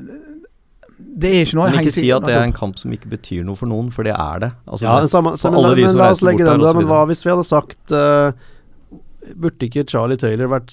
Det 1.20 1.30
er 1.32 1.42
ikke 1.46 1.58
noe 1.58 1.68
å 1.68 1.74
Men 1.74 1.82
ikke 1.84 1.96
si 1.96 2.10
at 2.12 2.26
det 2.28 2.36
er 2.36 2.46
en 2.46 2.56
kamp 2.56 2.78
som 2.80 2.92
ikke 2.96 3.10
betyr 3.12 3.44
noe 3.48 3.56
for 3.60 3.72
noen, 3.72 3.90
for 3.92 4.08
det 4.08 4.14
er 4.16 4.40
det. 4.46 4.52
Altså, 4.68 4.86
Ja, 4.86 5.00
det- 5.02 5.10
samme, 5.12 5.36
samme, 5.38 5.58
men, 5.58 5.66
alle 5.66 5.76
de 5.76 5.82
men 5.82 5.92
som 5.92 6.00
la 6.00 6.10
oss 6.12 6.22
legge 6.22 6.46
den 6.46 6.60
der 6.60 6.74
Men 6.74 6.88
hva 6.88 7.02
hvis 7.08 7.26
vi 7.26 7.32
hadde 7.32 7.48
sagt 7.48 7.92
uh, 7.92 8.32
Burde 9.36 9.68
ikke 9.68 9.88
Charlie 9.88 10.18
Taylor 10.18 10.48
vært 10.48 10.72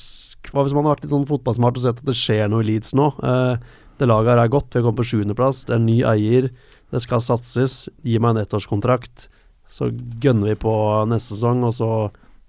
Hva 0.50 0.62
hvis 0.62 0.74
man 0.74 0.84
hadde 0.84 0.94
vært 0.96 1.02
litt 1.06 1.14
sånn 1.14 1.26
fotballsmart 1.26 1.76
og 1.76 1.82
sett 1.82 1.98
at 1.98 2.06
det 2.06 2.14
skjer 2.18 2.48
noe 2.50 2.62
i 2.62 2.68
Leeds 2.70 2.94
nå? 2.94 3.10
Uh, 3.22 3.56
det 3.98 4.08
laget 4.08 4.34
her 4.34 4.42
er 4.44 4.52
godt, 4.52 4.68
vi 4.72 4.80
har 4.80 4.84
kommet 4.84 5.00
på 5.00 5.08
sjuendeplass, 5.08 5.64
det 5.64 5.72
er 5.72 5.80
en 5.80 5.86
ny 5.88 6.02
eier, 6.04 6.50
det 6.92 7.00
skal 7.02 7.22
satses. 7.24 7.88
Gi 8.04 8.18
meg 8.20 8.34
en 8.34 8.42
ettårskontrakt, 8.44 9.28
så 9.68 9.90
gønner 10.20 10.52
vi 10.54 10.54
på 10.62 10.72
neste 11.10 11.34
sesong, 11.36 11.64
og 11.66 11.72
så 11.74 11.90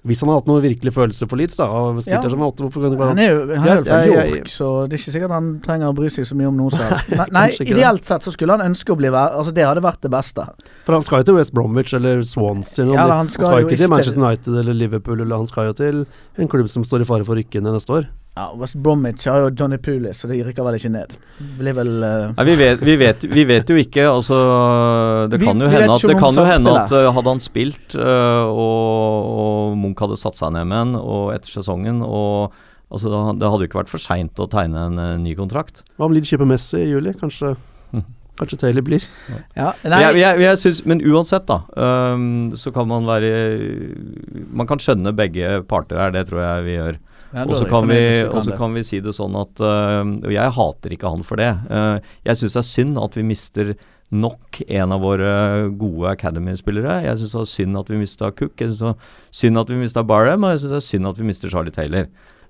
Hvis 0.07 0.21
han 0.21 0.29
har 0.29 0.37
hatt 0.39 0.47
noen 0.47 0.61
virkelig 0.63 0.93
følelse 0.95 1.27
for 1.27 1.35
Leeds, 1.35 1.57
da, 1.57 1.65
og 1.67 1.97
Ja. 2.07 2.21
som 2.21 2.39
en 2.39 2.47
åtte, 2.47 2.63
hvorfor 2.63 2.85
ikke 2.85 3.07
Han 3.09 3.19
er 3.19 3.29
jo 3.33 3.39
han 3.59 3.67
er 3.67 3.83
fra 3.83 4.05
York, 4.07 4.45
så 4.47 4.87
det 4.87 4.93
er 4.93 5.01
ikke 5.01 5.11
sikkert 5.17 5.31
han 5.31 5.59
trenger 5.59 5.89
å 5.89 5.95
bry 5.97 6.07
seg 6.07 6.23
så 6.23 6.37
mye 6.37 6.47
om 6.47 6.55
noe 6.55 6.69
som 6.71 6.79
helst. 6.79 7.09
Nei, 7.17 7.25
nei 7.31 7.47
det. 7.57 7.67
ideelt 7.67 8.05
sett 8.05 8.21
så 8.23 8.31
skulle 8.31 8.55
han 8.55 8.63
ønske 8.71 8.93
å 8.93 8.95
bli. 8.95 9.09
Altså, 9.09 9.51
det 9.51 9.65
hadde 9.67 9.81
vært 9.83 9.99
det 10.05 10.11
beste. 10.13 10.45
For 10.85 10.93
han 10.93 11.01
skal 11.03 11.19
jo 11.19 11.23
til 11.33 11.35
West 11.41 11.51
Bromwich 11.53 11.93
eller 11.97 12.21
Swansea. 12.23 12.85
eller 12.85 12.93
Ja, 12.93 13.07
han 13.17 13.27
skal 13.27 13.45
han 13.45 13.51
skal 13.51 13.61
jo 13.61 13.67
ikke 13.67 13.77
til- 13.81 13.89
Manchester 13.89 14.21
United 14.23 14.53
eller 14.61 14.73
Liverpool, 14.73 15.19
eller 15.19 15.35
han 15.35 15.47
skal 15.47 15.65
jo 15.65 15.73
til 15.73 16.05
en 16.37 16.47
klubb 16.47 16.69
som 16.69 16.83
står 16.83 17.01
i 17.01 17.03
fare 17.03 17.25
for 17.25 17.35
å 17.35 17.43
rykke 17.43 17.59
ned 17.61 17.73
neste 17.73 17.91
år. 17.91 18.07
Ja, 18.37 18.51
West 18.53 18.75
Bromwich 18.77 19.23
har 19.25 19.39
jo 19.41 19.49
Johnny 19.57 19.79
Pulis, 19.81 20.19
så 20.21 20.27
de 20.29 20.35
rykker 20.45 20.65
vel 20.67 20.75
ikke 20.77 20.91
ned. 20.93 21.15
Blir 21.57 21.73
vel 21.73 21.87
uh... 22.05 22.35
Nei, 22.37 22.43
vi, 22.45 22.55
vet, 22.59 22.83
vi, 22.85 22.93
vet, 23.01 23.23
vi 23.31 23.45
vet 23.49 23.71
jo 23.73 23.77
ikke. 23.81 24.03
Altså, 24.11 24.37
det 25.31 25.39
kan 25.41 25.57
vi 25.57 25.65
jo 25.65 25.71
hende 25.73 25.95
at, 25.95 26.05
det 26.05 26.17
kan 26.21 26.37
jo 26.37 26.45
hende 26.45 26.75
at 26.83 26.93
uh, 26.93 27.07
hadde 27.15 27.33
han 27.33 27.41
spilt 27.41 27.95
uh, 27.97 28.45
og, 28.45 29.31
og 29.41 29.79
Munch 29.81 30.03
hadde 30.05 30.19
satt 30.21 30.37
seg 30.37 30.53
ned 30.53 30.69
med 30.69 30.83
en 30.83 30.99
og 30.99 31.31
etter 31.33 31.55
sesongen 31.57 32.03
og 32.05 32.53
altså, 32.93 33.09
Det 33.39 33.49
hadde 33.49 33.65
jo 33.65 33.71
ikke 33.71 33.81
vært 33.81 33.91
for 33.95 34.05
seint 34.05 34.37
å 34.43 34.49
tegne 34.53 34.85
en 34.91 35.01
uh, 35.01 35.15
ny 35.23 35.33
kontrakt. 35.39 35.81
Hva 35.97 36.05
om 36.05 36.13
Leeds 36.13 36.29
kjøper 36.29 36.51
Messi 36.53 36.83
i 36.83 36.91
juli? 36.93 37.15
Kanskje, 37.17 37.55
Mhm. 37.95 38.05
kanskje 38.37 38.61
Taylor 38.67 38.83
blir? 38.85 39.09
Ja, 39.57 39.73
nei, 39.81 40.03
Jeg, 40.05 40.21
jeg, 40.21 40.45
jeg 40.45 40.61
synes, 40.61 40.85
men 40.85 41.01
uansett, 41.01 41.49
da, 41.49 41.63
um, 41.73 42.51
så 42.53 42.69
kan 42.75 42.85
man 42.93 43.09
være 43.09 43.33
Man 44.53 44.69
kan 44.69 44.77
skjønne 44.77 45.15
begge 45.17 45.63
parter 45.65 45.97
her, 46.05 46.13
det 46.13 46.27
tror 46.29 46.45
jeg 46.45 46.67
vi 46.69 46.77
gjør. 46.77 46.99
Og 47.45 47.53
så 47.59 47.67
kan, 47.69 47.87
kan, 48.33 48.57
kan 48.57 48.73
vi 48.73 48.83
si 48.87 48.99
det 49.03 49.13
sånn 49.17 49.35
at 49.37 49.61
øh, 49.61 50.01
Og 50.25 50.31
jeg 50.33 50.55
hater 50.57 50.95
ikke 50.95 51.11
han 51.13 51.21
for 51.27 51.37
det. 51.37 51.51
Uh, 51.69 51.99
jeg 52.25 52.39
syns 52.41 52.57
det 52.57 52.63
er 52.63 52.67
synd 52.71 52.97
at 53.03 53.17
vi 53.19 53.23
mister 53.27 53.75
nok 54.07 54.61
en 54.71 54.93
av 54.95 55.01
våre 55.03 55.31
gode 55.75 56.07
Academy-spillere. 56.13 57.01
Jeg 57.03 57.19
syns 57.19 57.33
det 57.35 57.41
er 57.41 57.49
synd 57.51 57.77
at 57.81 57.89
vi 57.91 57.97
mista 57.99 58.29
Cook. 58.31 58.55
Jeg 58.55 58.71
syns 58.71 58.79
det 58.79 58.93
er 58.93 59.35
synd 59.41 59.59
at 59.59 59.73
vi 59.73 59.79
mista 59.81 60.03
Barham, 60.07 60.45
og 60.47 60.53
jeg 60.55 60.61
syns 60.63 60.71
det 60.77 60.79
er 60.79 60.85
synd 60.87 61.09
at 61.11 61.19
vi 61.19 61.27
mister 61.27 61.51
Charlie 61.51 61.75
Taylor. 61.75 62.07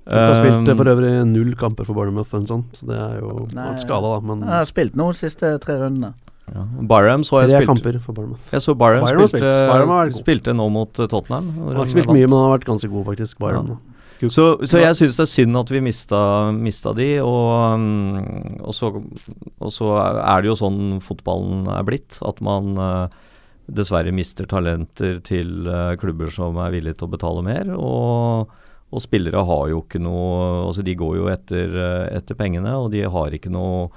Cook 0.07 0.21
har 0.21 0.37
spilt 0.37 0.53
eh, 0.53 0.71
Um, 0.71 0.77
for 0.79 0.87
øvrig 0.93 1.09
null 1.27 1.49
kamper 1.59 1.83
for 1.83 1.97
Bournemouth 1.97 2.29
for 2.29 2.39
en 2.39 2.47
sånn, 2.47 2.63
så 2.77 2.85
det 2.87 2.95
er 2.95 3.17
jo 3.19 3.47
Nei, 3.57 3.73
skada, 3.81 4.13
da. 4.13 4.21
Men 4.23 4.45
Jeg 4.45 4.53
har 4.53 4.69
spilt 4.69 4.95
noen 4.95 5.17
de 5.17 5.19
siste 5.19 5.49
tre 5.65 5.75
rundene. 5.81 6.13
ja. 6.53 6.63
Barham 6.87 7.25
så 7.27 7.41
jeg 7.43 7.49
spilte 7.57 7.67
kamper 7.73 7.99
for 8.05 8.13
Bournemouth. 8.15 8.53
Jeg 8.53 8.63
så 8.63 8.77
Barham, 8.77 9.03
Byram 9.03 9.27
spilte. 9.27 9.51
Byram 9.67 9.91
god. 9.97 10.15
spilte 10.21 10.53
nå 10.55 10.69
mot 10.71 10.93
Tottenham. 10.93 11.49
Han 11.57 11.75
har 11.75 11.83
ikke 11.89 11.97
spilt 11.97 12.13
mye, 12.13 12.29
men 12.29 12.37
han 12.37 12.45
har 12.51 12.57
vært 12.59 12.69
ganske 12.69 12.89
god, 12.93 13.05
faktisk. 13.09 13.41
Byram, 13.41 13.73
Ja. 13.73 13.96
Så, 14.17 14.45
så 14.65 14.81
jeg 14.81 14.97
syns 14.97 15.19
det 15.19 15.23
er 15.23 15.29
synd 15.29 15.59
at 15.59 15.71
vi 15.71 15.81
mista, 15.85 16.19
mista 16.55 16.93
de, 16.97 17.09
og, 17.21 17.77
um, 17.77 18.57
og, 18.63 18.73
så, 18.73 18.89
og 18.97 19.73
så 19.73 19.91
er 19.99 20.41
det 20.41 20.49
jo 20.49 20.57
sånn 20.57 20.97
fotballen 21.05 21.67
er 21.69 21.85
blitt, 21.85 22.17
at 22.25 22.41
man 22.45 22.73
uh, 22.81 23.27
dessverre 23.67 24.13
mister 24.15 24.49
talenter 24.49 25.19
til 25.25 25.69
uh, 25.69 25.93
klubber 26.01 26.31
som 26.33 26.57
er 26.63 26.73
villige 26.73 26.97
til 26.97 27.09
å 27.09 27.13
betale 27.13 27.43
mer. 27.45 27.69
Og, 27.77 28.55
og 28.87 29.03
spillere 29.03 29.43
har 29.43 29.65
jo 29.67 29.81
ikke 29.83 29.99
noe 29.99 30.65
Altså 30.69 30.85
de 30.87 30.93
går 30.95 31.17
jo 31.19 31.29
etter, 31.29 31.75
uh, 31.75 32.07
etter 32.17 32.39
pengene, 32.39 32.73
og 32.79 32.89
de 32.95 33.05
har 33.05 33.37
ikke 33.37 33.53
noe 33.53 33.91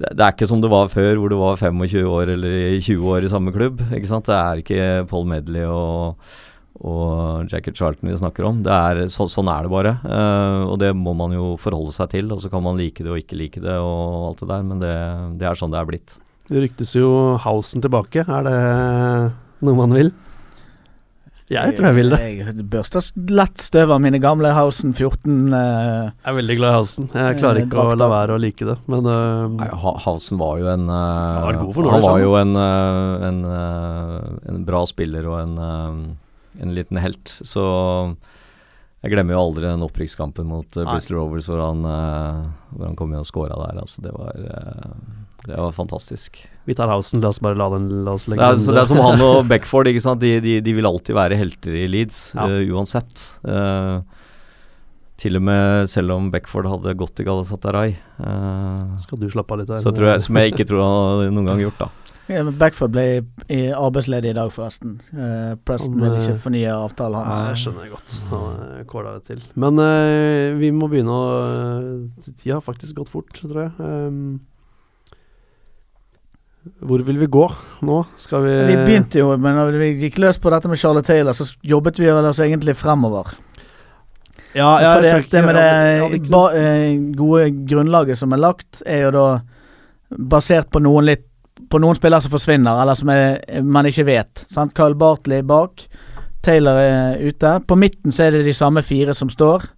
det 0.00 0.12
det 0.16 0.22
er 0.22 0.32
ikke 0.32 0.46
som 0.48 0.60
det 0.62 0.70
var 0.70 0.86
før, 0.88 1.18
hvor 1.18 1.32
det 1.32 1.38
var 1.40 1.58
25 1.58 2.06
år 2.08 2.30
eller 2.36 2.52
20 2.78 3.08
år 3.10 3.24
i 3.26 3.30
samme 3.32 3.52
klubb. 3.52 3.82
ikke 3.90 4.08
sant? 4.08 4.28
Det 4.30 4.36
er 4.36 4.62
ikke 4.62 4.84
Paul 5.10 5.26
Medley 5.28 5.66
og 5.66 6.22
og 6.80 7.50
Jacket 7.52 7.76
Charlton 7.76 8.08
vi 8.10 8.16
snakker 8.16 8.46
om. 8.48 8.62
Det 8.64 8.72
er, 8.72 9.02
så, 9.12 9.26
sånn 9.28 9.50
er 9.52 9.66
det 9.66 9.72
bare. 9.74 9.92
eh, 10.04 10.62
og 10.70 10.78
det 10.80 10.94
må 10.96 11.12
man 11.16 11.32
jo 11.36 11.54
forholde 11.60 11.92
seg 11.96 12.10
til. 12.16 12.32
Og 12.32 12.40
så 12.40 12.48
kan 12.52 12.62
man 12.64 12.78
like 12.80 13.04
det 13.04 13.10
og 13.12 13.20
ikke 13.20 13.36
like 13.40 13.60
det 13.60 13.76
og 13.76 14.30
alt 14.30 14.40
det 14.44 14.48
der, 14.54 14.62
men 14.70 14.80
det, 14.80 14.94
det 15.42 15.48
er 15.50 15.60
sånn 15.60 15.70
det 15.74 15.80
er 15.82 15.90
blitt. 15.92 16.16
Det 16.50 16.64
ryktes 16.64 16.96
jo 16.96 17.36
Hausen 17.44 17.84
tilbake. 17.84 18.24
Er 18.26 18.42
det 18.48 18.58
noe 19.68 19.76
man 19.78 19.92
vil? 19.94 20.10
Jeg 21.50 21.74
tror 21.74 21.88
jeg 21.88 21.96
vil 21.96 22.12
det. 22.14 22.18
Jeg 22.38 22.64
børster 22.70 23.02
lett 23.34 23.58
støv 23.58 23.90
av 23.90 23.98
mine 24.02 24.20
gamle 24.22 24.52
Hausen 24.54 24.92
14 24.94 25.48
Uh, 25.50 26.12
Jeg 26.22 26.30
er 26.30 26.36
veldig 26.36 26.56
glad 26.60 26.70
i 26.70 26.76
Hausen. 26.76 27.08
Jeg 27.10 27.38
klarer 27.40 27.58
Eh, 27.58 27.64
ikke 27.66 27.86
å 27.90 27.96
la 27.98 28.06
være 28.12 28.36
å 28.36 28.38
like 28.38 28.68
det, 28.68 28.76
men 28.86 29.08
uh, 29.10 29.48
Nei, 29.56 29.66
Ha- 29.82 29.96
Hausen 30.04 30.38
var 30.38 30.60
jo 30.62 30.68
en 30.70 30.84
uh, 30.86 30.94
Han 31.42 31.58
var 31.74 31.90
Han 31.96 32.04
var 32.06 32.20
jo 32.22 32.36
en, 32.38 32.54
eh, 32.54 33.26
en, 33.30 33.40
eh, 33.50 34.52
en 34.52 34.62
bra 34.68 34.84
spiller 34.86 35.26
og 35.26 35.40
en, 35.42 35.56
eh, 35.58 35.98
en 36.58 36.74
liten 36.74 36.98
helt. 37.00 37.38
Så 37.46 37.62
jeg 39.00 39.14
glemmer 39.14 39.32
jo 39.32 39.40
aldri 39.46 39.64
den 39.64 39.84
opprykkskampen 39.86 40.48
mot 40.50 40.76
uh, 40.76 40.84
Bristol 40.90 41.16
Rovers 41.22 41.46
hvor 41.48 41.62
han, 41.62 41.84
uh, 41.88 42.50
hvor 42.74 42.90
han 42.90 42.96
kom 42.98 43.14
inn 43.14 43.22
og 43.22 43.28
scora 43.28 43.56
der. 43.62 43.78
Altså, 43.80 44.02
det 44.04 44.12
var 44.12 44.36
uh, 44.36 44.90
det 45.46 45.56
var 45.56 45.72
fantastisk. 45.72 46.42
vi 46.68 46.76
tar 46.76 46.90
Hausen. 46.92 47.22
La 47.24 47.30
oss 47.32 47.40
bare 47.40 47.56
la 47.56 47.70
den 47.72 47.86
La 48.04 48.12
oss 48.18 48.26
Det 48.28 48.36
er, 48.36 48.58
så 48.60 48.74
det 48.76 48.82
er 48.82 48.90
som 48.90 49.00
han 49.00 49.22
og 49.24 49.46
Beckford. 49.52 49.88
Ikke 49.88 50.02
sant? 50.04 50.20
De, 50.20 50.34
de, 50.44 50.58
de 50.60 50.74
vil 50.76 50.88
alltid 50.88 51.16
være 51.16 51.38
helter 51.40 51.78
i 51.80 51.86
Leeds, 51.88 52.34
Ja. 52.36 52.44
uansett. 52.76 53.24
Til 55.20 55.36
og 55.36 55.42
med 55.44 55.88
selv 55.92 56.12
om 56.14 56.28
Beckford 56.32 56.68
hadde 56.68 56.94
gått 56.96 57.20
i 57.20 57.26
Galatasaray, 57.28 57.96
Skal 59.00 59.20
du 59.20 59.26
slappe 59.32 59.52
av 59.56 59.62
litt 59.62 59.72
her? 59.72 59.80
så 59.80 59.92
jeg, 59.92 60.22
som 60.24 60.38
jeg 60.40 60.52
ikke 60.52 60.68
tror 60.68 60.84
han 60.84 61.34
noen 61.36 61.48
gang 61.48 61.64
gjort, 61.64 61.80
da. 61.80 61.88
Backford 62.30 62.92
ble 62.94 63.04
i 63.50 63.60
arbeidsledig 63.74 64.30
i 64.30 64.36
dag, 64.36 64.52
forresten. 64.54 64.98
Eh, 65.10 65.54
Preston 65.66 65.98
vil 65.98 66.12
eh, 66.12 66.20
ikke 66.20 66.42
fornye 66.44 66.74
avtalen 66.74 67.18
Ja, 67.18 67.24
hans. 67.26 67.48
jeg 67.50 67.62
skjønner 67.64 67.86
jeg 67.86 67.94
godt. 67.96 68.18
Han 68.30 68.86
kåla 68.90 69.16
det 69.16 69.24
til. 69.32 69.42
Men 69.58 69.82
øh, 69.82 70.60
vi 70.60 70.70
må 70.74 70.90
begynne 70.92 71.16
å 71.16 71.26
øh, 71.40 72.30
Tida 72.30 72.58
har 72.58 72.64
faktisk 72.64 73.00
gått 73.00 73.12
fort, 73.12 73.34
tror 73.34 73.64
jeg. 73.64 73.72
Um, 73.80 74.40
hvor 76.84 77.00
vil 77.04 77.16
vi 77.16 77.28
gå 77.32 77.46
nå? 77.88 78.00
Skal 78.20 78.44
vi 78.44 78.56
Vi 78.68 78.80
begynte 78.84 79.22
jo, 79.22 79.30
men 79.40 79.56
når 79.56 79.78
vi 79.80 79.92
gikk 80.02 80.18
løs 80.20 80.38
på 80.38 80.52
dette 80.52 80.68
med 80.68 80.80
Charlotte 80.80 81.08
Taylor, 81.08 81.32
så 81.36 81.46
jobbet 81.64 81.98
vi 81.98 82.10
oss 82.12 82.40
egentlig 82.44 82.76
fremover. 82.76 83.32
Ja, 84.52 84.80
ja 84.82 84.94
For 84.94 85.06
det, 85.06 85.30
det 85.30 85.42
med 85.46 85.56
det 85.56 85.70
hadde 86.02 86.20
ba, 86.32 86.42
eh, 86.58 86.98
gode 87.16 87.50
grunnlaget 87.70 88.18
som 88.18 88.32
er 88.34 88.42
lagt, 88.42 88.82
er 88.84 89.06
jo 89.06 89.10
da 89.14 89.26
basert 90.10 90.70
på 90.74 90.82
noen 90.82 91.06
litt 91.06 91.29
På 91.70 91.78
noen 91.78 91.94
spillere 91.98 92.24
som 92.24 92.32
forsvinner, 92.34 92.80
eller 92.82 92.98
som 92.98 93.10
er, 93.14 93.36
man 93.62 93.86
ikke 93.86 94.06
vet. 94.08 94.44
Sant? 94.50 94.74
Carl 94.74 94.96
Bartley 94.98 95.42
bak. 95.46 95.84
Taylor 96.42 96.78
er 96.80 97.20
ute. 97.20 97.60
På 97.68 97.76
midten 97.78 98.12
så 98.12 98.26
er 98.26 98.38
det 98.38 98.46
de 98.48 98.54
samme 98.56 98.82
fire 98.82 99.14
som 99.14 99.30
står. 99.30 99.68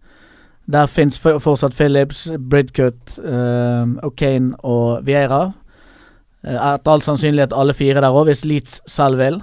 Der 0.73 0.87
fins 0.87 1.19
fortsatt 1.21 1.75
Phillips, 1.75 2.29
Bridcut, 2.39 3.19
uh, 3.19 3.85
O'Kane 4.07 4.55
og 4.63 5.03
Vieira. 5.07 5.49
Eh, 6.47 6.55
Etter 6.55 6.93
all 6.93 7.03
sannsynlighet 7.03 7.53
alle 7.55 7.75
fire 7.75 8.01
der 8.01 8.15
òg, 8.15 8.29
hvis 8.31 8.45
Leeds 8.47 8.79
selv 8.91 9.19
vil. 9.19 9.41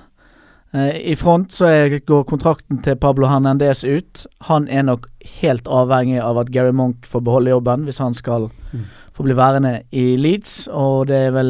Uh, 0.73 0.95
I 0.95 1.15
front 1.19 1.51
så 1.53 1.67
er, 1.67 1.97
går 2.07 2.23
kontrakten 2.29 2.79
til 2.85 2.95
Pablo 2.95 3.27
Hernandez 3.27 3.83
ut. 3.83 4.23
Han 4.47 4.67
er 4.71 4.87
nok 4.87 5.09
helt 5.41 5.67
avhengig 5.67 6.21
av 6.23 6.39
at 6.39 6.53
Gary 6.55 6.71
Monk 6.71 7.05
får 7.09 7.25
beholde 7.27 7.51
jobben 7.51 7.85
hvis 7.89 8.01
han 8.01 8.15
skal 8.17 8.49
Mm. 8.69 8.83
Få 9.19 9.25
bli 9.27 9.35
værende 9.35 9.81
i 9.91 10.15
Leeds, 10.15 10.69
og 10.71 11.09
det 11.09 11.17
er 11.25 11.33
vel 11.35 11.49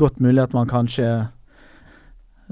godt 0.00 0.22
mulig 0.24 0.40
at 0.40 0.54
man 0.56 0.68
kanskje 0.70 1.08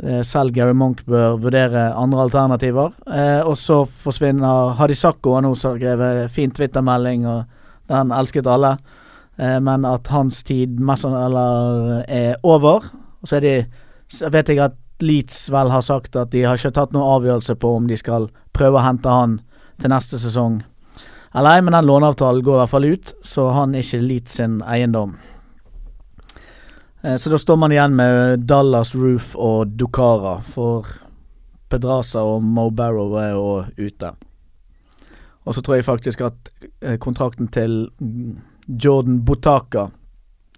eh, 0.03 0.21
selv 0.21 0.53
Gary 0.53 0.75
Monk 0.77 1.07
bør 1.09 1.39
vurdere 1.41 1.95
andre 1.97 2.27
alternativer. 2.27 2.93
Eh, 3.09 3.41
og 3.49 3.57
så 3.57 3.87
forsvinner 3.89 4.75
Hadisako, 4.77 5.39
har 5.39 5.47
nå 5.47 5.55
skrevet 5.57 6.29
fin 6.31 6.53
Twitter-melding, 6.53 7.25
og 7.25 7.45
den 7.89 8.13
elsket 8.13 8.47
alle. 8.47 8.77
Eh, 9.41 9.57
men 9.65 9.89
at 9.89 10.13
hans 10.13 10.43
tid 10.45 10.77
mest 10.85 11.09
eller 11.09 12.05
er 12.05 12.37
over. 12.43 12.93
Og 13.23 13.29
så 13.29 13.41
er 13.41 13.47
de 13.47 13.57
så 14.09 14.29
vet 14.33 14.53
jeg 14.53 14.61
at 14.65 14.77
Leeds 15.01 15.47
vel 15.53 15.73
har 15.73 15.81
sagt 15.81 16.17
at 16.17 16.33
de 16.33 16.45
har 16.45 16.61
ikke 16.61 16.75
tatt 16.77 16.93
noen 16.93 17.09
avgjørelse 17.17 17.57
på 17.57 17.73
om 17.77 17.89
de 17.89 17.97
skal 17.97 18.29
prøve 18.53 18.81
å 18.81 18.85
hente 18.85 19.09
han 19.09 19.41
til 19.81 19.93
neste 19.95 20.21
sesong. 20.21 20.61
Eller 21.39 21.55
ei, 21.55 21.63
men 21.63 21.77
den 21.77 21.87
låneavtalen 21.87 22.43
går 22.43 22.57
i 22.57 22.61
hvert 22.65 22.73
fall 22.73 22.87
ut, 22.89 23.13
så 23.23 23.51
han 23.55 23.75
er 23.75 23.85
ikke 23.85 24.01
Leeds 24.03 24.39
sin 24.41 24.57
eiendom. 24.67 25.13
Eh, 27.05 27.17
Så 27.17 27.31
da 27.31 27.39
står 27.39 27.57
man 27.63 27.73
igjen 27.73 27.95
med 27.95 28.47
Dallas, 28.49 28.95
Roof 28.95 29.37
og 29.37 29.77
Dukara, 29.79 30.41
for 30.43 30.89
Pedraza 31.71 32.25
og 32.27 32.43
Mo 32.43 32.71
Barrow 32.71 33.15
er 33.21 33.31
jo 33.37 33.65
ute. 33.79 34.11
Og 35.47 35.55
så 35.55 35.63
tror 35.63 35.79
jeg 35.79 35.87
faktisk 35.87 36.21
at 36.27 36.51
eh, 36.83 36.99
kontrakten 36.99 37.49
til 37.49 37.89
Jordan 38.69 39.23
Botaka 39.25 39.87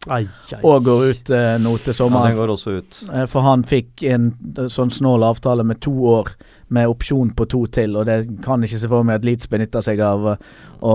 Ai, 0.09 0.23
ai. 0.55 0.61
Og 0.65 0.85
går 0.87 1.03
ut 1.11 1.31
eh, 1.37 1.59
nå 1.61 1.75
til 1.83 1.93
Ja, 1.93 1.97
sommeren. 1.99 2.31
den 2.33 2.39
går 2.41 2.53
også 2.55 2.73
ut. 2.79 3.01
Eh, 3.13 3.27
For 3.29 3.45
han 3.45 3.63
fikk 3.69 4.03
en 4.09 4.31
eh, 4.57 4.71
sånn 4.73 4.89
snål 4.91 5.27
avtale 5.27 5.63
med 5.69 5.81
to 5.85 5.93
år 5.93 6.31
med 6.73 6.89
opsjon 6.89 7.35
på 7.37 7.45
to 7.51 7.67
til, 7.67 7.97
og 8.01 8.07
det 8.09 8.23
kan 8.43 8.63
ikke 8.65 8.79
se 8.81 8.89
for 8.89 9.05
meg 9.05 9.19
at 9.21 9.27
Leeds 9.29 9.51
benytter 9.53 9.85
seg 9.85 10.01
av 10.01 10.25
eh, 10.33 10.37
å 10.81 10.95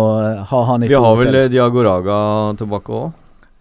ha 0.49 0.63
han 0.71 0.83
i 0.83 0.89
Vi 0.89 0.95
to 0.97 1.03
har 1.05 1.19
vel 1.21 1.29
til. 1.37 1.49
Diagoraga 1.53 2.17
tilbake 2.57 2.97
òg. 3.03 3.13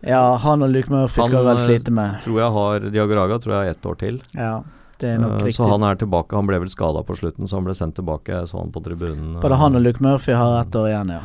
Ja, 0.05 0.23
han 0.41 0.63
og 0.65 0.73
Luke 0.73 0.89
Murphy 0.93 1.21
Han, 1.21 1.29
skal 1.29 1.45
vel 1.45 1.61
slite 1.61 1.93
med. 1.93 2.19
Tror 2.25 2.41
jeg 2.41 2.51
har 2.57 2.89
Diagoraga 2.93 3.39
tror 3.41 3.55
jeg 3.55 3.61
har 3.61 3.77
ett 3.77 3.87
år 3.93 4.01
til. 4.01 4.19
Ja, 4.37 4.55
det 5.01 5.15
nok 5.21 5.39
riktig. 5.43 5.57
så 5.61 5.69
han 5.69 5.83
er 5.85 5.97
tilbake. 6.01 6.37
Han 6.37 6.47
ble 6.49 6.59
vel 6.65 6.69
skada 6.73 7.03
på 7.05 7.17
slutten, 7.21 7.49
så 7.49 7.57
han 7.61 7.65
ble 7.69 7.75
sendt 7.77 7.97
tilbake. 8.01 8.47
Så 8.49 8.59
han 8.61 8.73
på 8.73 8.81
tribunen. 8.85 9.41
Både 9.45 9.57
han 9.61 9.77
og 9.77 9.83
Luke 9.85 10.01
Murphy 10.05 10.33
har 10.33 10.61
ett 10.61 10.73
år 10.77 10.89
igjen, 10.93 11.09
ja. 11.21 11.23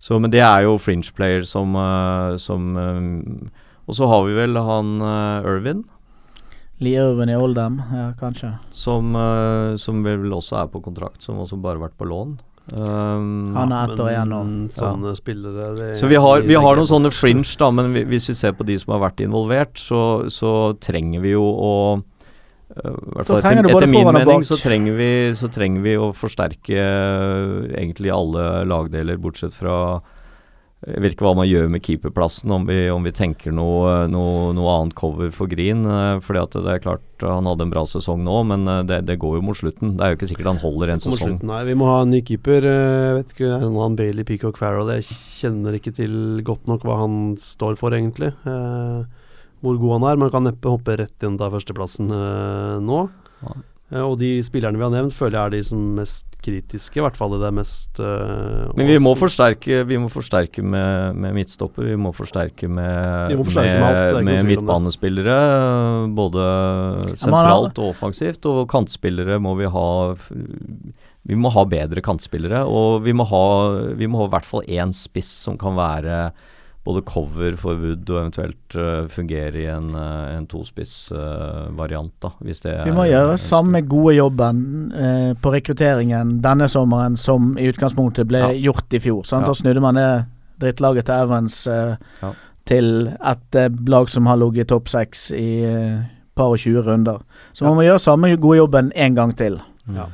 Så, 0.00 0.16
men 0.20 0.32
det 0.32 0.40
er 0.40 0.64
jo 0.64 0.78
fringe 0.80 1.10
player 1.12 1.44
som, 1.44 1.74
eh, 1.76 2.36
som 2.40 2.76
eh, 2.80 3.48
Og 3.86 3.96
så 3.98 4.06
har 4.08 4.22
vi 4.24 4.36
vel 4.38 4.56
han 4.56 5.00
uh, 5.02 5.42
Irvin, 5.44 5.84
Lee 6.80 6.96
Irvin 6.96 7.28
i 7.28 7.34
Oldham, 7.36 7.80
ja, 7.92 8.12
kanskje. 8.16 8.54
som, 8.72 9.14
eh, 9.16 9.74
som 9.76 10.02
vel 10.02 10.30
også 10.32 10.62
er 10.62 10.70
på 10.72 10.80
kontrakt, 10.80 11.20
som 11.22 11.36
også 11.42 11.58
bare 11.60 11.76
har 11.76 11.88
vært 11.90 11.98
på 12.00 12.06
lån. 12.08 12.38
Um, 12.72 13.50
Han 13.56 13.72
er 13.74 13.90
ett 13.90 14.00
år 14.00 14.10
igjen 14.12 14.30
nå. 14.30 14.38
Sånne 14.72 15.10
ja. 15.10 15.18
spillere 15.18 15.74
det- 15.76 15.96
Så 15.98 16.06
vi 16.08 16.14
har, 16.14 16.40
vi 16.40 16.54
har 16.54 16.76
noen 16.76 16.86
sånne 16.86 17.10
fringe, 17.12 17.44
da, 17.58 17.70
men 17.70 17.92
vi- 17.92 18.04
hvis 18.04 18.28
vi 18.28 18.34
ser 18.34 18.52
på 18.52 18.64
de 18.64 18.78
som 18.78 18.92
har 18.94 19.10
vært 19.10 19.20
involvert, 19.26 19.74
så, 19.74 20.24
så 20.30 20.72
trenger 20.78 21.20
vi 21.20 21.32
jo 21.32 21.42
å 21.42 21.74
Eh, 21.98 22.09
hvert 22.70 23.26
fall 23.26 23.40
etter, 23.40 23.66
etter 23.66 23.90
min 23.90 24.12
mening 24.14 24.44
så 24.46 24.56
trenger, 24.60 24.94
vi, 24.94 25.10
så 25.34 25.48
trenger 25.50 25.82
vi 25.82 25.96
å 25.98 26.12
forsterke 26.14 26.78
eh, 26.78 27.74
egentlig 27.82 28.12
alle 28.14 28.64
lagdeler, 28.70 29.18
bortsett 29.18 29.56
fra 29.56 30.00
Jeg 30.86 31.02
vet 31.04 31.12
ikke 31.12 31.26
hva 31.26 31.34
man 31.36 31.44
gjør 31.50 31.66
med 31.68 31.82
keeperplassen, 31.84 32.48
om 32.56 32.62
vi, 32.64 32.86
om 32.88 33.04
vi 33.04 33.10
tenker 33.12 33.52
noe, 33.52 34.06
noe, 34.08 34.52
noe 34.56 34.76
annet 34.78 34.94
cover 34.96 35.28
for 35.34 35.50
Green. 35.50 35.82
eh, 35.84 36.20
fordi 36.24 36.40
at 36.40 36.56
det 36.56 36.72
er 36.72 36.80
klart 36.86 37.26
han 37.26 37.44
hadde 37.50 37.66
en 37.66 37.72
bra 37.74 37.82
sesong 37.84 38.22
nå, 38.24 38.38
men 38.48 38.64
eh, 38.66 38.82
det, 38.88 39.02
det 39.10 39.18
går 39.20 39.36
jo 39.36 39.42
mot 39.44 39.58
slutten. 39.58 39.98
Det 39.98 40.06
er 40.06 40.14
jo 40.14 40.16
ikke 40.20 40.30
sikkert 40.30 40.48
han 40.54 40.62
holder 40.62 40.94
en 40.94 41.02
sesong. 41.04 41.20
slutten, 41.34 41.50
Nei, 41.52 41.60
vi 41.68 41.74
må 41.76 41.90
ha 41.90 41.98
en 42.06 42.14
ny 42.14 42.22
keeper. 42.24 42.64
eh, 42.64 43.08
Jeg 43.10 43.18
vet 43.18 43.34
ikke, 43.36 43.50
han 43.82 43.98
Bailey 43.98 44.24
Peacock 44.24 44.56
Farrell. 44.62 44.88
Jeg 44.96 45.04
kjenner 45.10 45.76
ikke 45.76 45.92
til 46.00 46.14
godt 46.48 46.70
nok 46.70 46.86
hva 46.88 47.02
han 47.02 47.34
står 47.36 47.76
for, 47.76 47.92
egentlig. 47.92 48.32
Eh, 48.48 49.02
hvor 49.60 49.80
god 49.80 49.98
han 49.98 50.08
er. 50.10 50.22
Man 50.24 50.32
kan 50.32 50.46
neppe 50.48 50.72
hoppe 50.72 50.96
rett 51.00 51.26
inn 51.26 51.38
til 51.40 51.52
førsteplassen 51.56 52.12
eh, 52.14 52.78
nå. 52.84 53.04
Ja. 53.44 53.58
Eh, 53.90 54.02
og 54.04 54.18
de 54.20 54.36
spillerne 54.46 54.78
vi 54.78 54.86
har 54.86 54.92
nevnt, 54.94 55.14
føler 55.16 55.36
jeg 55.36 55.42
er 55.42 55.54
de 55.56 55.62
som 55.66 55.86
mest 55.98 56.26
kritiske, 56.40 56.96
i 56.96 57.02
hvert 57.04 57.18
fall 57.18 57.34
i 57.36 57.40
det 57.42 57.50
mest 57.52 57.98
eh, 58.00 58.70
Men 58.78 58.88
vi 58.88 58.98
må 59.02 59.12
forsterke, 59.18 59.82
vi 59.88 59.98
må 60.00 60.08
forsterke 60.12 60.62
med, 60.64 61.18
med 61.20 61.34
midtstopper. 61.36 61.88
Vi 61.90 61.98
må 62.00 62.14
forsterke 62.16 62.70
med, 62.70 63.34
må 63.36 63.46
forsterke 63.48 63.74
med 63.76 63.88
alt, 63.88 64.00
er 64.00 64.22
med, 64.22 64.22
om 64.22 64.30
det. 64.30 64.48
midtbanespillere. 64.52 65.40
Både 66.16 66.46
sentralt 67.20 67.82
og 67.82 67.90
offensivt. 67.92 68.46
Og 68.48 68.62
kantspillere 68.70 69.40
må 69.42 69.56
vi 69.58 69.68
ha 69.70 69.88
Vi 71.28 71.36
må 71.36 71.52
ha 71.52 71.66
bedre 71.68 72.04
kantspillere. 72.04 72.62
Og 72.70 73.02
vi 73.04 73.12
må 73.16 73.26
ha, 73.28 73.44
vi 73.98 74.08
må 74.08 74.22
ha 74.22 74.30
i 74.30 74.34
hvert 74.38 74.48
fall 74.48 74.64
én 74.70 74.94
spiss 74.96 75.34
som 75.44 75.60
kan 75.60 75.76
være 75.76 76.30
både 76.84 77.02
cover 77.04 77.56
for 77.60 77.76
Wood 77.76 78.08
og 78.10 78.16
eventuelt 78.22 78.76
uh, 78.80 79.04
fungere 79.12 79.60
i 79.60 79.66
en, 79.68 79.90
uh, 79.94 80.30
en 80.36 80.46
tospiss-variant, 80.48 82.12
da. 82.22 82.30
Hvis 82.40 82.60
det 82.64 82.74
Vi 82.86 82.94
må 82.96 83.04
er 83.04 83.12
gjøre 83.14 83.38
samme 83.40 83.82
gode 83.86 84.14
jobben 84.16 84.62
uh, 84.94 85.32
på 85.40 85.52
rekrutteringen 85.54 86.38
denne 86.44 86.68
sommeren 86.72 87.18
som 87.20 87.52
i 87.60 87.68
utgangspunktet 87.70 88.28
ble 88.30 88.38
Ja. 88.46 88.52
gjort 88.70 88.92
i 88.96 89.00
fjor. 89.00 89.24
Sant? 89.28 89.44
Ja. 89.44 89.52
Da 89.52 89.54
snudde 89.60 89.80
man 89.84 89.94
det 90.00 90.08
drittlaget 90.60 91.06
til 91.08 91.14
Evans 91.24 91.66
eh, 91.66 91.96
Ja. 92.22 92.32
til 92.68 93.08
et 93.08 93.54
eh, 93.56 93.68
lag 93.88 94.08
som 94.12 94.26
har 94.26 94.36
ligget 94.36 94.68
topp 94.68 94.88
seks 94.92 95.30
i 95.32 95.64
uh, 95.64 96.02
par 96.36 96.52
og 96.52 96.58
20 96.60 96.82
runder. 96.84 97.20
Så 97.52 97.64
man 97.64 97.76
må 97.76 97.82
gjøre 97.86 97.98
samme 97.98 98.36
gode 98.36 98.58
jobben 98.58 98.92
en 98.94 99.14
gang 99.16 99.32
til. 99.36 99.56
Ja. 99.88 100.06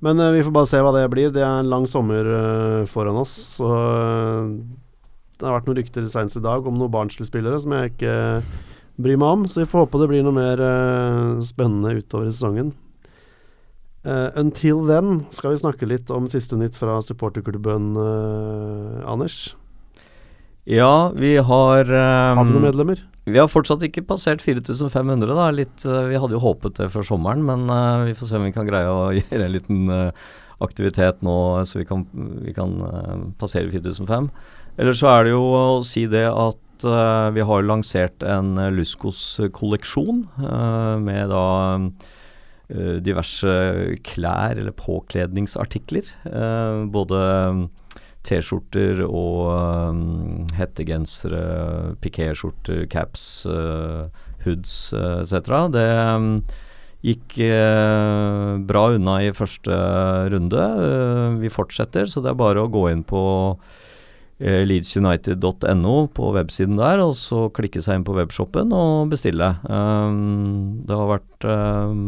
Men 0.00 0.20
eh, 0.20 0.30
vi 0.32 0.42
får 0.46 0.52
bare 0.54 0.66
se 0.70 0.78
hva 0.80 0.92
det 0.94 1.10
blir. 1.10 1.30
Det 1.34 1.42
er 1.42 1.58
en 1.60 1.68
lang 1.70 1.86
sommer 1.90 2.24
eh, 2.24 2.86
foran 2.86 3.18
oss. 3.20 3.34
Så 3.58 3.66
eh, 3.66 4.54
det 5.40 5.48
har 5.48 5.56
vært 5.56 5.70
noen 5.70 5.80
rykter 5.80 6.06
senest 6.10 6.38
i 6.38 6.44
dag 6.44 6.66
om 6.68 6.76
noen 6.76 6.92
Barnsley-spillere 6.92 7.60
som 7.62 7.72
jeg 7.74 7.94
ikke 7.94 8.14
bryr 9.00 9.18
meg 9.20 9.34
om. 9.38 9.46
Så 9.48 9.62
vi 9.62 9.70
får 9.70 9.86
håpe 9.86 10.02
det 10.02 10.10
blir 10.12 10.24
noe 10.26 10.36
mer 10.36 10.60
uh, 10.60 11.40
spennende 11.44 11.96
utover 11.96 12.28
i 12.28 12.34
sesongen. 12.34 12.74
Uh, 14.04 14.28
until 14.40 14.86
then 14.88 15.22
skal 15.34 15.52
vi 15.52 15.60
snakke 15.60 15.88
litt 15.88 16.12
om 16.12 16.28
siste 16.30 16.56
nytt 16.56 16.78
fra 16.80 17.00
supporterklubben, 17.04 17.92
uh, 17.96 19.00
Anders. 19.08 19.54
Ja, 20.68 21.10
vi 21.16 21.34
har 21.40 21.88
Har 21.88 22.44
vi 22.44 22.50
um, 22.50 22.58
noen 22.58 22.68
medlemmer? 22.68 23.00
Vi 23.30 23.38
har 23.38 23.48
fortsatt 23.50 23.82
ikke 23.86 24.04
passert 24.08 24.42
4500, 24.44 25.32
da. 25.36 25.48
Litt, 25.54 25.84
vi 25.84 26.20
hadde 26.20 26.36
jo 26.36 26.42
håpet 26.42 26.78
det 26.80 26.88
før 26.92 27.04
sommeren, 27.06 27.44
men 27.46 27.66
uh, 27.72 28.06
vi 28.08 28.16
får 28.16 28.30
se 28.30 28.38
om 28.38 28.46
vi 28.48 28.54
kan 28.54 28.68
greie 28.68 28.88
å 28.88 29.10
gjøre 29.18 29.44
en 29.46 29.56
liten 29.56 29.92
uh, 29.92 30.30
aktivitet 30.60 31.20
nå, 31.24 31.34
så 31.64 31.80
vi 31.80 31.86
kan, 31.88 32.04
vi 32.44 32.54
kan 32.56 32.76
uh, 32.84 33.28
passere 33.40 33.70
4005. 33.72 34.28
Ellers 34.78 35.00
så 35.02 35.10
er 35.12 35.26
det 35.26 35.34
jo 35.34 35.42
å 35.56 35.64
si 35.86 36.06
det 36.10 36.26
at 36.28 36.86
uh, 36.86 37.28
vi 37.34 37.44
har 37.44 37.66
lansert 37.66 38.22
en 38.26 38.54
uh, 38.58 38.70
Luskos-kolleksjon 38.72 40.24
uh, 40.40 40.96
med 41.02 41.30
da 41.32 41.44
eh, 42.70 42.96
diverse 43.02 43.52
klær 44.06 44.58
eller 44.60 44.74
påkledningsartikler. 44.76 46.06
eh, 46.30 46.84
både 46.86 47.20
T-skjorter 48.22 49.00
og 49.08 50.52
hettegensere, 50.54 51.96
pikéskjorter, 52.04 52.84
caps, 52.92 53.46
hoods 54.44 54.74
etc. 54.92 55.48
Det 55.72 55.86
um, 55.88 56.28
gikk 57.00 57.38
bra 58.68 58.84
unna 58.92 59.16
i 59.24 59.32
første 59.32 59.80
runde. 60.36 60.66
Vi 61.40 61.48
fortsetter, 61.48 62.12
så 62.12 62.20
det 62.20 62.34
er 62.34 62.42
bare 62.44 62.60
å 62.60 62.70
gå 62.70 62.90
inn 62.92 63.02
på 63.08 63.24
leedsunited.no 64.40 65.94
på 66.16 66.32
websiden 66.32 66.78
der, 66.80 67.02
og 67.04 67.14
så 67.18 67.48
klikke 67.52 67.82
seg 67.84 67.98
inn 68.00 68.06
på 68.06 68.16
webshoppen 68.16 68.72
og 68.72 69.10
bestille. 69.12 69.52
Um, 69.68 70.80
det 70.88 70.96
har 70.96 71.10
vært 71.10 71.46
um, 71.46 72.04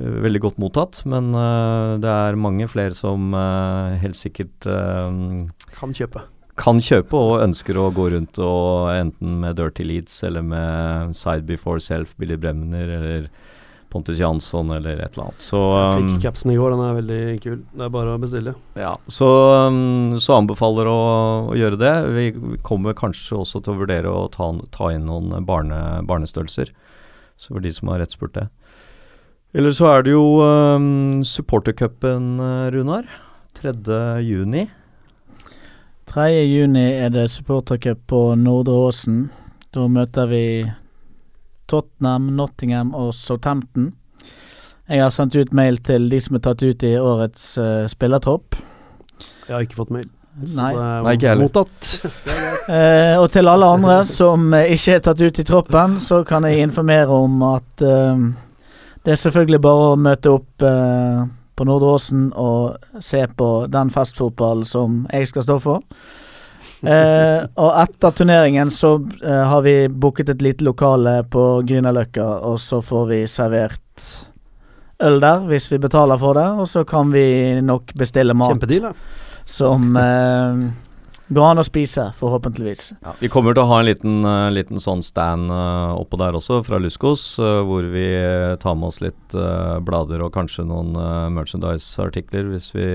eh, 0.00 0.18
veldig 0.26 0.42
godt 0.46 0.60
mottatt, 0.62 1.02
men 1.04 1.34
eh, 1.36 1.98
det 2.00 2.10
er 2.10 2.40
mange 2.40 2.68
flere 2.72 2.96
som 2.96 3.34
eh, 3.36 3.98
helt 4.00 4.16
sikkert 4.16 4.68
eh, 4.70 5.44
Kan 5.76 5.92
kjøpe. 5.96 6.24
kan 6.60 6.80
kjøpe 6.80 7.16
og 7.16 7.44
ønsker 7.44 7.76
å 7.80 7.90
gå 7.96 8.10
rundt 8.16 8.40
og 8.40 8.90
enten 8.94 9.38
med 9.44 9.60
Dirty 9.60 9.84
Leeds 9.86 10.22
eller 10.24 10.44
med 10.44 11.16
Side 11.16 11.44
Before 11.48 11.80
Self, 11.80 12.16
Billy 12.16 12.36
Bremner 12.40 12.96
eller 12.96 13.30
Pontus 13.90 14.20
Jansson 14.20 14.70
eller 14.74 15.00
et 15.00 15.14
eller 15.14 15.28
annet. 15.28 15.42
Så, 15.44 15.58
Jeg 15.58 16.04
um, 16.04 16.10
fikk 16.12 16.26
capsen 16.28 16.52
i 16.52 16.58
går, 16.58 16.74
den 16.74 16.84
er 16.86 16.98
veldig 16.98 17.22
kul. 17.44 17.58
Det 17.74 17.86
er 17.86 17.92
bare 17.94 18.14
å 18.14 18.20
bestille. 18.22 18.54
ja, 18.78 18.94
så, 19.10 19.30
um, 19.66 20.16
så 20.22 20.38
anbefaler 20.38 20.90
å, 20.90 21.00
å 21.50 21.58
gjøre 21.58 21.80
det. 21.80 21.94
Vi 22.14 22.56
kommer 22.66 22.96
kanskje 22.98 23.40
også 23.42 23.62
til 23.64 23.74
å 23.74 23.80
vurdere 23.82 24.12
å 24.14 24.28
ta, 24.32 24.52
ta 24.74 24.92
inn 24.94 25.08
noen 25.10 25.44
barne, 25.48 25.80
barnestørrelser. 26.06 26.72
Så 27.40 27.54
for 27.54 27.64
de 27.64 27.72
som 27.74 27.90
har 27.90 28.02
rettspurt 28.02 28.36
det. 28.36 28.46
Eller 29.56 29.74
så 29.74 29.88
er 29.90 30.04
det 30.06 30.12
jo 30.14 30.24
um, 30.44 31.24
supportercupen, 31.26 32.36
uh, 32.38 32.68
Runar. 32.70 33.08
3. 33.58 33.74
juni. 34.22 34.68
3. 36.10 36.28
juni 36.46 36.84
er 37.02 37.10
det 37.10 37.28
supportercup 37.34 38.06
på 38.10 38.20
Nordre 38.38 38.76
Åsen. 38.86 39.24
Da 39.74 39.84
møter 39.90 40.30
vi 40.30 40.44
Tottenham, 41.70 42.30
Nottingham 42.36 42.94
og 42.98 43.12
Southampton. 43.16 43.92
Jeg 44.90 45.04
har 45.04 45.12
sendt 45.14 45.36
ut 45.38 45.52
mail 45.54 45.78
til 45.86 46.08
de 46.10 46.18
som 46.22 46.36
er 46.36 46.42
tatt 46.44 46.64
ut 46.66 46.82
i 46.86 46.96
årets 46.98 47.52
uh, 47.62 47.84
spillertropp. 47.90 48.58
Jeg 49.46 49.54
har 49.54 49.66
ikke 49.66 49.78
fått 49.78 49.92
mail. 49.94 50.08
Nei. 50.40 50.72
det 50.74 50.82
Nei, 51.04 51.14
ikke 51.16 51.32
heller. 51.32 51.48
mottatt. 51.48 51.92
Eh, 52.70 53.16
og 53.18 53.32
til 53.34 53.48
alle 53.50 53.66
andre 53.66 53.94
som 54.06 54.52
eh, 54.54 54.68
ikke 54.76 54.92
er 54.94 55.00
tatt 55.02 55.18
ut 55.24 55.38
i 55.42 55.44
troppen, 55.48 55.96
så 55.98 56.20
kan 56.22 56.44
jeg 56.46 56.60
informere 56.62 57.10
om 57.10 57.40
at 57.48 57.82
eh, 57.82 58.20
det 59.02 59.14
er 59.16 59.18
selvfølgelig 59.18 59.58
bare 59.64 59.88
å 59.88 59.96
møte 59.98 60.30
opp 60.36 60.62
eh, 60.62 61.24
på 61.58 61.66
Nordre 61.66 61.96
Åsen 61.96 62.28
og 62.38 63.02
se 63.02 63.24
på 63.26 63.48
den 63.72 63.90
festfotballen 63.90 64.68
som 64.68 65.00
jeg 65.10 65.32
skal 65.32 65.48
stå 65.48 65.56
for. 65.64 65.82
Eh, 66.80 67.42
og 67.60 67.70
etter 67.76 68.14
turneringen 68.16 68.70
så 68.72 68.94
eh, 69.20 69.44
har 69.52 69.64
vi 69.66 69.74
booket 69.88 70.32
et 70.32 70.44
lite 70.44 70.64
lokale 70.64 71.20
på 71.28 71.46
Grünerløkka, 71.68 72.26
og 72.48 72.60
så 72.60 72.80
får 72.84 73.08
vi 73.10 73.22
servert 73.28 74.06
øl 75.04 75.18
der 75.20 75.44
hvis 75.48 75.70
vi 75.72 75.80
betaler 75.80 76.20
for 76.20 76.36
det, 76.40 76.46
og 76.60 76.68
så 76.68 76.84
kan 76.88 77.12
vi 77.12 77.60
nok 77.64 77.92
bestille 77.96 78.36
mat 78.36 78.54
Kjempedeal, 78.54 78.90
da. 78.90 78.94
som 79.44 79.92
eh, 79.96 80.64
går 81.30 81.46
an 81.46 81.62
å 81.62 81.66
spise, 81.66 82.08
forhåpentligvis. 82.18 82.86
Ja, 83.04 83.14
vi 83.20 83.30
kommer 83.32 83.54
til 83.54 83.62
å 83.62 83.70
ha 83.70 83.80
en 83.80 83.88
liten, 83.90 84.18
uh, 84.26 84.48
liten 84.50 84.82
sånn 84.82 85.04
stand 85.06 85.52
uh, 85.52 85.94
oppå 85.94 86.18
der 86.20 86.36
også, 86.36 86.62
fra 86.66 86.80
Luskos, 86.82 87.22
uh, 87.38 87.60
hvor 87.68 87.86
vi 87.92 88.08
tar 88.62 88.76
med 88.78 88.90
oss 88.90 89.00
litt 89.04 89.36
blader 89.86 90.24
og 90.24 90.32
kanskje 90.34 90.66
noen 90.66 90.96
merchandise-artikler 91.36 92.50
hvis 92.50 92.72
vi 92.74 92.88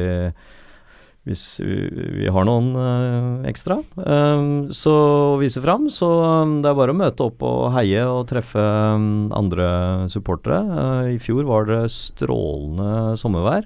hvis 1.25 1.43
vi, 1.57 2.27
har 2.29 2.45
noen 2.45 2.67
eh, 2.77 3.49
ekstra. 3.49 3.79
Um, 3.97 4.67
så 4.69 4.93
å 4.93 5.37
vise 5.41 5.61
fram, 5.63 5.87
så 5.89 6.09
um, 6.45 6.59
det 6.61 6.69
er 6.69 6.77
bare 6.77 6.93
å 6.93 6.97
møte 6.97 7.25
opp 7.25 7.41
og 7.45 7.71
heie 7.73 8.03
og 8.05 8.27
treffe 8.29 8.61
um, 8.61 9.31
andre 9.33 9.65
supportere. 10.13 10.59
Eh, 10.61 11.15
I 11.15 11.21
fjor 11.21 11.47
var 11.49 11.65
det 11.71 11.81
strålende 11.93 13.15
sommervær. 13.17 13.65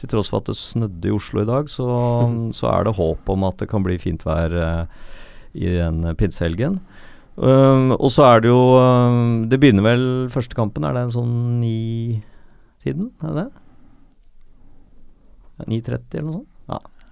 Til 0.00 0.12
tross 0.12 0.28
for 0.32 0.42
at 0.42 0.52
det 0.52 0.58
snødde 0.60 1.08
i 1.08 1.14
Oslo 1.16 1.40
i 1.40 1.48
dag, 1.48 1.72
så, 1.72 1.88
så 2.58 2.68
er 2.74 2.84
det 2.84 2.98
håp 3.00 3.32
om 3.32 3.48
at 3.48 3.64
det 3.64 3.70
kan 3.72 3.86
bli 3.86 3.96
fint 4.00 4.26
vær 4.28 4.52
eh, 4.52 4.84
i 5.56 5.72
den 5.80 6.04
pinsehelgen. 6.20 6.82
Og 7.40 8.10
så 8.12 8.24
er 8.26 8.42
det 8.42 8.50
jo 8.50 8.58
Det 9.48 9.56
begynner 9.62 9.84
vel 9.86 10.02
første 10.28 10.52
kampen, 10.58 10.84
er 10.84 10.92
det 10.92 11.06
en 11.06 11.14
sånn 11.14 11.36
ni-tiden? 11.62 13.06
Er 13.24 13.32
det 13.32 13.46
det? 13.46 13.50
9.30 15.70 16.18
eller 16.18 16.26
noe 16.26 16.40
sånt? 16.42 16.49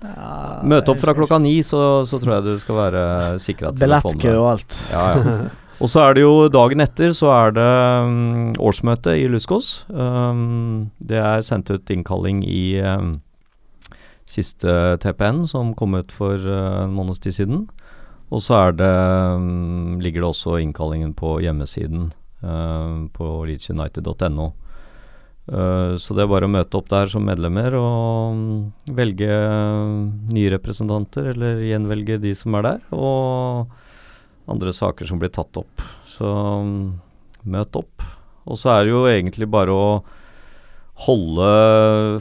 Ja, 0.03 0.61
Møte 0.63 0.93
opp 0.93 1.01
fra 1.03 1.15
klokka 1.17 1.41
ni, 1.43 1.57
så, 1.67 2.05
så 2.07 2.21
tror 2.23 2.37
jeg 2.37 2.47
du 2.47 2.61
skal 2.63 2.77
være 2.79 3.07
sikra 3.43 3.73
til 3.73 3.83
Billettkø 3.83 4.35
og 4.39 4.53
alt. 4.53 4.83
Ja, 4.93 5.07
ja. 5.15 5.41
Og 5.79 5.87
så 5.87 6.03
er 6.03 6.17
det 6.17 6.25
jo 6.25 6.49
dagen 6.51 6.83
etter 6.83 7.13
så 7.15 7.29
er 7.31 7.53
det 7.55 7.67
um, 8.03 8.55
årsmøte 8.59 9.15
i 9.15 9.29
Luskos. 9.31 9.85
Um, 9.87 10.91
det 10.99 11.21
er 11.23 11.45
sendt 11.47 11.71
ut 11.71 11.93
innkalling 11.95 12.41
i 12.43 12.81
um, 12.83 13.21
siste 14.27 14.99
TPN 14.99 15.45
som 15.47 15.71
kom 15.79 15.95
ut 15.95 16.11
for 16.15 16.35
uh, 16.35 16.83
en 16.83 16.97
måneds 16.97 17.23
tid 17.23 17.37
siden. 17.37 17.69
Og 18.35 18.43
så 18.43 18.59
er 18.59 18.75
det, 18.81 18.91
um, 19.39 20.01
ligger 20.03 20.25
det 20.25 20.33
også 20.33 20.59
innkallingen 20.59 21.15
på 21.17 21.39
hjemmesiden 21.41 22.11
eh, 22.43 22.97
på 23.15 23.29
leedsunited.no. 23.49 24.51
Eh, 25.49 25.95
så 25.97 26.15
det 26.17 26.25
er 26.25 26.31
bare 26.31 26.49
å 26.49 26.53
møte 26.53 26.77
opp 26.77 26.91
der 26.93 27.09
som 27.09 27.25
medlemmer 27.25 27.77
og 27.79 28.37
mm, 28.37 28.59
velge 28.99 29.41
nye 30.29 30.53
representanter, 30.53 31.33
eller 31.33 31.65
gjenvelge 31.65 32.21
de 32.21 32.35
som 32.37 32.59
er 32.59 32.67
der, 32.67 32.85
og 32.93 33.73
andre 34.49 34.75
saker 34.77 35.09
som 35.09 35.21
blir 35.21 35.33
tatt 35.33 35.61
opp. 35.61 35.85
Så 36.09 36.29
mm, 36.29 36.79
møt 37.49 37.81
opp. 37.81 38.05
Og 38.49 38.61
så 38.61 38.75
er 38.75 38.85
det 38.85 38.95
jo 38.95 39.05
egentlig 39.09 39.49
bare 39.53 39.73
å 39.73 39.91
holde 40.99 41.49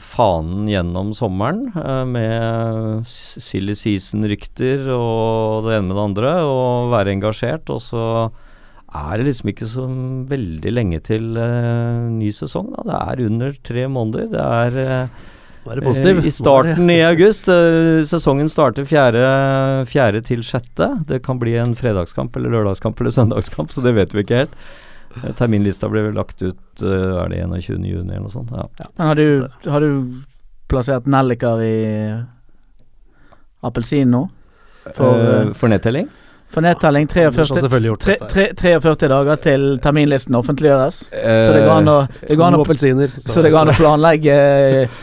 fanen 0.05 0.67
gjennom 0.69 1.09
sommeren 1.17 1.63
eh, 1.81 2.03
med 2.07 3.07
silly 3.09 3.73
season-rykter 3.75 4.85
og 4.93 5.65
det 5.65 5.79
ene 5.79 5.89
med 5.89 5.97
det 5.97 6.05
andre, 6.05 6.35
og 6.45 6.93
være 6.93 7.15
engasjert. 7.17 7.73
Og 7.73 7.83
så 7.83 8.03
er 8.97 9.19
det 9.19 9.25
liksom 9.29 9.49
ikke 9.51 9.67
så 9.69 9.85
veldig 10.29 10.71
lenge 10.73 10.99
til 11.05 11.37
uh, 11.37 12.07
ny 12.11 12.29
sesong. 12.35 12.69
Da. 12.75 12.85
Det 12.87 12.99
er 12.99 13.25
under 13.27 13.57
tre 13.69 13.87
måneder. 13.91 14.29
Det 14.31 14.45
er 14.45 14.77
uh, 14.77 15.25
Nå 15.65 15.73
er 15.73 15.79
det 15.81 15.83
positiv. 15.87 16.21
eh, 16.21 16.27
I 16.29 16.31
starten 16.31 16.91
i 16.93 16.99
august. 17.03 17.49
sesongen 18.07 18.47
starter 18.51 18.87
fjerde, 18.87 19.23
fjerde 19.91 20.21
til 20.23 20.43
6. 20.47 20.69
Det 21.09 21.19
kan 21.25 21.41
bli 21.41 21.57
en 21.59 21.75
fredagskamp 21.75 22.35
eller 22.39 22.55
lørdagskamp 22.55 23.01
eller 23.01 23.11
søndagskamp, 23.11 23.73
så 23.75 23.83
det 23.83 23.95
vet 23.97 24.15
vi 24.15 24.23
ikke 24.23 24.43
helt. 24.45 24.55
Terminlista 25.35 25.89
ble 25.89 26.03
vel 26.05 26.13
lagt 26.13 26.43
ut 26.45 26.83
Er 26.85 27.31
det 27.31 27.39
21. 27.41 27.83
juni 27.89 28.11
eller 28.13 28.27
noe 28.27 28.31
sånt? 28.31 28.51
Ja. 28.53 28.67
Men 28.99 29.07
har 29.09 29.17
du, 29.17 29.47
har 29.65 29.81
du 29.81 30.21
plassert 30.69 31.07
nelliker 31.09 31.63
i 31.65 31.75
appelsin 33.65 34.11
nå? 34.13 34.27
For, 34.95 35.19
eh, 35.19 35.53
for 35.57 35.71
nedtelling? 35.71 36.07
For 36.53 36.63
nedtelling 36.63 37.07
Anders 37.07 37.35
har 37.35 37.45
43, 37.45 37.61
selvfølgelig 37.61 37.89
gjort 37.89 38.03
tre, 38.05 38.15
dette. 38.21 38.55
tre, 38.55 38.71
43 38.79 39.09
dager 39.11 39.41
til 39.43 39.65
terminlisten 39.83 40.37
offentliggjøres. 40.39 40.99
Så 41.11 41.51
det 41.53 41.63
går 41.65 41.73
an 41.73 41.91
å, 41.91 41.97
går 42.07 42.45
an 42.47 42.57
å, 42.57 42.63
så 43.17 43.43
det 43.43 43.51
går 43.51 43.59
an 43.59 43.73
å 43.73 43.75
planlegge 43.77 44.37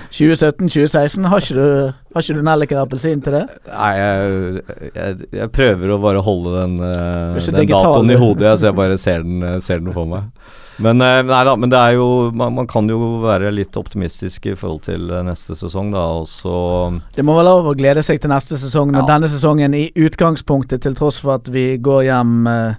2017-2016. 0.09 1.28
Har 1.28 1.45
ikke 1.45 1.59
du, 1.59 1.68
har 2.16 2.24
ikke 2.26 2.38
du 2.38 2.42
nelliker 2.49 2.80
appelsin 2.80 3.22
til 3.24 3.38
det? 3.38 3.45
Nei, 3.68 3.92
jeg, 4.01 4.64
jeg, 4.95 5.30
jeg 5.36 5.53
prøver 5.55 5.95
å 5.95 6.01
bare 6.03 6.24
holde 6.24 6.57
den, 6.62 6.76
eh, 6.80 7.49
den 7.53 7.72
datoen 7.74 8.14
i 8.14 8.20
hodet, 8.24 8.57
så 8.59 8.70
jeg 8.70 8.78
bare 8.80 9.01
ser 9.01 9.26
den, 9.26 9.42
eh, 9.45 9.61
ser 9.64 9.84
den 9.84 9.95
for 9.95 10.09
meg. 10.11 10.30
Men, 10.82 11.00
eh, 11.02 11.20
nei 11.22 11.42
da, 11.46 11.54
men 11.56 11.70
det 11.70 11.78
er 11.78 11.92
jo 11.94 12.30
man, 12.34 12.54
man 12.56 12.66
kan 12.66 12.88
jo 12.90 13.20
være 13.22 13.52
litt 13.54 13.76
optimistisk 13.78 14.46
i 14.50 14.54
forhold 14.58 14.82
til 14.88 15.10
eh, 15.10 15.22
neste 15.26 15.54
sesong, 15.58 15.92
da. 15.94 16.02
Og 16.18 17.00
Det 17.14 17.24
må 17.24 17.36
være 17.38 17.46
lov 17.50 17.68
å 17.70 17.76
glede 17.78 18.02
seg 18.02 18.18
til 18.20 18.30
neste 18.34 18.58
sesong, 18.58 18.90
når 18.90 19.04
Ja. 19.04 19.12
denne 19.14 19.30
sesongen 19.30 19.74
i 19.78 19.84
utgangspunktet, 19.94 20.82
til 20.82 20.94
tross 20.98 21.20
for 21.22 21.36
at 21.38 21.46
vi 21.52 21.76
går 21.78 22.02
hjem 22.08 22.46
eh, 22.50 22.74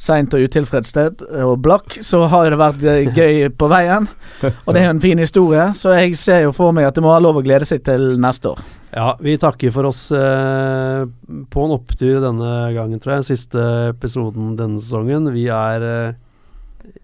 seint 0.00 0.32
og 0.32 0.40
utilfredssted 0.48 1.20
og 1.44 1.58
blakk, 1.60 1.98
så 2.04 2.22
har 2.32 2.48
det 2.52 2.58
vært 2.60 2.84
eh, 2.88 3.08
gøy 3.12 3.48
på 3.60 3.68
veien. 3.72 4.08
Og 4.66 4.72
det 4.74 4.82
er 4.82 4.86
jo 4.90 4.94
en 4.96 5.00
fin 5.04 5.18
historie, 5.20 5.66
så 5.76 5.96
jeg 5.98 6.16
ser 6.20 6.42
jo 6.46 6.52
for 6.56 6.72
meg 6.76 6.88
at 6.88 6.96
det 6.96 7.04
må 7.04 7.12
være 7.12 7.24
lov 7.28 7.40
å 7.40 7.44
glede 7.44 7.68
seg 7.68 7.82
til 7.84 8.14
neste 8.20 8.52
år. 8.54 8.60
Ja, 8.90 9.12
vi 9.22 9.36
takker 9.38 9.70
for 9.70 9.86
oss 9.86 10.08
eh, 10.12 11.04
på 11.52 11.64
en 11.66 11.74
opptur 11.76 12.20
denne 12.24 12.54
gangen, 12.74 12.98
tror 13.00 13.18
jeg. 13.20 13.28
Siste 13.36 13.60
episoden 13.94 14.56
denne 14.58 14.80
sesongen. 14.82 15.28
Vi 15.36 15.44
er 15.52 15.84
eh, 15.86 16.18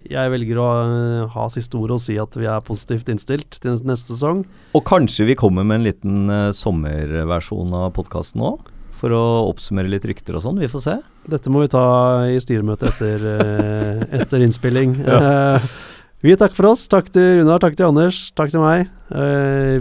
Jeg 0.06 0.30
velger 0.32 0.60
å 0.62 0.68
eh, 0.82 1.34
ha 1.34 1.48
siste 1.52 1.78
ord 1.78 1.96
og 1.96 2.02
si 2.02 2.16
at 2.20 2.36
vi 2.38 2.48
er 2.48 2.64
positivt 2.64 3.10
innstilt 3.12 3.58
til 3.62 3.76
neste 3.88 4.14
sesong. 4.14 4.44
Og 4.76 4.84
kanskje 4.86 5.28
vi 5.30 5.38
kommer 5.38 5.66
med 5.66 5.80
en 5.80 5.86
liten 5.88 6.32
eh, 6.32 6.52
sommerversjon 6.56 7.74
av 7.76 7.92
podkasten 7.96 8.44
òg? 8.46 8.70
For 8.96 9.12
å 9.12 9.24
oppsummere 9.50 9.90
litt 9.92 10.06
rykter 10.08 10.38
og 10.38 10.46
sånn. 10.46 10.62
Vi 10.62 10.70
får 10.72 10.84
se. 10.86 10.96
Dette 11.28 11.52
må 11.52 11.60
vi 11.64 11.72
ta 11.74 11.84
i 12.32 12.38
styremøte 12.40 12.88
etter, 12.92 13.26
eh, 13.34 14.06
etter 14.22 14.46
innspilling. 14.46 14.96
Eh, 15.04 15.68
vi 16.24 16.38
takker 16.38 16.56
for 16.56 16.72
oss. 16.72 16.86
Takk 16.92 17.12
til 17.12 17.42
Runar, 17.42 17.60
takk 17.62 17.76
til 17.76 17.90
Anders, 17.90 18.30
takk 18.38 18.54
til 18.54 18.64
meg. 18.64 18.88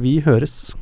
Vi 0.04 0.20
høres. 0.26 0.76